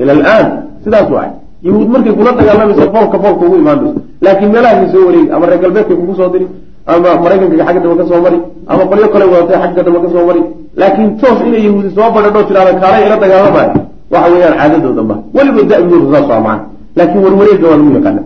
ila 0.00 0.12
alaan. 0.12 0.46
Sidaas 0.84 1.08
waay. 1.10 1.30
Yahuud 1.66 1.88
markay 1.94 2.12
kula 2.18 2.30
dagaalamayso 2.38 2.84
foolka 2.94 3.16
foolka 3.22 3.42
ugu 3.46 3.56
imaan 3.62 3.78
mayso 3.82 4.00
laakiin 4.24 4.50
meelahaasay 4.54 4.88
soo 4.92 5.04
wareegi 5.08 5.30
ama 5.34 5.44
reer 5.46 5.60
galbeedkay 5.62 5.96
kugu 6.00 6.14
soo 6.18 6.28
diri 6.34 6.46
ama 6.86 7.08
maraykanka 7.24 7.64
xagga 7.66 7.80
dambe 7.82 7.96
ka 8.00 8.04
soo 8.10 8.20
mari 8.24 8.38
ama 8.70 8.82
qolyo 8.90 9.08
kale 9.12 9.24
wadatay 9.32 9.58
xagga 9.62 9.82
dambe 9.86 9.98
ka 10.04 10.08
soo 10.14 10.24
mari. 10.28 10.42
Laakiin 10.80 11.08
toos 11.20 11.38
inay 11.48 11.62
yahuudi 11.66 11.88
soo 11.96 12.08
badhadho 12.14 12.40
tirahda 12.48 12.72
kaalay 12.82 13.02
ila 13.06 13.16
dagaalamaya 13.22 13.70
waxa 14.12 14.28
weeyaan 14.32 14.54
caadadooda 14.60 15.02
ma. 15.10 15.16
Weliba 15.36 15.62
da-dooda 15.70 16.06
saas 16.12 16.26
waa 16.30 16.40
macana 16.46 16.64
laakiin 16.96 17.20
warwareega 17.24 17.66
waa 17.70 17.76
lagu 17.80 17.90
yaqaana 17.98 18.22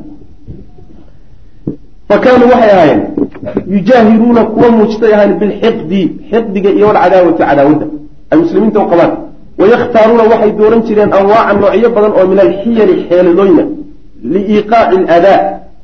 fa 2.09 2.17
kaanuu 2.25 2.49
waxay 2.53 2.71
ahaayeen 2.75 3.01
yujaahiruuna 3.75 4.43
kuwa 4.55 4.69
muujtay 4.77 5.13
ahaan 5.15 5.33
bilxiqdi 5.41 6.01
xiqdiga 6.31 6.71
iyo 6.77 6.87
walcadaawati 6.91 7.39
cadaawadda 7.43 7.87
ay 8.31 8.39
muslimiinta 8.43 8.79
u 8.85 8.87
qabaan. 8.93 9.13
Wayakhtaaruuna 9.61 10.23
waxay 10.33 10.53
dooran 10.59 10.83
jireen 10.87 11.11
anwaaca 11.19 11.53
noocyo 11.61 11.89
badan 11.97 12.13
oo 12.19 12.27
min 12.31 12.39
alxiyali 12.47 12.95
xeeladooyna 13.09 13.65
liiqaaci 14.33 14.97
aladaa 15.15 15.39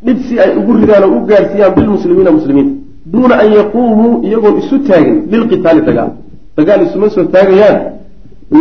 dhib 0.07 0.19
si 0.27 0.35
ay 0.45 0.51
ugu 0.59 0.73
ridaan 0.81 1.03
oo 1.07 1.13
u 1.17 1.21
gaarsiiyaan 1.31 1.73
bilmuslimiina 1.77 2.31
muslimiinta 2.39 2.73
duuna 3.13 3.35
an 3.43 3.49
yaquumuu 3.59 4.13
iyagoon 4.27 4.57
isu 4.63 4.77
taagin 4.89 5.17
lilqitaali 5.33 5.81
dagaal. 5.89 6.11
Dagaal 6.57 6.81
isuma 6.87 7.09
soo 7.15 7.25
taagayaan 7.35 7.77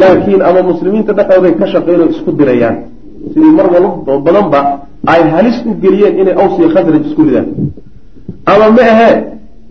laakiin 0.01 0.41
ama 0.49 0.61
muslimiinta 0.71 1.11
dhexdooday 1.17 1.53
ka 1.59 1.65
shaqeynoo 1.73 2.07
isku 2.13 2.31
dirayaan. 2.39 2.75
Sidii 3.33 3.53
mar 3.59 3.67
walba 3.73 4.13
badanba 4.27 4.59
ay 5.13 5.21
halis 5.33 5.57
u 5.69 5.71
geliyeen 5.83 6.13
inay 6.21 6.35
aws 6.41 6.53
iyo 6.59 6.67
khasraj 6.75 7.03
isku 7.09 7.21
ridaan 7.27 7.47
ama 8.51 8.67
ma 8.77 8.81
ahee 8.93 9.15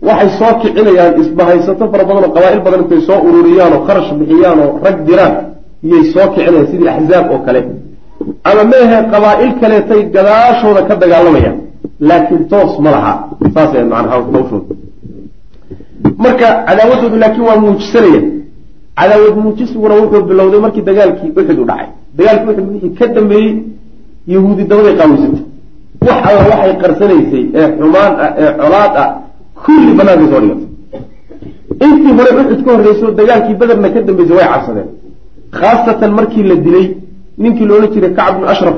waxay 0.07 0.29
soo 0.39 0.53
kicinayaan 0.61 1.13
isbahaysato 1.21 1.83
fara 1.91 2.03
badan 2.09 2.23
oo 2.27 2.31
qabaa'il 2.35 2.61
badan 2.65 2.79
intay 2.83 3.01
soo 3.07 3.19
ururiyaan 3.27 3.73
oo 3.77 3.81
kharash 3.87 4.09
bixiyaan 4.19 4.59
oo 4.65 4.71
rag 4.85 4.97
diraan 5.07 5.33
iyay 5.87 6.03
soo 6.13 6.25
kicinayaan 6.33 6.67
sidii 6.71 6.89
axzaab 6.95 7.25
oo 7.33 7.39
kale. 7.45 7.61
Ama 8.49 8.63
ma 8.71 8.77
ahee 8.85 9.01
qabaa'il 9.13 9.51
kaleetay 9.61 10.01
gadaashooda 10.15 10.81
ka 10.89 10.93
dagaalamayaan 11.01 11.57
laakiin 12.07 12.43
toos 12.51 12.73
ma 12.83 12.89
laha. 12.95 13.13
Saasay 13.53 13.83
macnaha 13.91 14.15
hawshooda 14.15 14.59
marka 16.23 16.47
cadaawadoodu 16.67 17.17
laakiin 17.23 17.45
waa 17.49 17.57
muujisanaya 17.63 18.21
cadaawad 18.99 19.35
muujisiguna 19.43 19.93
wuxuu 20.01 20.23
bilowday 20.29 20.59
markii 20.65 20.83
dagaalkii 20.89 21.29
uxud 21.39 21.59
u 21.63 21.65
dhacay. 21.69 21.87
Dagaalkii 22.17 22.49
uxud 22.51 22.67
wixii 22.73 22.93
ka 22.99 23.05
dambeeyey 23.15 23.53
yahuudi 24.33 24.63
dabaday 24.69 24.95
qaawisatay 24.99 25.41
wax 26.07 26.19
alla 26.29 26.43
waxay 26.51 26.73
qarsanaysay 26.83 27.43
ee 27.59 27.67
xumaan 27.77 28.13
ah 28.25 28.29
ee 28.43 28.49
colaad 28.61 28.93
ah 29.03 29.07
kulli 29.63 29.91
bannaankay 29.97 30.27
soo 30.31 30.41
dhigatay 30.45 30.67
intii 31.85 32.13
hore 32.17 32.31
uxud 32.41 32.59
ka 32.65 32.71
horreyso 32.75 33.05
dagaalkii 33.19 33.55
bederna 33.61 33.87
ka 33.93 33.99
dambeysay 34.07 34.35
way 34.39 34.47
cabsadeen. 34.53 34.87
Khaasatan 35.59 36.11
markii 36.17 36.43
la 36.49 36.55
dilay 36.65 36.85
ninkii 37.41 37.65
loodhan 37.69 37.91
jiray 37.93 38.11
kacb 38.19 38.35
bnu 38.37 38.45
ashraf 38.53 38.77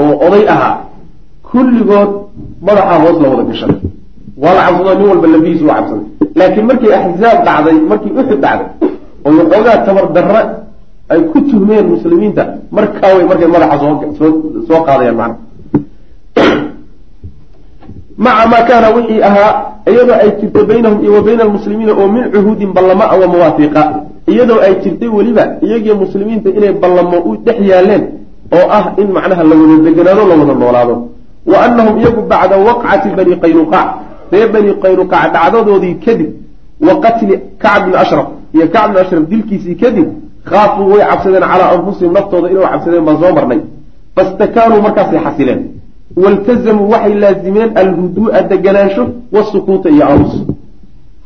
oo 0.00 0.12
oday 0.26 0.44
ahaa 0.54 0.74
kulligood 1.50 2.10
madaxaa 2.66 2.98
hoos 3.04 3.16
la 3.22 3.28
wada 3.32 3.44
gashaday 3.50 3.78
waa 4.42 4.54
la 4.56 4.62
cabsado 4.66 4.94
nin 4.98 5.08
walba 5.10 5.26
lafihiisu 5.34 5.64
waa 5.68 5.76
cabsaday. 5.80 6.06
Laakiin 6.38 6.66
markii 6.70 6.92
axzaab 6.98 7.38
dhacday 7.46 7.76
markii 7.90 8.12
uxud 8.20 8.40
dhacday 8.44 8.68
oo 9.26 9.30
waxoogaa 9.38 9.76
tabar 9.86 10.06
darra 10.16 10.40
ay 11.12 11.20
ku 11.32 11.38
tuhmeen 11.48 11.86
muslimiinta 11.94 12.42
markaa 12.76 13.10
way 13.16 13.24
markay 13.30 13.48
madaxa 13.54 13.76
soo 14.18 14.30
soo 14.68 14.80
qaadayaan 14.86 15.16
macna 15.20 15.36
maca 18.18 18.46
maa 18.48 18.62
kaana 18.68 18.88
wixii 18.96 19.22
ahaa 19.22 19.52
iyadoo 19.90 20.14
ay 20.14 20.30
jirtay 20.40 20.64
baynahum 20.64 21.04
iyo 21.04 21.12
wa 21.12 21.22
bayna 21.22 21.42
almuslimiina 21.42 21.92
oo 21.92 22.08
min 22.08 22.24
cuhuudin 22.32 22.72
ballama 22.72 23.04
wa 23.06 23.26
mawaafiqa 23.26 23.82
iyadoo 24.26 24.60
ay 24.60 24.74
jirtay 24.82 25.08
weliba 25.08 25.44
iyagiyo 25.62 25.94
muslimiinta 25.96 26.50
inay 26.50 26.72
ballamo 26.72 27.18
u 27.18 27.36
dhex 27.36 27.58
yaaleen 27.70 28.02
oo 28.52 28.66
ah 28.70 28.92
in 28.96 29.08
macnaha 29.12 29.42
la 29.44 29.54
wada 29.56 29.82
deganaado 29.84 30.22
la 30.28 30.34
wada 30.40 30.54
noolaado. 30.54 31.08
Wa 31.46 31.62
annahum 31.64 31.98
iyagu 32.00 32.22
bacda 32.22 32.56
waqcati 32.56 33.08
bani 33.16 33.36
qaynuqaac 33.42 33.88
ree 34.32 34.46
bani 34.46 34.74
qaynuqaac 34.82 35.32
dhacdadoodii 35.32 35.94
kadib 36.04 36.30
wa 36.80 36.94
qatli 37.00 37.34
kacb 37.58 37.84
bni 37.86 37.96
ashraf. 37.96 38.26
Iyo 38.54 38.66
kacb 38.74 38.90
bni 38.90 39.00
ashraf 39.00 39.22
dilkiisii 39.30 39.76
kadib 39.76 40.08
khaafuu 40.44 40.90
way 40.92 41.02
cabsadeen 41.10 41.42
calaa 41.42 41.70
anfusihim 41.74 42.12
naftooda 42.12 42.50
inay 42.50 42.66
cabsadeen 42.72 43.04
baan 43.04 43.18
soo 43.22 43.32
marnay. 43.34 43.60
Fastakaanuu 44.16 44.80
markaasay 44.82 45.18
xasileen 45.26 45.60
waltazamuu 46.14 46.88
waxay 46.92 47.14
laazimeen 47.24 47.70
alhuduu'a 47.82 48.40
deganaansho 48.50 49.04
wasukuuta 49.34 49.88
iyo 49.90 50.04
aamus 50.10 50.34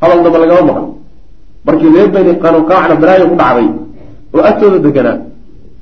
hadal 0.01 0.23
damba 0.23 0.39
lagama 0.43 0.61
maqan 0.69 0.87
markii 1.65 1.91
reer 1.95 2.09
bani 2.15 2.31
qanuqaacna 2.43 2.95
balaayo 3.01 3.25
ku 3.31 3.35
dhacday 3.41 3.67
oo 4.33 4.43
agtooda 4.49 4.79
deganaa 4.85 5.17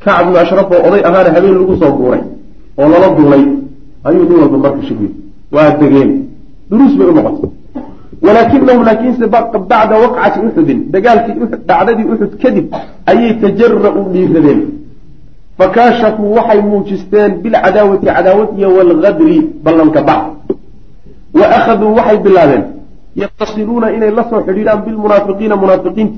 kacb 0.04 0.26
bnu 0.28 0.38
ashraf 0.44 0.68
oo 0.72 0.82
oday 0.88 1.02
ahaana 1.10 1.30
habeen 1.36 1.56
lagu 1.62 1.76
soo 1.82 1.92
guuray 2.00 2.24
oo 2.80 2.88
lala 2.94 3.08
duulay 3.18 3.44
ayuu 4.08 4.24
nin 4.30 4.38
walba 4.42 4.58
marka 4.66 4.82
shugiyey 4.88 5.14
waa 5.56 5.70
degeen 5.82 6.12
duruus 6.70 6.94
bay 7.00 7.08
u 7.12 7.14
noqotay 7.18 7.50
walaakinahum 8.26 8.84
laakiinse 8.90 9.26
bacda 9.72 9.96
waqcati 10.04 10.38
uxudin 10.48 10.80
dagaalkii 10.94 11.36
dhacdadii 11.70 12.08
uxud 12.14 12.34
kadib 12.44 12.66
ayay 13.12 13.32
tajara-u 13.44 14.02
dhiiradeen 14.14 14.60
fakaashafuu 15.60 16.34
waxay 16.38 16.60
muujisteen 16.70 17.32
bilcadaawati 17.44 18.06
cadaawad 18.06 18.50
iyo 18.58 18.70
walgadri 18.78 19.38
ballanka 19.66 20.02
bax 20.10 20.22
wa 21.40 21.46
akhaduu 21.58 21.92
waxay 21.98 22.18
bilaabeen 22.26 22.64
yaqtasiluuna 23.22 23.88
inay 23.96 24.12
la 24.18 24.24
soo 24.30 24.42
xidhiidhaan 24.48 24.80
bilmunaafiqiina 24.86 25.56
munaafiqiinti 25.64 26.18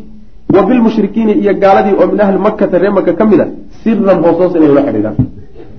wa 0.56 0.62
bilmushrikiina 0.68 1.34
iyo 1.42 1.54
gaaladii 1.64 1.96
oo 2.02 2.08
min 2.12 2.20
ahli 2.26 2.38
makata 2.48 2.78
ree 2.84 2.90
maka 2.98 3.14
ka 3.20 3.26
mid 3.32 3.40
a 3.44 3.46
siran 3.84 4.18
hoosoos 4.24 4.54
inay 4.58 4.72
la 4.78 4.82
xidhiidhaan. 4.88 5.16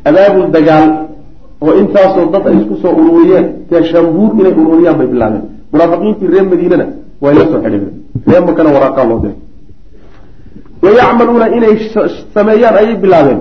Abaabul 0.09 0.47
dagaal 0.57 0.89
oo 1.65 1.73
intaasoo 1.81 2.27
dad 2.35 2.45
ay 2.51 2.57
isku 2.61 2.75
soo 2.83 2.93
ururiyeen 3.01 3.47
teeshambuur 3.71 4.31
inay 4.41 4.53
ururiyaan 4.63 4.97
bay 5.01 5.09
bilaabeen. 5.13 5.45
Munaafiqiintii 5.73 6.29
reer 6.33 6.45
madiinana 6.53 6.87
way 7.23 7.35
la 7.39 7.45
soo 7.51 7.61
xidhiideen 7.65 7.95
ree 8.31 8.41
makana 8.49 8.71
waraaqaa 8.77 9.05
loo 9.11 9.19
diray. 9.23 9.37
Wayacmaluuna 10.85 11.47
inay 11.57 11.75
sameeyaan 12.35 12.77
ayay 12.81 12.97
bilaabeen 13.05 13.41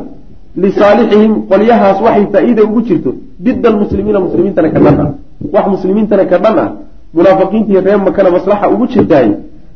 lisaalixihim 0.56 1.34
qolyahaas 1.50 2.02
waxay 2.02 2.26
faa-iida 2.34 2.64
ugu 2.64 2.82
jirto 2.82 3.12
dida 3.40 3.70
almuslimiina 3.70 4.20
muslimiintana 4.20 4.70
ka 4.70 4.80
dhan 4.80 5.00
ah 5.00 5.10
wax 5.54 5.66
muslimiintana 5.76 6.26
ka 6.26 6.38
dhan 6.38 6.58
ah 6.60 6.70
munaafiqiintii 7.14 7.80
reer 7.86 8.00
makana 8.00 8.30
maslaxa 8.32 8.70
ugu 8.70 8.88
jirtaay 8.88 9.28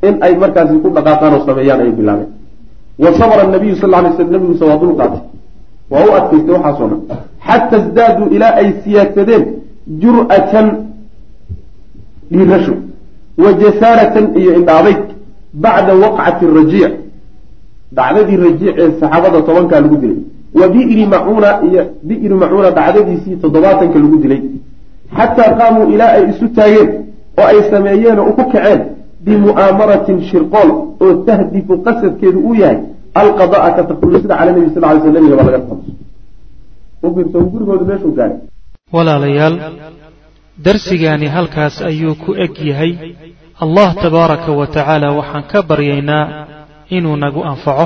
in 0.07 0.15
ay 0.21 0.34
markaasi 0.36 0.80
ku 0.84 0.89
dhaqaaqaan 0.89 1.34
oo 1.34 1.45
sameeyaan 1.45 1.80
ayay 1.82 1.93
bilaabeen 1.99 2.30
wa 2.99 3.09
sabra 3.19 3.47
nabiyu 3.47 3.76
sal 3.76 3.89
lay 3.89 4.11
sl 4.17 4.32
nabigusa 4.36 4.65
waa 4.65 4.78
dul 4.78 4.93
waa 4.99 6.03
u 6.07 6.11
adkaystay 6.19 6.53
waxaasoo 6.55 6.88
dhan 6.91 7.01
xata 7.47 7.78
isdaaduu 7.78 8.28
ilaa 8.36 8.53
ay 8.61 8.69
siyaadsadeen 8.84 9.43
jur'atan 10.03 10.67
dhiirasho 12.32 12.76
wa 13.43 13.49
jasaaratan 13.63 14.26
iyo 14.39 14.51
indhaadayg 14.59 15.01
bacda 15.53 15.93
waqcati 16.03 16.45
rajiic 16.59 16.93
dhacdadii 17.97 18.38
rajiic 18.45 18.76
ee 18.82 18.91
saxaabada 18.99 19.41
tobankaa 19.47 19.80
lagu 19.86 19.97
dilay 20.03 20.19
wa 20.60 20.66
bi'ri 20.74 21.06
macuuna 21.14 21.49
iyo 21.68 21.82
bi'ri 22.08 22.36
macuuna 22.41 22.70
dhacdadiisii 22.78 23.36
toddobaatanka 23.43 23.97
lagu 24.03 24.18
dilay. 24.24 24.41
Xataa 25.18 25.51
qaamuu 25.60 25.86
ilaa 25.93 26.12
ay 26.18 26.24
isu 26.32 26.45
taageen 26.58 26.89
oo 27.39 27.45
ay 27.51 27.60
sameeyeen 27.72 28.20
oo 28.24 28.32
ku 28.38 28.43
kaceen 28.53 28.82
bimu'aamaratin 29.26 30.18
shirqool 30.30 30.70
oo 31.03 31.12
tahdifu 31.28 31.74
qasadkeedu 31.86 32.39
uu 32.47 32.56
yahay 32.62 32.78
alqada'a 33.22 33.70
ka 33.76 33.82
takhallusida 33.89 34.36
cala 34.39 34.51
nabi 34.56 34.70
sal 34.76 34.84
ly 34.95 34.99
sl 35.03 35.12
nabiga 35.16 35.36
baa 35.39 35.45
laga 35.51 35.60
ufiirsa 37.08 37.39
gurigooda 37.51 37.84
meeshuu 37.89 38.12
gaadhay 38.18 38.39
walaalayaal 38.95 39.56
darsigaani 40.66 41.28
halkaas 41.36 41.76
ayuu 41.89 42.16
ku 42.24 42.32
eg 42.45 42.53
yahay. 42.70 42.91
Allah 43.64 43.89
tabaaraka 44.03 44.51
wa 44.60 44.68
tacaala 44.76 45.08
waxaan 45.20 45.43
ka 45.51 45.60
baryaynaa 45.70 46.24
inuu 46.97 47.16
nagu 47.24 47.41
anfaco 47.51 47.86